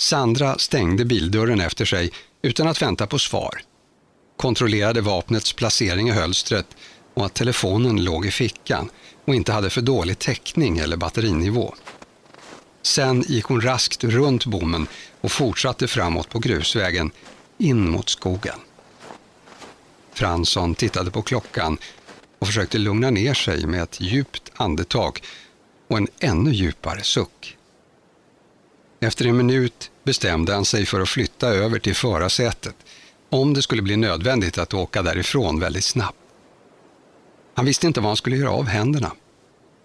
Sandra 0.00 0.58
stängde 0.58 1.04
bildörren 1.04 1.60
efter 1.60 1.84
sig 1.84 2.10
utan 2.42 2.68
att 2.68 2.82
vänta 2.82 3.06
på 3.06 3.18
svar. 3.18 3.60
Kontrollerade 4.36 5.00
vapnets 5.00 5.52
placering 5.52 6.08
i 6.08 6.12
hölstret 6.12 6.66
och 7.14 7.26
att 7.26 7.34
telefonen 7.34 8.04
låg 8.04 8.26
i 8.26 8.30
fickan 8.30 8.90
och 9.24 9.34
inte 9.34 9.52
hade 9.52 9.70
för 9.70 9.80
dålig 9.80 10.18
täckning 10.18 10.78
eller 10.78 10.96
batterinivå. 10.96 11.74
Sen 12.82 13.24
gick 13.28 13.44
hon 13.44 13.60
raskt 13.60 14.04
runt 14.04 14.46
bommen 14.46 14.86
och 15.20 15.32
fortsatte 15.32 15.88
framåt 15.88 16.28
på 16.30 16.38
grusvägen 16.38 17.10
in 17.58 17.90
mot 17.90 18.08
skogen. 18.08 18.58
Fransson 20.12 20.74
tittade 20.74 21.10
på 21.10 21.22
klockan 21.22 21.78
och 22.38 22.46
försökte 22.46 22.78
lugna 22.78 23.10
ner 23.10 23.34
sig 23.34 23.66
med 23.66 23.82
ett 23.82 24.00
djupt 24.00 24.52
andetag 24.54 25.20
och 25.88 25.96
en 25.98 26.08
ännu 26.20 26.50
djupare 26.50 27.02
suck. 27.02 27.56
Efter 29.00 29.26
en 29.26 29.36
minut 29.36 29.90
bestämde 30.04 30.54
han 30.54 30.64
sig 30.64 30.86
för 30.86 31.00
att 31.00 31.08
flytta 31.08 31.48
över 31.48 31.78
till 31.78 31.94
förarsätet 31.94 32.76
om 33.30 33.54
det 33.54 33.62
skulle 33.62 33.82
bli 33.82 33.96
nödvändigt 33.96 34.58
att 34.58 34.74
åka 34.74 35.02
därifrån 35.02 35.60
väldigt 35.60 35.84
snabbt. 35.84 36.18
Han 37.54 37.64
visste 37.64 37.86
inte 37.86 38.00
vad 38.00 38.08
han 38.08 38.16
skulle 38.16 38.36
göra 38.36 38.50
av 38.50 38.66
händerna. 38.66 39.12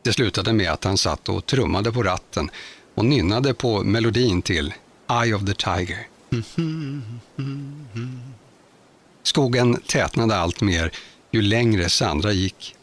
Det 0.03 0.13
slutade 0.13 0.53
med 0.53 0.71
att 0.71 0.83
han 0.83 0.97
satt 0.97 1.29
och 1.29 1.45
trummade 1.45 1.91
på 1.91 2.03
ratten 2.03 2.49
och 2.95 3.05
nynnade 3.05 3.53
på 3.53 3.83
melodin 3.83 4.41
till 4.41 4.73
Eye 5.09 5.33
of 5.33 5.45
the 5.45 5.53
Tiger. 5.53 6.07
Skogen 9.23 9.81
tätnade 9.87 10.35
allt 10.35 10.61
mer 10.61 10.91
ju 11.33 11.41
längre 11.41 11.89
Sandra 11.89 12.31
gick 12.31 12.75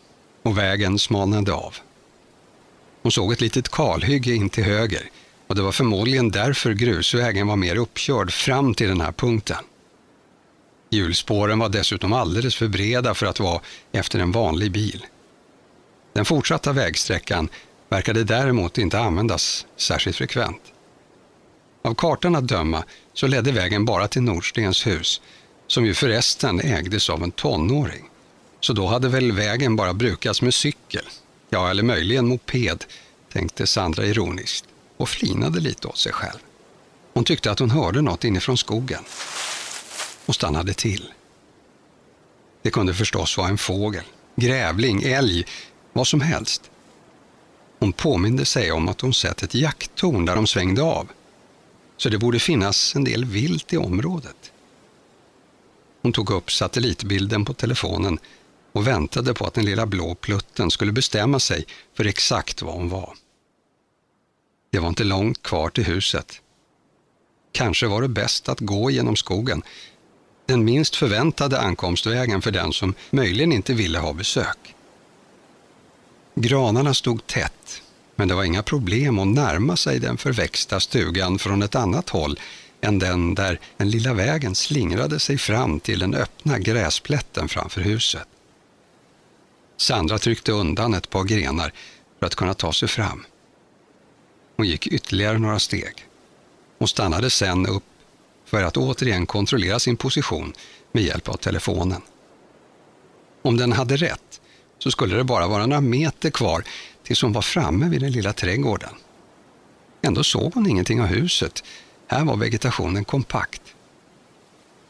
och 0.42 0.58
vägen 0.58 0.98
smalnade 0.98 1.52
av. 1.52 1.74
Hon 3.02 3.12
såg 3.12 3.32
ett 3.32 3.40
litet 3.40 3.68
kalhygge 3.68 4.34
in 4.34 4.50
till 4.50 4.64
höger 4.64 5.10
och 5.46 5.54
det 5.54 5.62
var 5.62 5.72
förmodligen 5.72 6.30
därför 6.30 6.72
grusvägen 6.72 7.46
var 7.46 7.56
mer 7.56 7.76
uppkörd 7.76 8.32
fram 8.32 8.74
till 8.74 8.88
den 8.88 9.00
här 9.00 9.12
punkten. 9.12 9.64
Hjulspåren 10.90 11.58
var 11.58 11.68
dessutom 11.68 12.12
alldeles 12.12 12.56
för 12.56 12.68
breda 12.68 13.14
för 13.14 13.26
att 13.26 13.40
vara 13.40 13.60
efter 13.92 14.18
en 14.18 14.32
vanlig 14.32 14.72
bil. 14.72 15.06
Den 16.12 16.24
fortsatta 16.24 16.72
vägsträckan 16.72 17.48
verkade 17.88 18.24
däremot 18.24 18.78
inte 18.78 18.98
användas 18.98 19.66
särskilt 19.76 20.16
frekvent. 20.16 20.62
Av 21.82 21.94
kartan 21.94 22.36
att 22.36 22.48
döma 22.48 22.84
så 23.14 23.26
ledde 23.26 23.52
vägen 23.52 23.84
bara 23.84 24.08
till 24.08 24.22
Nordstens 24.22 24.86
hus, 24.86 25.20
som 25.66 25.86
ju 25.86 25.94
förresten 25.94 26.60
ägdes 26.60 27.10
av 27.10 27.22
en 27.22 27.30
tonåring. 27.30 28.09
Så 28.60 28.72
då 28.72 28.86
hade 28.86 29.08
väl 29.08 29.32
vägen 29.32 29.76
bara 29.76 29.94
brukats 29.94 30.42
med 30.42 30.54
cykel, 30.54 31.04
ja 31.48 31.70
eller 31.70 31.82
möjligen 31.82 32.28
moped, 32.28 32.84
tänkte 33.32 33.66
Sandra 33.66 34.06
ironiskt 34.06 34.64
och 34.96 35.08
flinade 35.08 35.60
lite 35.60 35.88
åt 35.88 35.98
sig 35.98 36.12
själv. 36.12 36.38
Hon 37.12 37.24
tyckte 37.24 37.50
att 37.50 37.58
hon 37.58 37.70
hörde 37.70 38.02
något 38.02 38.24
inifrån 38.24 38.58
skogen 38.58 39.02
och 40.26 40.34
stannade 40.34 40.74
till. 40.74 41.12
Det 42.62 42.70
kunde 42.70 42.94
förstås 42.94 43.38
vara 43.38 43.48
en 43.48 43.58
fågel, 43.58 44.04
grävling, 44.36 45.02
älg, 45.02 45.44
vad 45.92 46.06
som 46.06 46.20
helst. 46.20 46.70
Hon 47.78 47.92
påminde 47.92 48.44
sig 48.44 48.72
om 48.72 48.88
att 48.88 49.00
hon 49.00 49.14
sett 49.14 49.42
ett 49.42 49.54
jakttorn 49.54 50.24
där 50.24 50.36
de 50.36 50.46
svängde 50.46 50.82
av, 50.82 51.08
så 51.96 52.08
det 52.08 52.18
borde 52.18 52.38
finnas 52.38 52.96
en 52.96 53.04
del 53.04 53.24
vilt 53.24 53.72
i 53.72 53.76
området. 53.76 54.52
Hon 56.02 56.12
tog 56.12 56.30
upp 56.30 56.52
satellitbilden 56.52 57.44
på 57.44 57.54
telefonen 57.54 58.18
och 58.72 58.86
väntade 58.86 59.34
på 59.34 59.46
att 59.46 59.54
den 59.54 59.64
lilla 59.64 59.86
blå 59.86 60.14
plutten 60.14 60.70
skulle 60.70 60.92
bestämma 60.92 61.40
sig 61.40 61.64
för 61.94 62.06
exakt 62.06 62.62
var 62.62 62.72
hon 62.72 62.88
var. 62.88 63.14
Det 64.70 64.78
var 64.78 64.88
inte 64.88 65.04
långt 65.04 65.42
kvar 65.42 65.70
till 65.70 65.84
huset. 65.84 66.40
Kanske 67.52 67.86
var 67.86 68.02
det 68.02 68.08
bäst 68.08 68.48
att 68.48 68.60
gå 68.60 68.90
genom 68.90 69.16
skogen, 69.16 69.62
den 70.46 70.64
minst 70.64 70.96
förväntade 70.96 71.60
ankomstvägen 71.60 72.42
för 72.42 72.50
den 72.50 72.72
som 72.72 72.94
möjligen 73.10 73.52
inte 73.52 73.74
ville 73.74 73.98
ha 73.98 74.12
besök. 74.12 74.74
Granarna 76.34 76.94
stod 76.94 77.26
tätt, 77.26 77.82
men 78.16 78.28
det 78.28 78.34
var 78.34 78.44
inga 78.44 78.62
problem 78.62 79.18
att 79.18 79.26
närma 79.26 79.76
sig 79.76 79.98
den 79.98 80.16
förväxta 80.16 80.80
stugan 80.80 81.38
från 81.38 81.62
ett 81.62 81.74
annat 81.74 82.10
håll 82.10 82.40
än 82.80 82.98
den 82.98 83.34
där 83.34 83.60
den 83.76 83.90
lilla 83.90 84.14
vägen 84.14 84.54
slingrade 84.54 85.18
sig 85.18 85.38
fram 85.38 85.80
till 85.80 85.98
den 85.98 86.14
öppna 86.14 86.58
gräsplätten 86.58 87.48
framför 87.48 87.80
huset. 87.80 88.28
Sandra 89.80 90.18
tryckte 90.18 90.52
undan 90.52 90.94
ett 90.94 91.10
par 91.10 91.24
grenar 91.24 91.72
för 92.18 92.26
att 92.26 92.34
kunna 92.34 92.54
ta 92.54 92.72
sig 92.72 92.88
fram. 92.88 93.24
Hon 94.56 94.66
gick 94.66 94.86
ytterligare 94.86 95.38
några 95.38 95.58
steg 95.58 96.06
och 96.78 96.90
stannade 96.90 97.30
sen 97.30 97.66
upp 97.66 97.82
för 98.44 98.62
att 98.62 98.76
återigen 98.76 99.26
kontrollera 99.26 99.78
sin 99.78 99.96
position 99.96 100.52
med 100.92 101.02
hjälp 101.02 101.28
av 101.28 101.34
telefonen. 101.34 102.02
Om 103.42 103.56
den 103.56 103.72
hade 103.72 103.96
rätt 103.96 104.40
så 104.78 104.90
skulle 104.90 105.16
det 105.16 105.24
bara 105.24 105.48
vara 105.48 105.66
några 105.66 105.80
meter 105.80 106.30
kvar 106.30 106.64
tills 107.02 107.22
hon 107.22 107.32
var 107.32 107.42
framme 107.42 107.88
vid 107.88 108.00
den 108.00 108.12
lilla 108.12 108.32
trädgården. 108.32 108.94
Ändå 110.02 110.24
såg 110.24 110.54
hon 110.54 110.70
ingenting 110.70 111.00
av 111.00 111.06
huset. 111.06 111.64
Här 112.06 112.24
var 112.24 112.36
vegetationen 112.36 113.04
kompakt. 113.04 113.62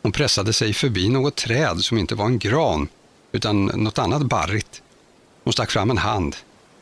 Hon 0.02 0.12
pressade 0.12 0.52
sig 0.52 0.72
förbi 0.72 1.08
något 1.08 1.36
träd 1.36 1.80
som 1.80 1.98
inte 1.98 2.14
var 2.14 2.26
en 2.26 2.38
gran 2.38 2.88
utan 3.32 3.64
något 3.64 3.98
annat 3.98 4.22
barrigt. 4.22 4.82
Hon 5.44 5.52
stack 5.52 5.70
fram 5.70 5.90
en 5.90 5.98
hand 5.98 6.36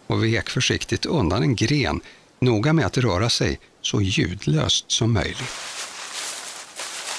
och 0.06 0.24
vek 0.24 0.48
försiktigt 0.48 1.06
undan 1.06 1.42
en 1.42 1.56
gren, 1.56 2.00
noga 2.40 2.72
med 2.72 2.86
att 2.86 2.98
röra 2.98 3.30
sig 3.30 3.58
så 3.80 4.00
ljudlöst 4.00 4.90
som 4.90 5.12
möjligt. 5.12 5.54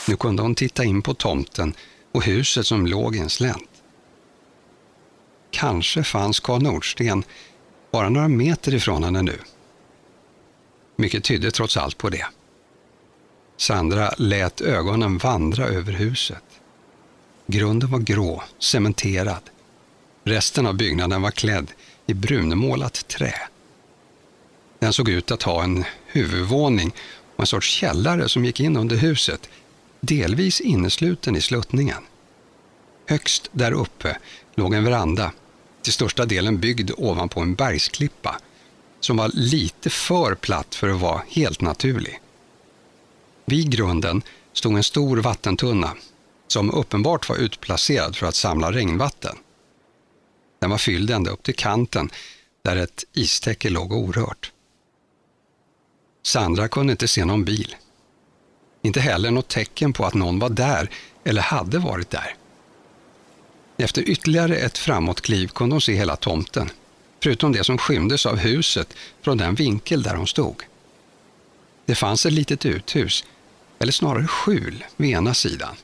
Nu 0.07 0.15
kunde 0.15 0.41
hon 0.41 0.55
titta 0.55 0.83
in 0.83 1.01
på 1.01 1.13
tomten 1.13 1.73
och 2.11 2.23
huset 2.23 2.67
som 2.67 2.87
låg 2.87 3.15
i 3.15 3.19
en 3.19 3.29
slänt. 3.29 3.69
Kanske 5.51 6.03
fanns 6.03 6.39
Karl 6.39 6.61
Nordsten 6.61 7.23
bara 7.91 8.09
några 8.09 8.27
meter 8.27 8.73
ifrån 8.73 9.03
henne 9.03 9.21
nu. 9.21 9.39
Mycket 10.95 11.23
tydde 11.23 11.51
trots 11.51 11.77
allt 11.77 11.97
på 11.97 12.09
det. 12.09 12.25
Sandra 13.57 14.13
lät 14.17 14.61
ögonen 14.61 15.17
vandra 15.17 15.65
över 15.65 15.93
huset. 15.93 16.43
Grunden 17.51 17.91
var 17.91 17.99
grå, 17.99 18.43
cementerad. 18.59 19.49
Resten 20.23 20.65
av 20.67 20.75
byggnaden 20.75 21.21
var 21.21 21.31
klädd 21.31 21.71
i 22.05 22.13
brunmålat 22.13 23.07
trä. 23.07 23.33
Den 24.79 24.93
såg 24.93 25.09
ut 25.09 25.31
att 25.31 25.43
ha 25.43 25.63
en 25.63 25.85
huvudvåning 26.05 26.91
och 27.35 27.39
en 27.39 27.47
sorts 27.47 27.67
källare 27.67 28.29
som 28.29 28.45
gick 28.45 28.59
in 28.59 28.77
under 28.77 28.95
huset, 28.95 29.49
delvis 30.01 30.61
innesluten 30.61 31.35
i 31.35 31.41
sluttningen. 31.41 32.03
Högst 33.05 33.49
där 33.51 33.71
uppe 33.71 34.17
låg 34.55 34.73
en 34.73 34.83
veranda, 34.83 35.31
till 35.81 35.93
största 35.93 36.25
delen 36.25 36.59
byggd 36.59 36.91
ovanpå 36.97 37.41
en 37.41 37.55
bergsklippa, 37.55 38.39
som 38.99 39.17
var 39.17 39.31
lite 39.33 39.89
för 39.89 40.35
platt 40.35 40.75
för 40.75 40.89
att 40.89 41.01
vara 41.01 41.21
helt 41.29 41.61
naturlig. 41.61 42.19
Vid 43.45 43.71
grunden 43.71 44.21
stod 44.53 44.75
en 44.77 44.83
stor 44.83 45.17
vattentunna 45.17 45.95
som 46.51 46.71
uppenbart 46.71 47.29
var 47.29 47.35
utplacerad 47.35 48.15
för 48.15 48.27
att 48.27 48.35
samla 48.35 48.71
regnvatten. 48.71 49.37
Den 50.59 50.69
var 50.69 50.77
fylld 50.77 51.11
ända 51.11 51.31
upp 51.31 51.43
till 51.43 51.55
kanten 51.55 52.09
där 52.63 52.75
ett 52.75 53.03
istäcke 53.13 53.69
låg 53.69 53.93
orört. 53.93 54.51
Sandra 56.23 56.67
kunde 56.67 56.91
inte 56.91 57.07
se 57.07 57.25
någon 57.25 57.45
bil. 57.45 57.75
Inte 58.81 58.99
heller 58.99 59.31
något 59.31 59.47
tecken 59.47 59.93
på 59.93 60.05
att 60.05 60.13
någon 60.13 60.39
var 60.39 60.49
där 60.49 60.89
eller 61.23 61.41
hade 61.41 61.79
varit 61.79 62.09
där. 62.09 62.35
Efter 63.77 64.09
ytterligare 64.09 64.55
ett 64.55 64.77
framåtkliv 64.77 65.47
kunde 65.47 65.73
hon 65.73 65.81
se 65.81 65.93
hela 65.93 66.15
tomten, 66.15 66.69
förutom 67.23 67.51
det 67.51 67.63
som 67.63 67.77
skymdes 67.77 68.25
av 68.25 68.37
huset 68.37 68.93
från 69.21 69.37
den 69.37 69.55
vinkel 69.55 70.03
där 70.03 70.15
hon 70.15 70.27
stod. 70.27 70.63
Det 71.85 71.95
fanns 71.95 72.25
ett 72.25 72.33
litet 72.33 72.65
uthus, 72.65 73.25
eller 73.79 73.91
snarare 73.91 74.27
skjul, 74.27 74.85
vid 74.97 75.11
ena 75.11 75.33
sidan. 75.33 75.75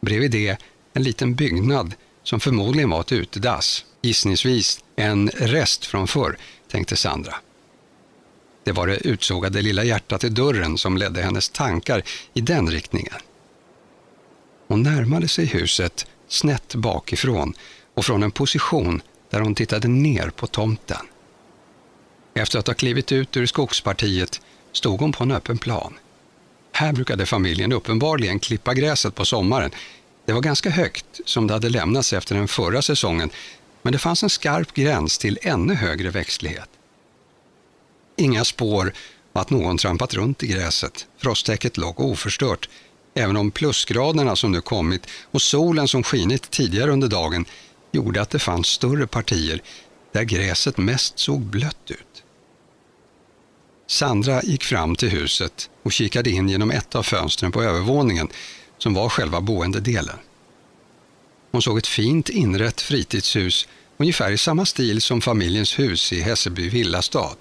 Bredvid 0.00 0.30
det 0.30 0.56
en 0.92 1.02
liten 1.02 1.34
byggnad 1.34 1.94
som 2.22 2.40
förmodligen 2.40 2.90
var 2.90 3.00
ett 3.00 3.12
utedass, 3.12 3.84
gissningsvis 4.02 4.84
en 4.96 5.28
rest 5.28 5.86
från 5.86 6.08
förr, 6.08 6.38
tänkte 6.68 6.96
Sandra. 6.96 7.34
Det 8.64 8.72
var 8.72 8.86
det 8.86 9.06
utsågade 9.06 9.62
lilla 9.62 9.84
hjärtat 9.84 10.24
i 10.24 10.28
dörren 10.28 10.78
som 10.78 10.96
ledde 10.96 11.22
hennes 11.22 11.48
tankar 11.48 12.02
i 12.34 12.40
den 12.40 12.70
riktningen. 12.70 13.14
Hon 14.68 14.82
närmade 14.82 15.28
sig 15.28 15.46
huset 15.46 16.06
snett 16.28 16.74
bakifrån 16.74 17.54
och 17.94 18.04
från 18.04 18.22
en 18.22 18.30
position 18.30 19.02
där 19.30 19.40
hon 19.40 19.54
tittade 19.54 19.88
ner 19.88 20.30
på 20.30 20.46
tomten. 20.46 21.06
Efter 22.34 22.58
att 22.58 22.66
ha 22.66 22.74
klivit 22.74 23.12
ut 23.12 23.36
ur 23.36 23.46
skogspartiet 23.46 24.40
stod 24.72 25.00
hon 25.00 25.12
på 25.12 25.24
en 25.24 25.30
öppen 25.30 25.58
plan. 25.58 25.94
Här 26.80 26.92
brukade 26.92 27.26
familjen 27.26 27.72
uppenbarligen 27.72 28.38
klippa 28.38 28.74
gräset 28.74 29.14
på 29.14 29.24
sommaren. 29.24 29.70
Det 30.26 30.32
var 30.32 30.40
ganska 30.40 30.70
högt, 30.70 31.20
som 31.24 31.46
det 31.46 31.52
hade 31.52 31.68
lämnats 31.68 32.12
efter 32.12 32.34
den 32.34 32.48
förra 32.48 32.82
säsongen, 32.82 33.30
men 33.82 33.92
det 33.92 33.98
fanns 33.98 34.22
en 34.22 34.30
skarp 34.30 34.74
gräns 34.74 35.18
till 35.18 35.38
ännu 35.42 35.74
högre 35.74 36.10
växtlighet. 36.10 36.68
Inga 38.16 38.44
spår 38.44 38.92
att 39.32 39.50
någon 39.50 39.78
trampat 39.78 40.14
runt 40.14 40.42
i 40.42 40.46
gräset. 40.46 41.06
Frosttäcket 41.18 41.76
låg 41.76 42.00
oförstört, 42.00 42.68
även 43.14 43.36
om 43.36 43.50
plusgraderna 43.50 44.36
som 44.36 44.52
nu 44.52 44.60
kommit 44.60 45.06
och 45.30 45.42
solen 45.42 45.88
som 45.88 46.02
skinit 46.02 46.50
tidigare 46.50 46.90
under 46.90 47.08
dagen 47.08 47.44
gjorde 47.92 48.22
att 48.22 48.30
det 48.30 48.38
fanns 48.38 48.66
större 48.66 49.06
partier 49.06 49.62
där 50.12 50.22
gräset 50.22 50.78
mest 50.78 51.18
såg 51.18 51.40
blött 51.40 51.90
ut. 51.90 52.09
Sandra 53.90 54.42
gick 54.42 54.64
fram 54.64 54.96
till 54.96 55.08
huset 55.08 55.70
och 55.82 55.92
kikade 55.92 56.30
in 56.30 56.48
genom 56.48 56.70
ett 56.70 56.94
av 56.94 57.02
fönstren 57.02 57.52
på 57.52 57.62
övervåningen 57.62 58.28
som 58.78 58.94
var 58.94 59.08
själva 59.08 59.40
boendedelen. 59.40 60.16
Hon 61.52 61.62
såg 61.62 61.78
ett 61.78 61.86
fint 61.86 62.28
inrett 62.28 62.80
fritidshus 62.80 63.68
ungefär 63.96 64.30
i 64.30 64.38
samma 64.38 64.66
stil 64.66 65.02
som 65.02 65.20
familjens 65.20 65.78
hus 65.78 66.12
i 66.12 66.20
Hässelby 66.20 66.68
villastad. 66.68 67.36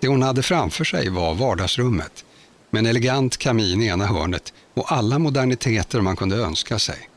Det 0.00 0.08
hon 0.08 0.22
hade 0.22 0.42
framför 0.42 0.84
sig 0.84 1.08
var 1.08 1.34
vardagsrummet 1.34 2.24
med 2.70 2.80
en 2.80 2.86
elegant 2.86 3.36
kamin 3.36 3.82
i 3.82 3.86
ena 3.86 4.06
hörnet 4.06 4.52
och 4.74 4.92
alla 4.92 5.18
moderniteter 5.18 6.00
man 6.00 6.16
kunde 6.16 6.36
önska 6.36 6.78
sig. 6.78 7.08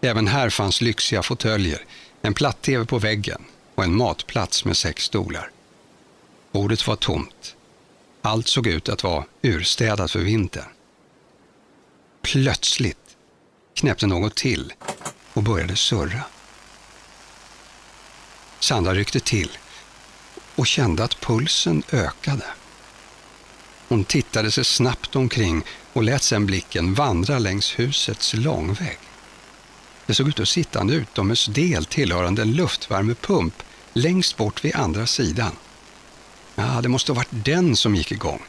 Även 0.00 0.26
här 0.26 0.50
fanns 0.50 0.80
lyxiga 0.80 1.22
fåtöljer, 1.22 1.84
en 2.22 2.34
platt-tv 2.34 2.84
på 2.84 2.98
väggen 2.98 3.44
och 3.74 3.84
en 3.84 3.96
matplats 3.96 4.64
med 4.64 4.76
sex 4.76 5.04
stolar. 5.04 5.50
Bordet 6.52 6.86
var 6.86 6.96
tomt. 6.96 7.56
Allt 8.22 8.48
såg 8.48 8.66
ut 8.66 8.88
att 8.88 9.02
vara 9.02 9.24
urstädat 9.42 10.10
för 10.10 10.18
vintern. 10.18 10.68
Plötsligt 12.22 13.16
knäppte 13.74 14.06
något 14.06 14.34
till 14.34 14.72
och 15.32 15.42
började 15.42 15.76
surra. 15.76 16.22
Sandra 18.60 18.94
ryckte 18.94 19.20
till 19.20 19.58
och 20.54 20.66
kände 20.66 21.04
att 21.04 21.20
pulsen 21.20 21.82
ökade. 21.92 22.46
Hon 23.88 24.04
tittade 24.04 24.50
sig 24.50 24.64
snabbt 24.64 25.16
omkring 25.16 25.64
och 25.92 26.02
lät 26.02 26.22
sedan 26.22 26.46
blicken 26.46 26.94
vandra 26.94 27.38
längs 27.38 27.78
husets 27.78 28.34
långvägg. 28.34 28.98
Det 30.06 30.14
såg 30.14 30.28
ut 30.28 30.40
att 30.40 30.48
sitta 30.48 30.80
en 30.80 30.90
utomhusdel 30.90 31.84
tillhörande 31.84 32.42
en 32.42 32.52
luftvärmepump 32.52 33.62
längst 33.92 34.36
bort 34.36 34.64
vid 34.64 34.76
andra 34.76 35.06
sidan. 35.06 35.56
Ja, 36.62 36.80
det 36.80 36.88
måste 36.88 37.12
ha 37.12 37.16
varit 37.16 37.44
den 37.44 37.76
som 37.76 37.94
gick 37.94 38.12
igång. 38.12 38.42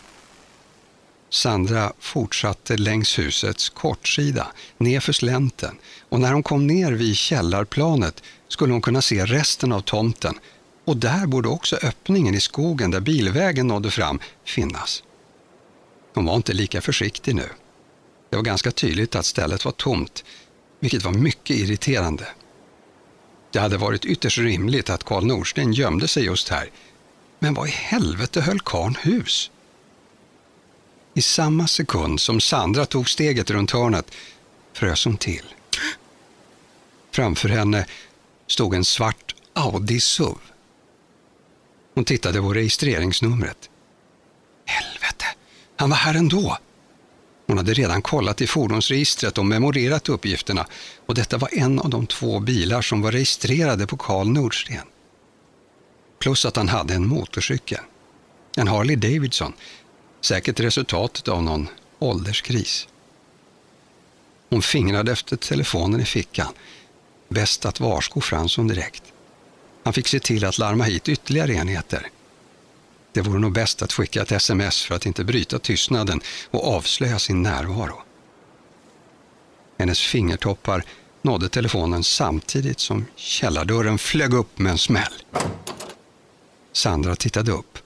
Sandra 1.29 1.93
fortsatte 1.99 2.77
längs 2.77 3.19
husets 3.19 3.69
kortsida, 3.69 4.47
nerför 4.77 5.13
slänten 5.13 5.77
och 6.09 6.19
när 6.19 6.33
hon 6.33 6.43
kom 6.43 6.67
ner 6.67 6.91
vid 6.91 7.17
källarplanet 7.17 8.23
skulle 8.47 8.73
hon 8.73 8.81
kunna 8.81 9.01
se 9.01 9.25
resten 9.25 9.71
av 9.71 9.81
tomten 9.81 10.39
och 10.85 10.97
där 10.97 11.27
borde 11.27 11.49
också 11.49 11.75
öppningen 11.75 12.35
i 12.35 12.39
skogen 12.39 12.91
där 12.91 12.99
bilvägen 12.99 13.67
nådde 13.67 13.91
fram 13.91 14.19
finnas. 14.45 15.03
Hon 16.13 16.25
var 16.25 16.35
inte 16.35 16.53
lika 16.53 16.81
försiktig 16.81 17.35
nu. 17.35 17.49
Det 18.29 18.35
var 18.35 18.43
ganska 18.43 18.71
tydligt 18.71 19.15
att 19.15 19.25
stället 19.25 19.65
var 19.65 19.71
tomt, 19.71 20.23
vilket 20.79 21.03
var 21.03 21.11
mycket 21.11 21.57
irriterande. 21.57 22.27
Det 23.51 23.59
hade 23.59 23.77
varit 23.77 24.05
ytterst 24.05 24.37
rimligt 24.37 24.89
att 24.89 25.03
Karl 25.03 25.25
Nordsten 25.25 25.73
gömde 25.73 26.07
sig 26.07 26.25
just 26.25 26.49
här. 26.49 26.69
Men 27.43 27.53
vad 27.53 27.67
i 27.67 27.71
helvete 27.71 28.41
höll 28.41 28.59
karn 28.59 28.95
hus? 28.95 29.51
I 31.13 31.21
samma 31.21 31.67
sekund 31.67 32.21
som 32.21 32.41
Sandra 32.41 32.85
tog 32.85 33.09
steget 33.09 33.49
runt 33.49 33.71
hörnet 33.71 34.11
frös 34.73 35.05
hon 35.05 35.17
till. 35.17 35.45
Framför 37.11 37.49
henne 37.49 37.85
stod 38.47 38.75
en 38.75 38.85
svart 38.85 39.35
Audi 39.53 39.99
SUV. 39.99 40.37
Hon 41.95 42.05
tittade 42.05 42.41
på 42.41 42.53
registreringsnumret. 42.53 43.69
Helvete, 44.65 45.25
han 45.75 45.89
var 45.89 45.97
här 45.97 46.13
ändå. 46.13 46.57
Hon 47.47 47.57
hade 47.57 47.73
redan 47.73 48.01
kollat 48.01 48.41
i 48.41 48.47
fordonsregistret 48.47 49.37
och 49.37 49.45
memorerat 49.45 50.09
uppgifterna 50.09 50.67
och 51.05 51.15
detta 51.15 51.37
var 51.37 51.49
en 51.53 51.79
av 51.79 51.89
de 51.89 52.07
två 52.07 52.39
bilar 52.39 52.81
som 52.81 53.01
var 53.01 53.11
registrerade 53.11 53.87
på 53.87 53.97
Karl 53.97 54.27
Nordsten. 54.27 54.87
Plus 56.23 56.45
att 56.45 56.55
han 56.55 56.69
hade 56.69 56.93
en 56.93 57.07
motorcykel. 57.07 57.79
En 58.57 58.67
Harley 58.67 58.95
Davidson. 58.95 59.53
Säkert 60.21 60.59
resultatet 60.59 61.27
av 61.27 61.43
någon 61.43 61.67
ålderskris. 61.99 62.87
Hon 64.49 64.61
fingrade 64.61 65.11
efter 65.11 65.37
telefonen 65.37 66.01
i 66.01 66.05
fickan. 66.05 66.53
Bäst 67.29 67.65
att 67.65 67.79
varsko 67.79 68.21
Fransson 68.21 68.67
direkt. 68.67 69.03
Han 69.83 69.93
fick 69.93 70.07
se 70.07 70.19
till 70.19 70.45
att 70.45 70.57
larma 70.57 70.83
hit 70.83 71.09
ytterligare 71.09 71.53
enheter. 71.53 72.07
Det 73.11 73.21
vore 73.21 73.39
nog 73.39 73.53
bäst 73.53 73.81
att 73.81 73.93
skicka 73.93 74.21
ett 74.21 74.31
sms 74.31 74.83
för 74.83 74.95
att 74.95 75.05
inte 75.05 75.23
bryta 75.23 75.59
tystnaden 75.59 76.21
och 76.51 76.67
avslöja 76.67 77.19
sin 77.19 77.41
närvaro. 77.41 78.01
Hennes 79.77 79.99
fingertoppar 79.99 80.83
nådde 81.21 81.49
telefonen 81.49 82.03
samtidigt 82.03 82.79
som 82.79 83.05
källardörren 83.15 83.97
flög 83.97 84.33
upp 84.33 84.59
med 84.59 84.71
en 84.71 84.77
smäll. 84.77 85.13
Sandra 86.73 87.15
tittade 87.15 87.51
upp 87.51 87.77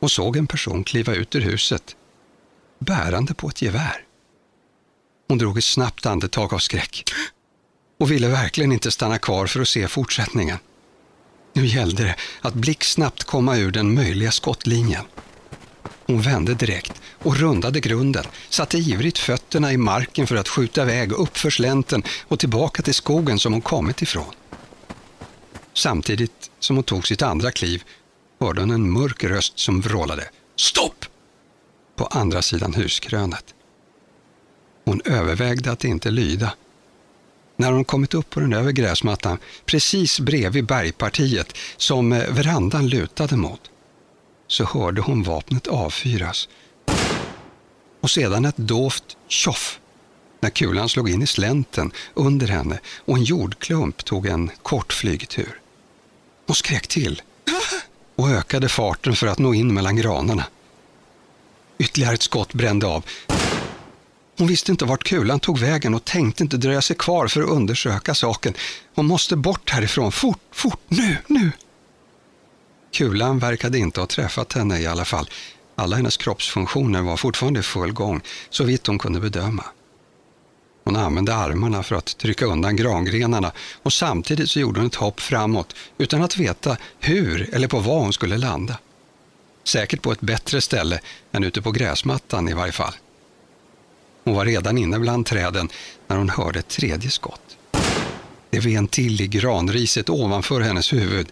och 0.00 0.10
såg 0.10 0.36
en 0.36 0.46
person 0.46 0.84
kliva 0.84 1.14
ut 1.14 1.34
ur 1.34 1.40
huset 1.40 1.96
bärande 2.78 3.34
på 3.34 3.48
ett 3.48 3.62
gevär. 3.62 4.04
Hon 5.28 5.38
drog 5.38 5.58
ett 5.58 5.64
snabbt 5.64 6.06
andetag 6.06 6.54
av 6.54 6.58
skräck 6.58 7.04
och 8.00 8.10
ville 8.10 8.28
verkligen 8.28 8.72
inte 8.72 8.90
stanna 8.90 9.18
kvar 9.18 9.46
för 9.46 9.60
att 9.60 9.68
se 9.68 9.88
fortsättningen. 9.88 10.58
Nu 11.52 11.66
gällde 11.66 12.02
det 12.02 12.16
att 12.40 12.54
blixtsnabbt 12.54 13.24
komma 13.24 13.56
ur 13.56 13.70
den 13.70 13.94
möjliga 13.94 14.30
skottlinjen. 14.30 15.04
Hon 16.06 16.22
vände 16.22 16.54
direkt 16.54 17.00
och 17.22 17.36
rundade 17.36 17.80
grunden, 17.80 18.24
satte 18.48 18.78
ivrigt 18.78 19.18
fötterna 19.18 19.72
i 19.72 19.76
marken 19.76 20.26
för 20.26 20.36
att 20.36 20.48
skjuta 20.48 20.82
iväg 20.82 21.12
uppför 21.12 21.50
slänten 21.50 22.02
och 22.28 22.38
tillbaka 22.38 22.82
till 22.82 22.94
skogen 22.94 23.38
som 23.38 23.52
hon 23.52 23.62
kommit 23.62 24.02
ifrån. 24.02 24.34
Samtidigt 25.76 26.50
som 26.58 26.76
hon 26.76 26.84
tog 26.84 27.06
sitt 27.06 27.22
andra 27.22 27.50
kliv 27.50 27.82
hörde 28.40 28.60
hon 28.60 28.70
en 28.70 28.90
mörk 28.90 29.24
röst 29.24 29.58
som 29.58 29.80
vrålade 29.80 30.28
”Stopp!” 30.56 31.04
på 31.96 32.06
andra 32.06 32.42
sidan 32.42 32.74
huskrönet. 32.74 33.54
Hon 34.84 35.00
övervägde 35.04 35.72
att 35.72 35.84
inte 35.84 36.10
lyda 36.10 36.54
när 37.56 37.72
hon 37.72 37.84
kommit 37.84 38.14
upp 38.14 38.30
på 38.30 38.40
den 38.40 38.52
övre 38.52 38.72
gräsmattan 38.72 39.38
precis 39.66 40.20
bredvid 40.20 40.66
bergpartiet 40.66 41.56
som 41.76 42.12
eh, 42.12 42.32
verandan 42.32 42.88
lutade 42.88 43.36
mot 43.36 43.70
så 44.46 44.64
hörde 44.64 45.00
hon 45.00 45.22
vapnet 45.22 45.66
avfyras. 45.66 46.48
Och 48.00 48.10
sedan 48.10 48.44
ett 48.44 48.56
dovt 48.56 49.16
tjoff 49.28 49.80
när 50.40 50.50
kulan 50.50 50.88
slog 50.88 51.10
in 51.10 51.22
i 51.22 51.26
slänten 51.26 51.92
under 52.14 52.46
henne 52.46 52.80
och 53.04 53.16
en 53.16 53.24
jordklump 53.24 54.04
tog 54.04 54.26
en 54.26 54.50
kort 54.62 54.92
flygtur. 54.92 55.60
Hon 56.46 56.56
skrek 56.56 56.86
till 56.86 57.22
och 58.16 58.30
ökade 58.30 58.68
farten 58.68 59.16
för 59.16 59.26
att 59.26 59.38
nå 59.38 59.54
in 59.54 59.74
mellan 59.74 59.96
granarna. 59.96 60.44
Ytterligare 61.78 62.14
ett 62.14 62.22
skott 62.22 62.52
brände 62.54 62.86
av 62.86 63.04
hon 64.38 64.46
visste 64.46 64.70
inte 64.70 64.84
vart 64.84 65.04
kulan 65.04 65.40
tog 65.40 65.58
vägen 65.58 65.94
och 65.94 66.04
tänkte 66.04 66.42
inte 66.42 66.56
dröja 66.56 66.82
sig 66.82 66.96
kvar 66.96 67.28
för 67.28 67.42
att 67.42 67.48
undersöka 67.48 68.14
saken. 68.14 68.54
Hon 68.94 69.06
måste 69.06 69.36
bort 69.36 69.70
härifrån, 69.70 70.12
fort, 70.12 70.40
fort, 70.52 70.80
nu, 70.88 71.16
nu! 71.26 71.52
Kulan 72.92 73.38
verkade 73.38 73.78
inte 73.78 74.00
ha 74.00 74.06
träffat 74.06 74.52
henne 74.52 74.80
i 74.80 74.86
alla 74.86 75.04
fall. 75.04 75.30
Alla 75.74 75.96
hennes 75.96 76.16
kroppsfunktioner 76.16 77.02
var 77.02 77.16
fortfarande 77.16 77.60
i 77.60 77.62
full 77.62 77.92
gång, 77.92 78.20
så 78.50 78.64
vitt 78.64 78.86
hon 78.86 78.98
kunde 78.98 79.20
bedöma. 79.20 79.64
Hon 80.86 80.96
använde 80.96 81.34
armarna 81.34 81.82
för 81.82 81.96
att 81.96 82.18
trycka 82.18 82.46
undan 82.46 82.76
grangrenarna 82.76 83.52
och 83.82 83.92
samtidigt 83.92 84.50
så 84.50 84.60
gjorde 84.60 84.80
hon 84.80 84.86
ett 84.86 84.94
hopp 84.94 85.20
framåt 85.20 85.74
utan 85.98 86.22
att 86.22 86.36
veta 86.36 86.76
hur 86.98 87.54
eller 87.54 87.68
på 87.68 87.80
vad 87.80 88.00
hon 88.00 88.12
skulle 88.12 88.38
landa. 88.38 88.78
Säkert 89.64 90.02
på 90.02 90.12
ett 90.12 90.20
bättre 90.20 90.60
ställe 90.60 91.00
än 91.32 91.44
ute 91.44 91.62
på 91.62 91.70
gräsmattan 91.70 92.48
i 92.48 92.52
varje 92.52 92.72
fall. 92.72 92.92
Hon 94.24 94.34
var 94.34 94.44
redan 94.44 94.78
inne 94.78 94.98
bland 94.98 95.26
träden 95.26 95.68
när 96.06 96.16
hon 96.16 96.28
hörde 96.28 96.58
ett 96.58 96.68
tredje 96.68 97.10
skott. 97.10 97.56
Det 98.50 98.60
ven 98.60 98.88
till 98.88 99.20
i 99.20 99.26
granriset 99.26 100.10
ovanför 100.10 100.60
hennes 100.60 100.92
huvud. 100.92 101.28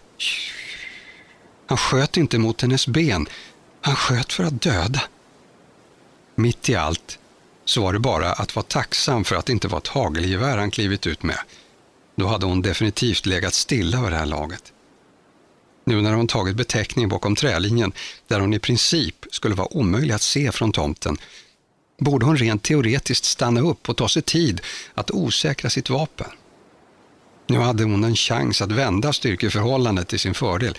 Han 1.67 1.77
sköt 1.77 2.17
inte 2.17 2.37
mot 2.37 2.61
hennes 2.61 2.87
ben, 2.87 3.27
han 3.81 3.95
sköt 3.95 4.33
för 4.33 4.43
att 4.43 4.61
döda. 4.61 5.01
Mitt 6.35 6.69
i 6.69 6.75
allt 6.75 7.19
så 7.65 7.81
var 7.81 7.93
det 7.93 7.99
bara 7.99 8.31
att 8.31 8.55
vara 8.55 8.65
tacksam 8.65 9.23
för 9.23 9.35
att 9.35 9.45
det 9.45 9.53
inte 9.53 9.67
var 9.67 9.77
ett 9.77 9.87
hagelgevär 9.87 10.57
han 10.57 10.71
klivit 10.71 11.07
ut 11.07 11.23
med. 11.23 11.39
Då 12.15 12.27
hade 12.27 12.45
hon 12.45 12.61
definitivt 12.61 13.25
legat 13.25 13.53
stilla 13.53 14.01
vid 14.01 14.11
det 14.11 14.17
här 14.17 14.25
laget. 14.25 14.73
Nu 15.83 16.01
när 16.01 16.13
hon 16.13 16.27
tagit 16.27 16.55
beteckning 16.55 17.09
bakom 17.09 17.35
trälinjen, 17.35 17.93
där 18.27 18.39
hon 18.39 18.53
i 18.53 18.59
princip 18.59 19.25
skulle 19.31 19.55
vara 19.55 19.77
omöjlig 19.77 20.13
att 20.13 20.21
se 20.21 20.51
från 20.51 20.71
tomten, 20.71 21.17
borde 21.99 22.25
hon 22.25 22.37
rent 22.37 22.63
teoretiskt 22.63 23.25
stanna 23.25 23.61
upp 23.61 23.89
och 23.89 23.97
ta 23.97 24.09
sig 24.09 24.21
tid 24.21 24.61
att 24.93 25.11
osäkra 25.11 25.69
sitt 25.69 25.89
vapen. 25.89 26.27
Nu 27.47 27.57
hade 27.57 27.83
hon 27.83 28.03
en 28.03 28.15
chans 28.15 28.61
att 28.61 28.71
vända 28.71 29.13
styrkeförhållandet 29.13 30.07
till 30.07 30.19
sin 30.19 30.33
fördel. 30.33 30.77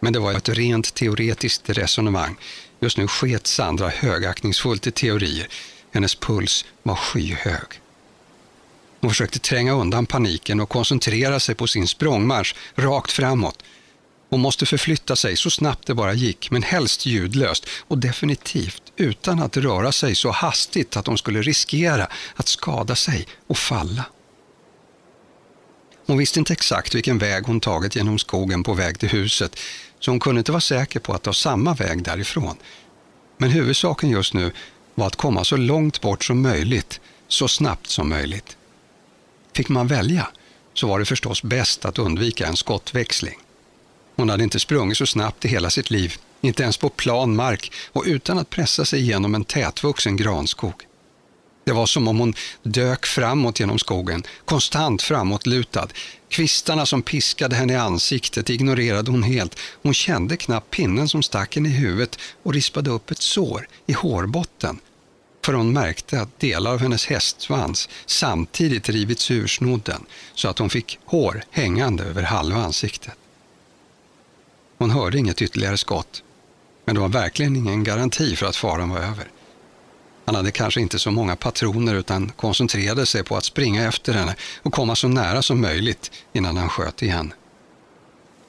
Men 0.00 0.12
det 0.12 0.18
var 0.18 0.32
ett 0.32 0.48
rent 0.48 0.94
teoretiskt 0.94 1.70
resonemang. 1.70 2.36
Just 2.80 2.98
nu 2.98 3.08
sket 3.08 3.46
Sandra 3.46 3.88
högaktningsfullt 3.88 4.86
i 4.86 4.90
teorier. 4.90 5.48
Hennes 5.94 6.14
puls 6.14 6.64
var 6.82 6.96
skyhög. 6.96 7.80
Hon 9.00 9.10
försökte 9.10 9.38
tränga 9.38 9.72
undan 9.72 10.06
paniken 10.06 10.60
och 10.60 10.68
koncentrera 10.68 11.40
sig 11.40 11.54
på 11.54 11.66
sin 11.66 11.88
språngmarsch 11.88 12.54
rakt 12.74 13.12
framåt. 13.12 13.62
Hon 14.30 14.40
måste 14.40 14.66
förflytta 14.66 15.16
sig 15.16 15.36
så 15.36 15.50
snabbt 15.50 15.86
det 15.86 15.94
bara 15.94 16.12
gick, 16.12 16.50
men 16.50 16.62
helst 16.62 17.06
ljudlöst 17.06 17.66
och 17.88 17.98
definitivt 17.98 18.82
utan 18.96 19.42
att 19.42 19.56
röra 19.56 19.92
sig 19.92 20.14
så 20.14 20.30
hastigt 20.30 20.96
att 20.96 21.06
hon 21.06 21.18
skulle 21.18 21.42
riskera 21.42 22.08
att 22.34 22.48
skada 22.48 22.96
sig 22.96 23.26
och 23.46 23.58
falla. 23.58 24.04
Hon 26.06 26.18
visste 26.18 26.38
inte 26.38 26.52
exakt 26.52 26.94
vilken 26.94 27.18
väg 27.18 27.44
hon 27.46 27.60
tagit 27.60 27.96
genom 27.96 28.18
skogen 28.18 28.62
på 28.62 28.74
väg 28.74 28.98
till 28.98 29.08
huset, 29.08 29.58
så 30.00 30.10
hon 30.10 30.20
kunde 30.20 30.38
inte 30.38 30.52
vara 30.52 30.60
säker 30.60 31.00
på 31.00 31.12
att 31.12 31.22
ta 31.22 31.32
samma 31.32 31.74
väg 31.74 32.02
därifrån. 32.02 32.56
Men 33.38 33.50
huvudsaken 33.50 34.10
just 34.10 34.34
nu 34.34 34.52
var 34.94 35.06
att 35.06 35.16
komma 35.16 35.44
så 35.44 35.56
långt 35.56 36.00
bort 36.00 36.24
som 36.24 36.42
möjligt, 36.42 37.00
så 37.28 37.48
snabbt 37.48 37.90
som 37.90 38.08
möjligt. 38.08 38.56
Fick 39.52 39.68
man 39.68 39.86
välja 39.86 40.28
så 40.74 40.86
var 40.86 40.98
det 40.98 41.04
förstås 41.04 41.42
bäst 41.42 41.84
att 41.84 41.98
undvika 41.98 42.46
en 42.46 42.56
skottväxling. 42.56 43.38
Hon 44.16 44.28
hade 44.28 44.44
inte 44.44 44.60
sprungit 44.60 44.96
så 44.96 45.06
snabbt 45.06 45.44
i 45.44 45.48
hela 45.48 45.70
sitt 45.70 45.90
liv, 45.90 46.14
inte 46.40 46.62
ens 46.62 46.76
på 46.76 46.88
plan 46.88 47.36
mark 47.36 47.72
och 47.92 48.04
utan 48.06 48.38
att 48.38 48.50
pressa 48.50 48.84
sig 48.84 49.00
igenom 49.00 49.34
en 49.34 49.44
tätvuxen 49.44 50.16
granskog. 50.16 50.74
Det 51.64 51.72
var 51.72 51.86
som 51.86 52.08
om 52.08 52.18
hon 52.18 52.34
dök 52.62 53.06
framåt 53.06 53.60
genom 53.60 53.78
skogen, 53.78 54.22
konstant 54.44 55.02
framåtlutad. 55.02 55.88
Kvistarna 56.28 56.86
som 56.86 57.02
piskade 57.02 57.56
henne 57.56 57.72
i 57.72 57.76
ansiktet 57.76 58.50
ignorerade 58.50 59.10
hon 59.10 59.22
helt. 59.22 59.58
Hon 59.82 59.94
kände 59.94 60.36
knappt 60.36 60.70
pinnen 60.70 61.08
som 61.08 61.22
stack 61.22 61.54
henne 61.54 61.68
i 61.68 61.72
huvudet 61.72 62.18
och 62.42 62.54
rispade 62.54 62.90
upp 62.90 63.10
ett 63.10 63.22
sår 63.22 63.68
i 63.86 63.92
hårbotten. 63.92 64.78
För 65.44 65.52
hon 65.52 65.72
märkte 65.72 66.20
att 66.20 66.40
delar 66.40 66.72
av 66.72 66.78
hennes 66.78 67.06
hästsvans 67.06 67.88
samtidigt 68.06 68.88
rivits 68.88 69.30
ur 69.30 69.46
snodden 69.46 70.06
så 70.34 70.48
att 70.48 70.58
hon 70.58 70.70
fick 70.70 70.98
hår 71.04 71.44
hängande 71.50 72.04
över 72.04 72.22
halva 72.22 72.56
ansiktet. 72.56 73.14
Hon 74.78 74.90
hörde 74.90 75.18
inget 75.18 75.42
ytterligare 75.42 75.76
skott, 75.76 76.22
men 76.84 76.94
det 76.94 77.00
var 77.00 77.08
verkligen 77.08 77.56
ingen 77.56 77.84
garanti 77.84 78.36
för 78.36 78.46
att 78.46 78.56
faran 78.56 78.90
var 78.90 78.98
över. 78.98 79.28
Han 80.26 80.34
hade 80.34 80.50
kanske 80.50 80.80
inte 80.80 80.98
så 80.98 81.10
många 81.10 81.36
patroner 81.36 81.94
utan 81.94 82.32
koncentrerade 82.36 83.06
sig 83.06 83.24
på 83.24 83.36
att 83.36 83.44
springa 83.44 83.88
efter 83.88 84.12
henne 84.12 84.36
och 84.62 84.72
komma 84.72 84.96
så 84.96 85.08
nära 85.08 85.42
som 85.42 85.60
möjligt 85.60 86.10
innan 86.32 86.56
han 86.56 86.68
sköt 86.68 87.02
igen. 87.02 87.32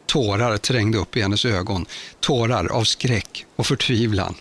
Tårar 0.05 0.57
trängde 0.57 0.97
upp 0.97 1.17
i 1.17 1.21
hennes 1.21 1.45
ögon, 1.45 1.85
tårar 2.19 2.71
av 2.71 2.83
skräck 2.83 3.45
och 3.55 3.65
förtvivlan. 3.65 4.35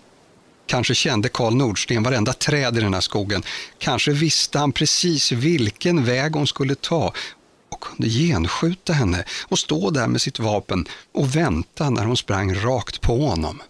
Kanske 0.66 0.95
kände 0.95 1.28
Karl 1.28 1.55
Nordsten 1.55 2.03
varenda 2.03 2.32
träd 2.32 2.76
i 2.76 2.80
den 2.80 2.95
här 2.95 3.01
skogen. 3.01 3.43
Kanske 3.78 4.12
visste 4.12 4.59
han 4.59 4.72
precis 4.72 5.32
vilken 5.32 6.05
väg 6.05 6.35
hon 6.35 6.47
skulle 6.47 6.74
ta 6.74 7.12
och 7.68 7.80
kunde 7.80 8.09
genskjuta 8.09 8.93
henne 8.93 9.24
och 9.49 9.59
stå 9.59 9.91
där 9.91 10.07
med 10.07 10.20
sitt 10.20 10.39
vapen 10.39 10.87
och 11.12 11.37
vänta 11.37 11.91
när 11.91 12.05
hon 12.05 12.16
sprang 12.16 12.55
rakt 12.55 13.01
på 13.01 13.26
honom. 13.26 13.62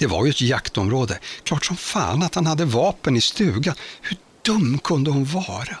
Det 0.00 0.06
var 0.06 0.24
ju 0.24 0.30
ett 0.30 0.40
jaktområde. 0.40 1.18
Klart 1.42 1.64
som 1.64 1.76
fan 1.76 2.22
att 2.22 2.34
han 2.34 2.46
hade 2.46 2.64
vapen 2.64 3.16
i 3.16 3.20
stugan. 3.20 3.74
Hur 4.00 4.16
dum 4.42 4.78
kunde 4.78 5.10
hon 5.10 5.24
vara? 5.24 5.76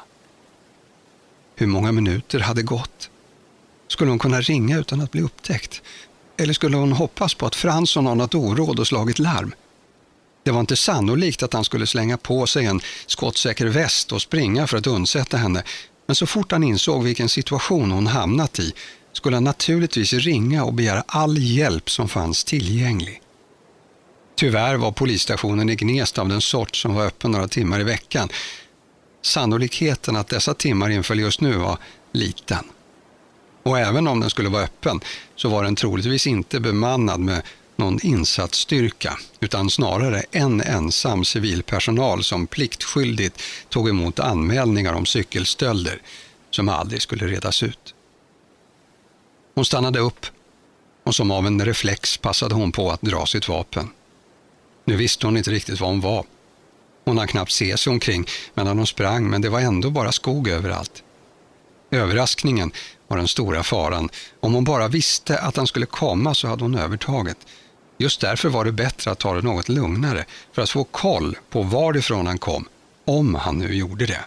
Hur 1.56 1.66
många 1.66 1.92
minuter 1.92 2.40
hade 2.40 2.62
gått? 2.62 3.10
Skulle 3.88 4.10
hon 4.10 4.18
kunna 4.18 4.40
ringa 4.40 4.78
utan 4.78 5.00
att 5.00 5.10
bli 5.10 5.22
upptäckt? 5.22 5.82
Eller 6.36 6.52
skulle 6.52 6.76
hon 6.76 6.92
hoppas 6.92 7.34
på 7.34 7.46
att 7.46 7.54
Fransson 7.54 8.06
har 8.06 8.14
något 8.14 8.34
oråd 8.34 8.80
och 8.80 8.86
slagit 8.86 9.18
larm? 9.18 9.54
Det 10.42 10.50
var 10.50 10.60
inte 10.60 10.76
sannolikt 10.76 11.42
att 11.42 11.52
han 11.52 11.64
skulle 11.64 11.86
slänga 11.86 12.16
på 12.16 12.46
sig 12.46 12.66
en 12.66 12.80
skottsäker 13.06 13.66
väst 13.66 14.12
och 14.12 14.22
springa 14.22 14.66
för 14.66 14.76
att 14.76 14.86
undsätta 14.86 15.36
henne. 15.36 15.62
Men 16.06 16.16
så 16.16 16.26
fort 16.26 16.52
han 16.52 16.64
insåg 16.64 17.04
vilken 17.04 17.28
situation 17.28 17.90
hon 17.90 18.06
hamnat 18.06 18.58
i 18.58 18.72
skulle 19.12 19.36
han 19.36 19.44
naturligtvis 19.44 20.12
ringa 20.12 20.64
och 20.64 20.74
begära 20.74 21.04
all 21.06 21.38
hjälp 21.38 21.90
som 21.90 22.08
fanns 22.08 22.44
tillgänglig. 22.44 23.22
Tyvärr 24.40 24.74
var 24.74 24.92
polisstationen 24.92 25.70
i 25.70 25.76
Gnesta 25.76 26.20
av 26.20 26.28
den 26.28 26.40
sort 26.40 26.76
som 26.76 26.94
var 26.94 27.06
öppen 27.06 27.30
några 27.30 27.48
timmar 27.48 27.80
i 27.80 27.84
veckan. 27.84 28.28
Sannolikheten 29.22 30.16
att 30.16 30.28
dessa 30.28 30.54
timmar 30.54 30.90
inföll 30.90 31.20
just 31.20 31.40
nu 31.40 31.56
var 31.56 31.78
liten. 32.12 32.64
Och 33.62 33.78
även 33.78 34.08
om 34.08 34.20
den 34.20 34.30
skulle 34.30 34.48
vara 34.48 34.62
öppen 34.62 35.00
så 35.36 35.48
var 35.48 35.64
den 35.64 35.76
troligtvis 35.76 36.26
inte 36.26 36.60
bemannad 36.60 37.20
med 37.20 37.42
någon 37.76 37.98
insatsstyrka 38.02 39.18
utan 39.40 39.70
snarare 39.70 40.22
en 40.30 40.60
ensam 40.60 41.24
civilpersonal 41.24 42.24
som 42.24 42.46
pliktskyldigt 42.46 43.42
tog 43.68 43.88
emot 43.88 44.20
anmälningar 44.20 44.92
om 44.92 45.06
cykelstölder 45.06 46.02
som 46.50 46.68
aldrig 46.68 47.02
skulle 47.02 47.26
redas 47.26 47.62
ut. 47.62 47.94
Hon 49.54 49.64
stannade 49.64 49.98
upp 49.98 50.26
och 51.04 51.14
som 51.14 51.30
av 51.30 51.46
en 51.46 51.64
reflex 51.64 52.16
passade 52.16 52.54
hon 52.54 52.72
på 52.72 52.90
att 52.90 53.02
dra 53.02 53.26
sitt 53.26 53.48
vapen. 53.48 53.90
Nu 54.84 54.96
visste 54.96 55.26
hon 55.26 55.36
inte 55.36 55.50
riktigt 55.50 55.80
var 55.80 55.88
hon 55.88 56.00
var. 56.00 56.24
Hon 57.04 57.18
hann 57.18 57.28
knappt 57.28 57.52
se 57.52 57.76
sig 57.76 57.90
omkring 57.90 58.26
medan 58.54 58.78
hon 58.78 58.86
sprang, 58.86 59.30
men 59.30 59.42
det 59.42 59.48
var 59.48 59.60
ändå 59.60 59.90
bara 59.90 60.12
skog 60.12 60.48
överallt. 60.48 61.02
Överraskningen 61.90 62.72
var 63.08 63.16
den 63.16 63.28
stora 63.28 63.62
faran. 63.62 64.08
Om 64.40 64.54
hon 64.54 64.64
bara 64.64 64.88
visste 64.88 65.38
att 65.38 65.56
han 65.56 65.66
skulle 65.66 65.86
komma 65.86 66.34
så 66.34 66.48
hade 66.48 66.64
hon 66.64 66.74
övertaget. 66.74 67.36
Just 67.98 68.20
därför 68.20 68.48
var 68.48 68.64
det 68.64 68.72
bättre 68.72 69.10
att 69.10 69.18
ta 69.18 69.34
det 69.34 69.42
något 69.42 69.68
lugnare, 69.68 70.24
för 70.52 70.62
att 70.62 70.70
få 70.70 70.84
koll 70.84 71.38
på 71.50 71.62
varifrån 71.62 72.26
han 72.26 72.38
kom, 72.38 72.68
om 73.04 73.34
han 73.34 73.58
nu 73.58 73.74
gjorde 73.74 74.06
det. 74.06 74.24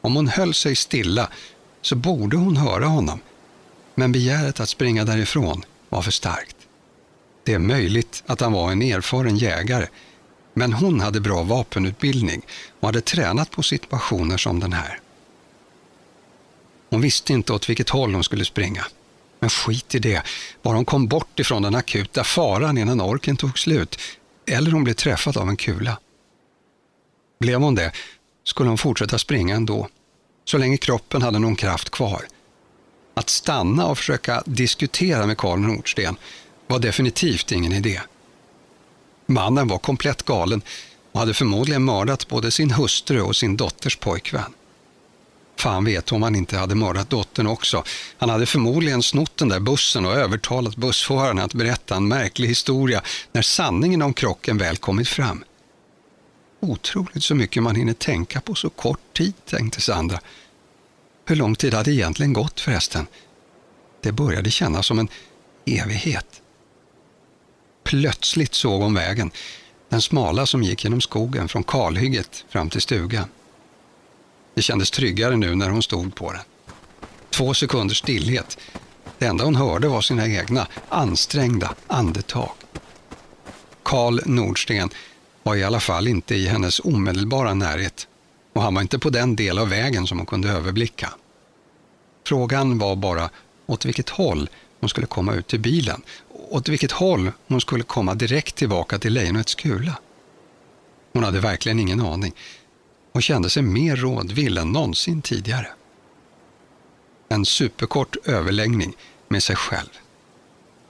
Om 0.00 0.16
hon 0.16 0.28
höll 0.28 0.54
sig 0.54 0.76
stilla 0.76 1.28
så 1.82 1.96
borde 1.96 2.36
hon 2.36 2.56
höra 2.56 2.86
honom, 2.86 3.20
men 3.94 4.12
begäret 4.12 4.60
att 4.60 4.68
springa 4.68 5.04
därifrån 5.04 5.62
var 5.88 6.02
för 6.02 6.10
starkt. 6.10 6.55
Det 7.46 7.52
är 7.52 7.58
möjligt 7.58 8.22
att 8.26 8.40
han 8.40 8.52
var 8.52 8.72
en 8.72 8.82
erfaren 8.82 9.36
jägare, 9.36 9.86
men 10.54 10.72
hon 10.72 11.00
hade 11.00 11.20
bra 11.20 11.42
vapenutbildning 11.42 12.42
och 12.80 12.88
hade 12.88 13.00
tränat 13.00 13.50
på 13.50 13.62
situationer 13.62 14.36
som 14.36 14.60
den 14.60 14.72
här. 14.72 15.00
Hon 16.90 17.00
visste 17.00 17.32
inte 17.32 17.52
åt 17.52 17.68
vilket 17.68 17.88
håll 17.88 18.14
hon 18.14 18.24
skulle 18.24 18.44
springa. 18.44 18.84
Men 19.40 19.50
skit 19.50 19.94
i 19.94 19.98
det, 19.98 20.22
bara 20.62 20.76
hon 20.76 20.84
kom 20.84 21.06
bort 21.06 21.40
ifrån 21.40 21.62
den 21.62 21.74
akuta 21.74 22.24
faran 22.24 22.78
innan 22.78 23.00
orken 23.00 23.36
tog 23.36 23.58
slut, 23.58 23.98
eller 24.46 24.70
hon 24.70 24.84
blev 24.84 24.94
träffad 24.94 25.36
av 25.36 25.48
en 25.48 25.56
kula. 25.56 25.98
Blev 27.40 27.60
hon 27.60 27.74
det 27.74 27.92
skulle 28.44 28.68
hon 28.68 28.78
fortsätta 28.78 29.18
springa 29.18 29.56
ändå, 29.56 29.88
så 30.44 30.58
länge 30.58 30.76
kroppen 30.76 31.22
hade 31.22 31.38
någon 31.38 31.56
kraft 31.56 31.90
kvar. 31.90 32.26
Att 33.14 33.30
stanna 33.30 33.86
och 33.86 33.98
försöka 33.98 34.42
diskutera 34.46 35.26
med 35.26 35.38
Karl 35.38 35.58
Nordsten 35.58 36.16
var 36.66 36.78
definitivt 36.78 37.52
ingen 37.52 37.72
idé. 37.72 38.00
Mannen 39.26 39.68
var 39.68 39.78
komplett 39.78 40.22
galen 40.22 40.62
och 41.12 41.20
hade 41.20 41.34
förmodligen 41.34 41.84
mördat 41.84 42.28
både 42.28 42.50
sin 42.50 42.70
hustru 42.70 43.20
och 43.20 43.36
sin 43.36 43.56
dotters 43.56 43.96
pojkvän. 43.96 44.54
Fan 45.56 45.84
vet 45.84 46.12
om 46.12 46.22
han 46.22 46.36
inte 46.36 46.58
hade 46.58 46.74
mördat 46.74 47.10
dottern 47.10 47.46
också. 47.46 47.84
Han 48.18 48.28
hade 48.28 48.46
förmodligen 48.46 49.02
snott 49.02 49.36
den 49.36 49.48
där 49.48 49.60
bussen 49.60 50.06
och 50.06 50.12
övertalat 50.12 50.76
bussföraren 50.76 51.38
att 51.38 51.54
berätta 51.54 51.96
en 51.96 52.08
märklig 52.08 52.48
historia 52.48 53.02
när 53.32 53.42
sanningen 53.42 54.02
om 54.02 54.14
krocken 54.14 54.58
väl 54.58 54.76
kommit 54.76 55.08
fram. 55.08 55.44
Otroligt 56.60 57.24
så 57.24 57.34
mycket 57.34 57.62
man 57.62 57.76
hinner 57.76 57.92
tänka 57.92 58.40
på 58.40 58.54
så 58.54 58.70
kort 58.70 59.16
tid, 59.16 59.32
tänkte 59.44 59.80
Sandra. 59.80 60.20
Hur 61.24 61.36
lång 61.36 61.54
tid 61.54 61.74
hade 61.74 61.92
egentligen 61.92 62.32
gått 62.32 62.60
förresten? 62.60 63.06
Det 64.00 64.12
började 64.12 64.50
kännas 64.50 64.86
som 64.86 64.98
en 64.98 65.08
evighet. 65.66 66.42
Plötsligt 67.86 68.54
såg 68.54 68.82
hon 68.82 68.94
vägen, 68.94 69.30
den 69.88 70.02
smala 70.02 70.46
som 70.46 70.62
gick 70.62 70.84
genom 70.84 71.00
skogen 71.00 71.48
från 71.48 71.64
kalhygget 71.64 72.44
fram 72.48 72.70
till 72.70 72.80
stugan. 72.80 73.28
Det 74.54 74.62
kändes 74.62 74.90
tryggare 74.90 75.36
nu 75.36 75.54
när 75.54 75.70
hon 75.70 75.82
stod 75.82 76.14
på 76.14 76.32
den. 76.32 76.40
Två 77.30 77.54
sekunders 77.54 77.98
stillhet 77.98 78.58
Det 79.18 79.26
enda 79.26 79.44
hon 79.44 79.56
hörde 79.56 79.88
var 79.88 80.00
sina 80.00 80.26
egna 80.28 80.66
ansträngda 80.88 81.74
andetag. 81.86 82.52
Karl 83.82 84.20
Nordsten 84.26 84.90
var 85.42 85.56
i 85.56 85.64
alla 85.64 85.80
fall 85.80 86.08
inte 86.08 86.34
i 86.34 86.46
hennes 86.46 86.80
omedelbara 86.80 87.54
närhet 87.54 88.08
och 88.52 88.62
han 88.62 88.74
var 88.74 88.82
inte 88.82 88.98
på 88.98 89.10
den 89.10 89.36
del 89.36 89.58
av 89.58 89.68
vägen 89.68 90.06
som 90.06 90.18
hon 90.18 90.26
kunde 90.26 90.48
överblicka. 90.48 91.10
Frågan 92.26 92.78
var 92.78 92.96
bara 92.96 93.30
åt 93.66 93.84
vilket 93.84 94.08
håll 94.08 94.48
hon 94.80 94.88
skulle 94.88 95.06
komma 95.06 95.34
ut 95.34 95.46
till 95.46 95.60
bilen, 95.60 96.02
åt 96.50 96.68
vilket 96.68 96.92
håll 96.92 97.32
hon 97.48 97.60
skulle 97.60 97.84
komma 97.84 98.14
direkt 98.14 98.54
tillbaka 98.54 98.98
till 98.98 99.12
Lejonets 99.12 99.54
kula. 99.54 99.98
Hon 101.12 101.24
hade 101.24 101.40
verkligen 101.40 101.80
ingen 101.80 102.00
aning 102.00 102.34
och 103.12 103.22
kände 103.22 103.50
sig 103.50 103.62
mer 103.62 103.96
rådvill 103.96 104.58
än 104.58 104.72
någonsin 104.72 105.22
tidigare. 105.22 105.68
En 107.28 107.44
superkort 107.44 108.16
överläggning 108.24 108.96
med 109.28 109.42
sig 109.42 109.56
själv. 109.56 109.88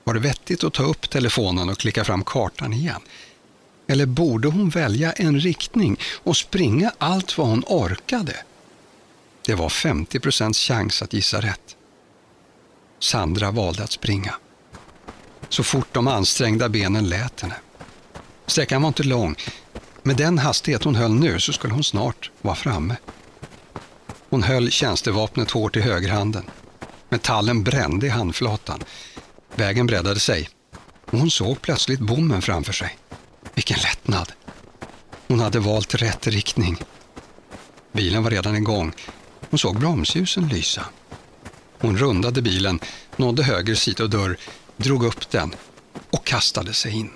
Var 0.04 0.14
det 0.14 0.20
vettigt 0.20 0.64
att 0.64 0.74
ta 0.74 0.82
upp 0.82 1.11
telefonen 1.11 1.68
och 1.68 1.78
klicka 1.78 2.04
fram 2.04 2.24
kartan 2.24 2.72
igen? 2.72 3.00
Eller 3.86 4.07
borde 4.07 4.48
hon 4.48 4.68
välja 4.68 5.12
en 5.12 5.40
riktning 5.40 5.98
och 6.14 6.36
springa 6.36 6.92
allt 6.98 7.38
vad 7.38 7.46
hon 7.46 7.64
orkade? 7.66 8.36
Det 9.46 9.54
var 9.54 9.68
50 9.68 10.20
procents 10.20 10.59
chans 10.59 11.02
att 11.02 11.12
gissa 11.12 11.40
rätt. 11.40 11.76
Sandra 12.98 13.50
valde 13.50 13.82
att 13.82 13.92
springa. 13.92 14.34
Så 15.49 15.62
fort 15.62 15.88
de 15.92 16.09
ansträngda 16.09 16.68
benen 16.68 17.09
lät 17.09 17.40
henne. 17.40 17.55
Sträckan 18.47 18.82
var 18.82 18.88
inte 18.88 19.03
lång. 19.03 19.36
Med 20.03 20.16
den 20.16 20.38
hastighet 20.38 20.84
hon 20.84 20.94
höll 20.94 21.14
nu 21.14 21.40
så 21.40 21.53
skulle 21.53 21.74
hon 21.74 21.84
snart 21.84 22.30
vara 22.42 22.55
framme. 22.55 22.97
Hon 24.30 24.42
höll 24.42 24.70
tjänstevapnet 24.70 25.51
hårt 25.51 25.76
i 25.76 25.80
högerhanden. 25.80 26.44
Metallen 27.09 27.64
brände 27.64 28.07
i 28.07 28.09
handflatan. 28.09 28.84
Vägen 29.55 29.86
breddade 29.86 30.20
sig 30.20 30.49
och 31.11 31.18
hon 31.18 31.30
såg 31.30 31.62
plötsligt 31.62 32.01
bommen 32.01 32.42
framför 32.42 32.72
sig. 32.72 32.99
Vilken 33.55 33.78
lättnad! 33.78 34.32
Hon 35.28 35.40
hade 35.40 35.59
valt 35.59 35.94
rätt 35.94 36.26
riktning. 36.26 36.76
Bilen 37.92 38.22
var 38.22 38.30
redan 38.30 38.57
igång. 38.57 38.92
Hon 39.51 39.59
såg 39.59 39.78
bromsljusen 39.78 40.49
lysa. 40.49 40.84
Hon 41.78 41.99
rundade 41.99 42.42
bilen, 42.42 42.80
nådde 43.16 43.42
höger 43.42 43.74
sidodörr, 43.74 44.36
drog 44.77 45.05
upp 45.05 45.31
den 45.31 45.55
och 46.11 46.24
kastade 46.24 46.72
sig 46.72 46.93
in. 46.93 47.11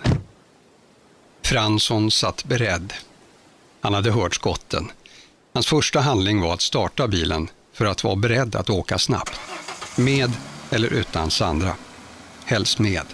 Fransson 1.42 2.10
satt 2.10 2.44
beredd. 2.44 2.92
Han 3.80 3.94
hade 3.94 4.10
hört 4.10 4.34
skotten. 4.34 4.90
Hans 5.54 5.66
första 5.66 6.00
handling 6.00 6.40
var 6.40 6.54
att 6.54 6.60
starta 6.60 7.08
bilen 7.08 7.48
för 7.72 7.84
att 7.84 8.04
vara 8.04 8.16
beredd 8.16 8.56
att 8.56 8.70
åka 8.70 8.98
snabbt. 8.98 9.40
Med 9.96 10.32
eller 10.70 10.88
utan 10.88 11.30
Sandra. 11.30 11.76
Helst 12.44 12.78
med. 12.78 13.06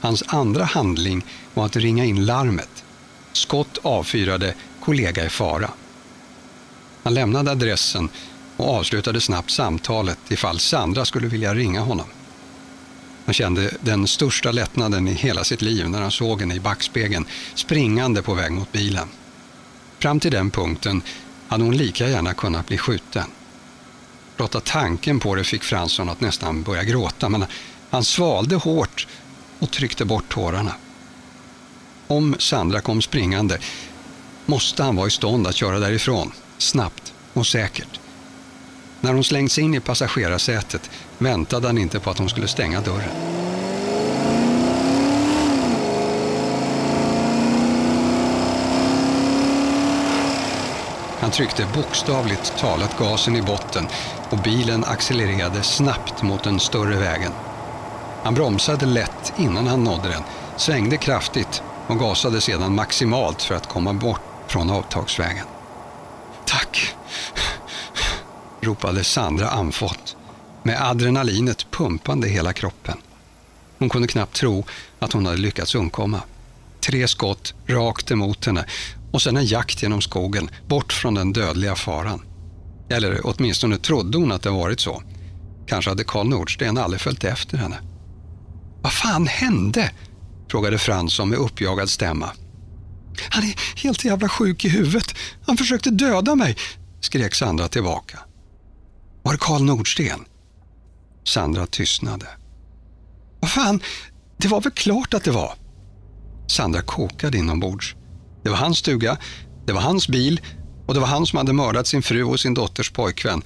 Hans 0.00 0.24
andra 0.26 0.64
handling 0.64 1.24
var 1.54 1.66
att 1.66 1.76
ringa 1.76 2.04
in 2.04 2.26
larmet. 2.26 2.84
Skott 3.32 3.78
avfyrade, 3.82 4.54
kollega 4.80 5.24
i 5.24 5.28
fara. 5.28 5.70
Han 7.02 7.14
lämnade 7.14 7.50
adressen 7.50 8.08
och 8.56 8.74
avslutade 8.74 9.20
snabbt 9.20 9.50
samtalet 9.50 10.18
ifall 10.28 10.58
Sandra 10.58 11.04
skulle 11.04 11.26
vilja 11.26 11.54
ringa 11.54 11.80
honom. 11.80 12.06
Han 13.30 13.34
kände 13.34 13.70
den 13.80 14.06
största 14.06 14.50
lättnaden 14.50 15.08
i 15.08 15.12
hela 15.12 15.44
sitt 15.44 15.62
liv 15.62 15.88
när 15.88 16.00
han 16.00 16.10
såg 16.10 16.40
henne 16.40 16.54
i 16.54 16.60
backspegeln 16.60 17.26
springande 17.54 18.22
på 18.22 18.34
väg 18.34 18.52
mot 18.52 18.72
bilen. 18.72 19.08
Fram 19.98 20.20
till 20.20 20.30
den 20.30 20.50
punkten 20.50 21.02
hade 21.48 21.64
hon 21.64 21.76
lika 21.76 22.08
gärna 22.08 22.34
kunnat 22.34 22.66
bli 22.66 22.78
skjuten. 22.78 23.24
Blotta 24.36 24.60
tanken 24.60 25.20
på 25.20 25.34
det 25.34 25.44
fick 25.44 25.62
Fransson 25.62 26.08
att 26.08 26.20
nästan 26.20 26.62
börja 26.62 26.84
gråta 26.84 27.28
men 27.28 27.44
han 27.90 28.04
svalde 28.04 28.56
hårt 28.56 29.06
och 29.58 29.70
tryckte 29.70 30.04
bort 30.04 30.28
tårarna. 30.28 30.74
Om 32.06 32.36
Sandra 32.38 32.80
kom 32.80 33.02
springande 33.02 33.58
måste 34.46 34.82
han 34.82 34.96
vara 34.96 35.06
i 35.06 35.10
stånd 35.10 35.46
att 35.46 35.56
köra 35.56 35.78
därifrån, 35.78 36.32
snabbt 36.58 37.12
och 37.32 37.46
säkert. 37.46 37.99
När 39.00 39.12
hon 39.12 39.24
slängts 39.24 39.58
in 39.58 39.74
i 39.74 39.80
passagerarsätet 39.80 40.90
väntade 41.18 41.66
han 41.66 41.78
inte 41.78 42.00
på 42.00 42.10
att 42.10 42.18
hon 42.18 42.28
skulle 42.28 42.48
stänga 42.48 42.80
dörren. 42.80 43.30
Han 51.20 51.30
tryckte 51.30 51.66
bokstavligt 51.74 52.58
talat 52.58 52.98
gasen 52.98 53.36
i 53.36 53.42
botten 53.42 53.88
och 54.30 54.38
bilen 54.38 54.84
accelererade 54.84 55.62
snabbt 55.62 56.22
mot 56.22 56.44
den 56.44 56.60
större 56.60 56.96
vägen. 56.96 57.32
Han 58.22 58.34
bromsade 58.34 58.86
lätt 58.86 59.32
innan 59.36 59.66
han 59.66 59.84
nådde 59.84 60.08
den, 60.08 60.22
svängde 60.56 60.96
kraftigt 60.96 61.62
och 61.86 61.98
gasade 61.98 62.40
sedan 62.40 62.74
maximalt 62.74 63.42
för 63.42 63.54
att 63.54 63.68
komma 63.68 63.92
bort 63.92 64.20
från 64.46 64.70
avtagsvägen. 64.70 65.46
Tack, 66.44 66.94
ropade 68.60 69.04
Sandra 69.04 69.48
andfått 69.48 70.16
med 70.62 70.82
adrenalinet 70.82 71.70
pumpande 71.70 72.28
i 72.28 72.30
hela 72.30 72.52
kroppen. 72.52 72.98
Hon 73.78 73.88
kunde 73.88 74.08
knappt 74.08 74.36
tro 74.36 74.64
att 74.98 75.12
hon 75.12 75.26
hade 75.26 75.38
lyckats 75.38 75.74
undkomma. 75.74 76.22
Tre 76.80 77.08
skott 77.08 77.54
rakt 77.66 78.10
emot 78.10 78.46
henne 78.46 78.64
och 79.12 79.22
sen 79.22 79.36
en 79.36 79.46
jakt 79.46 79.82
genom 79.82 80.00
skogen 80.02 80.50
bort 80.68 80.92
från 80.92 81.14
den 81.14 81.32
dödliga 81.32 81.74
faran. 81.74 82.22
Eller 82.90 83.20
åtminstone 83.24 83.78
trodde 83.78 84.18
hon 84.18 84.32
att 84.32 84.42
det 84.42 84.50
varit 84.50 84.80
så. 84.80 85.02
Kanske 85.66 85.90
hade 85.90 86.04
Karl 86.04 86.26
Nordsten 86.26 86.78
aldrig 86.78 87.00
följt 87.00 87.24
efter 87.24 87.58
henne. 87.58 87.78
Vad 88.82 88.92
fan 88.92 89.26
hände? 89.26 89.90
frågade 90.50 90.78
Fransson 90.78 91.28
med 91.28 91.38
uppjagad 91.38 91.90
stämma. 91.90 92.30
Han 93.30 93.44
är 93.44 93.82
helt 93.82 94.04
jävla 94.04 94.28
sjuk 94.28 94.64
i 94.64 94.68
huvudet. 94.68 95.14
Han 95.46 95.56
försökte 95.56 95.90
döda 95.90 96.34
mig, 96.34 96.56
skrek 97.00 97.34
Sandra 97.34 97.68
tillbaka. 97.68 98.18
Var 99.30 99.34
det 99.34 99.40
Karl 99.40 99.62
Nordsten? 99.62 100.24
Sandra 101.24 101.66
tystnade. 101.66 102.26
Vad 103.40 103.50
fan, 103.50 103.82
det 104.36 104.48
var 104.48 104.60
väl 104.60 104.72
klart 104.72 105.14
att 105.14 105.24
det 105.24 105.30
var. 105.30 105.54
Sandra 106.48 106.82
kokade 106.82 107.38
inombords. 107.38 107.94
Det 108.42 108.50
var 108.50 108.56
hans 108.56 108.78
stuga, 108.78 109.16
det 109.66 109.72
var 109.72 109.80
hans 109.80 110.08
bil 110.08 110.40
och 110.86 110.94
det 110.94 111.00
var 111.00 111.06
han 111.06 111.26
som 111.26 111.36
hade 111.36 111.52
mördat 111.52 111.86
sin 111.86 112.02
fru 112.02 112.24
och 112.24 112.40
sin 112.40 112.54
dotters 112.54 112.90
pojkvän. 112.90 113.42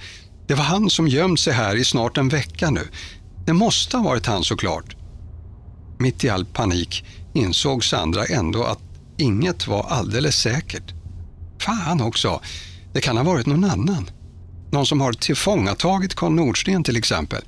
Det 0.47 0.53
var 0.53 0.63
han 0.63 0.89
som 0.89 1.07
gömt 1.07 1.39
sig 1.39 1.53
här 1.53 1.75
i 1.75 1.85
snart 1.85 2.17
en 2.17 2.29
vecka 2.29 2.69
nu. 2.69 2.87
Det 3.45 3.53
måste 3.53 3.97
ha 3.97 4.03
varit 4.03 4.25
han 4.25 4.43
såklart. 4.43 4.95
Mitt 5.99 6.23
i 6.23 6.29
all 6.29 6.45
panik 6.45 7.05
insåg 7.33 7.83
Sandra 7.83 8.25
ändå 8.25 8.63
att 8.63 8.81
inget 9.17 9.67
var 9.67 9.83
alldeles 9.83 10.35
säkert. 10.35 10.93
Fan 11.59 12.01
också, 12.01 12.41
det 12.93 13.01
kan 13.01 13.17
ha 13.17 13.23
varit 13.23 13.45
någon 13.45 13.63
annan. 13.63 14.09
Någon 14.71 14.85
som 14.85 15.01
har 15.01 15.13
tillfångatagit 15.13 16.15
Karl 16.15 16.31
Nordsten 16.31 16.83
till 16.83 16.97
exempel. 16.97 17.41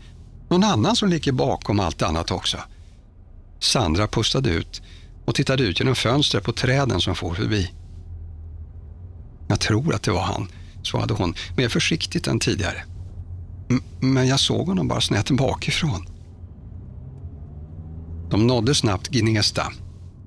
Någon 0.49 0.63
annan 0.63 0.95
som 0.95 1.09
ligger 1.09 1.31
bakom 1.31 1.79
allt 1.79 2.01
annat 2.01 2.31
också. 2.31 2.57
Sandra 3.59 4.07
pustade 4.07 4.49
ut 4.49 4.81
och 5.25 5.35
tittade 5.35 5.63
ut 5.63 5.79
genom 5.79 5.95
fönstret 5.95 6.43
på 6.43 6.53
träden 6.53 7.01
som 7.01 7.15
for 7.15 7.33
förbi. 7.33 7.71
Jag 9.47 9.59
tror 9.59 9.95
att 9.95 10.03
det 10.03 10.11
var 10.11 10.21
han, 10.21 10.51
svarade 10.83 11.13
hon 11.13 11.33
mer 11.57 11.69
försiktigt 11.69 12.27
än 12.27 12.39
tidigare. 12.39 12.83
M 13.69 13.83
men 13.99 14.27
jag 14.27 14.39
såg 14.39 14.67
honom 14.67 14.87
bara 14.87 15.01
snett 15.01 15.31
bakifrån. 15.31 16.07
De 18.29 18.47
nådde 18.47 18.75
snabbt 18.75 19.07
Gnesta, 19.07 19.71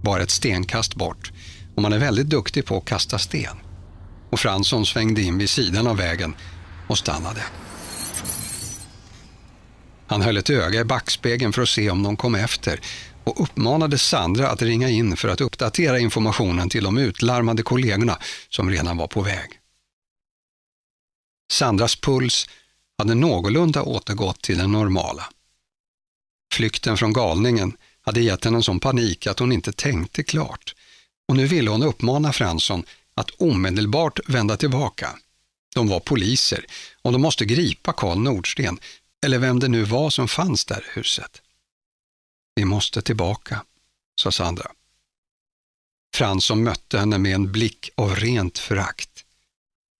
bara 0.03 0.22
ett 0.22 0.30
stenkast 0.30 0.95
bort 0.95 1.32
och 1.74 1.82
man 1.82 1.93
är 1.93 1.99
väldigt 1.99 2.28
duktig 2.28 2.66
på 2.66 2.76
att 2.76 2.84
kasta 2.84 3.18
sten. 3.18 3.57
Och 4.30 4.41
Fransson 4.41 4.86
svängde 4.86 5.22
in 5.22 5.38
vid 5.38 5.51
sidan 5.51 5.86
av 5.86 5.97
vägen 5.97 6.34
och 6.91 6.99
stannade. 6.99 7.43
Han 10.07 10.22
höll 10.22 10.36
ett 10.36 10.51
öga 10.51 10.80
i 10.80 10.84
backspegeln 10.84 11.53
för 11.53 11.62
att 11.62 11.68
se 11.68 11.91
om 11.91 12.03
någon 12.03 12.16
kom 12.16 12.34
efter 12.34 12.80
och 13.24 13.43
uppmanade 13.43 13.99
Sandra 13.99 14.49
att 14.49 14.62
ringa 14.62 14.88
in 14.88 15.16
för 15.16 15.28
att 15.28 15.41
uppdatera 15.41 15.99
informationen 15.99 16.68
till 16.68 16.84
de 16.84 16.99
utlarmade 16.99 17.62
kollegorna 17.62 18.18
som 18.49 18.70
redan 18.70 18.97
var 18.97 19.07
på 19.07 19.22
väg. 19.22 19.51
Sandras 21.53 21.97
puls 21.97 22.49
hade 22.99 23.14
någorlunda 23.14 23.82
återgått 23.82 24.43
till 24.43 24.59
den 24.59 24.72
normala. 24.72 25.28
Flykten 26.53 26.97
från 26.97 27.12
galningen 27.12 27.76
hade 28.03 28.20
gett 28.20 28.45
henne 28.45 28.57
en 28.57 28.62
sån 28.62 28.80
panik 28.80 29.26
att 29.26 29.38
hon 29.38 29.53
inte 29.53 29.72
tänkte 29.72 30.22
klart 30.22 30.74
och 31.28 31.36
nu 31.36 31.47
ville 31.47 31.70
hon 31.70 31.82
uppmana 31.82 32.32
Fransson 32.32 32.84
att 33.14 33.30
omedelbart 33.30 34.20
vända 34.28 34.57
tillbaka. 34.57 35.09
De 35.75 35.89
var 35.89 36.01
poliser 36.01 36.66
och 37.03 37.12
de 37.12 37.23
måste 37.23 37.45
gripa 37.45 37.93
Karl 37.93 38.18
Nordsten, 38.18 38.81
eller 39.25 39.39
vem 39.39 39.61
det 39.61 39.68
nu 39.68 39.83
var 39.83 40.11
som 40.11 40.29
fanns 40.29 40.64
där 40.64 40.85
i 40.91 40.99
huset. 40.99 41.43
Vi 42.55 42.64
måste 42.64 43.03
tillbaka, 43.03 43.64
sa 44.21 44.33
Sandra. 44.33 44.71
Fransson 46.14 46.62
mötte 46.62 46.99
henne 46.99 47.18
med 47.18 47.35
en 47.35 47.53
blick 47.53 47.91
av 47.95 48.16
rent 48.16 48.59
förakt. 48.59 49.25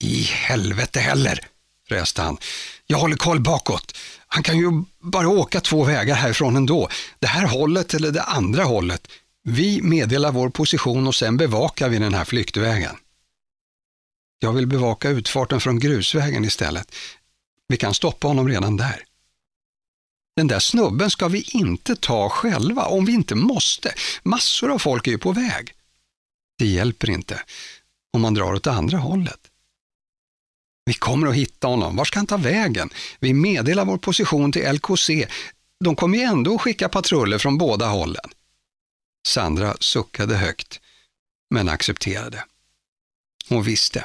I 0.03 0.23
helvete 0.23 1.01
heller, 1.01 1.47
fräste 1.89 2.23
han. 2.23 2.39
Jag 2.87 2.99
håller 2.99 3.17
koll 3.17 3.41
bakåt. 3.41 3.97
Han 4.27 4.43
kan 4.43 4.59
ju 4.59 4.85
bara 5.01 5.29
åka 5.29 5.61
två 5.61 5.85
vägar 5.85 6.15
härifrån 6.15 6.57
ändå. 6.57 6.89
Det 7.19 7.27
här 7.27 7.47
hållet 7.47 7.95
eller 7.95 8.11
det 8.11 8.23
andra 8.23 8.65
hållet. 8.65 9.09
Vi 9.43 9.83
meddelar 9.83 10.33
vår 10.33 10.49
position 10.49 11.07
och 11.07 11.15
sen 11.15 11.37
bevakar 11.37 11.89
vi 11.89 11.99
den 11.99 12.15
här 12.15 12.25
flyktvägen. 12.25 12.97
Jag 14.43 14.53
vill 14.53 14.67
bevaka 14.67 15.09
utfarten 15.09 15.61
från 15.61 15.79
grusvägen 15.79 16.45
istället. 16.45 16.95
Vi 17.69 17.77
kan 17.77 17.95
stoppa 17.95 18.29
honom 18.29 18.49
redan 18.49 18.77
där. 18.77 19.05
Den 20.37 20.47
där 20.47 20.61
snubben 20.61 21.11
ska 21.11 21.29
vi 21.29 21.43
inte 21.43 21.97
ta 21.97 22.29
själva 22.29 22.85
om 22.85 23.05
vi 23.05 23.13
inte 23.13 23.35
måste. 23.35 23.95
Massor 24.23 24.71
av 24.71 24.79
folk 24.79 25.07
är 25.07 25.11
ju 25.11 25.19
på 25.19 25.33
väg. 25.33 25.73
Det 26.59 26.67
hjälper 26.67 27.11
inte 27.11 27.43
om 28.13 28.21
man 28.21 28.35
drar 28.35 28.53
åt 28.53 28.67
andra 28.67 28.99
hållet. 28.99 29.41
Vi 30.85 30.95
kommer 30.95 31.27
att 31.27 31.35
hitta 31.35 31.67
honom. 31.67 31.97
Var 31.97 32.05
ska 32.05 32.19
han 32.19 32.27
ta 32.27 32.37
vägen? 32.37 32.91
Vi 33.19 33.35
meddelar 33.35 33.85
vår 33.85 33.99
position 33.99 34.53
till 34.53 34.73
LKC. 34.73 35.27
De 35.85 35.97
kommer 35.97 36.19
ju 36.19 36.25
ändå 36.25 36.55
att 36.55 36.61
skicka 36.61 36.89
patruller 36.89 37.39
från 37.39 37.59
båda 37.59 37.87
hållen. 37.87 38.31
Sandra 39.27 39.77
suckade 39.81 40.37
högt, 40.37 40.81
men 41.51 41.69
accepterade. 41.69 42.45
Hon 43.49 43.63
visste 43.63 44.05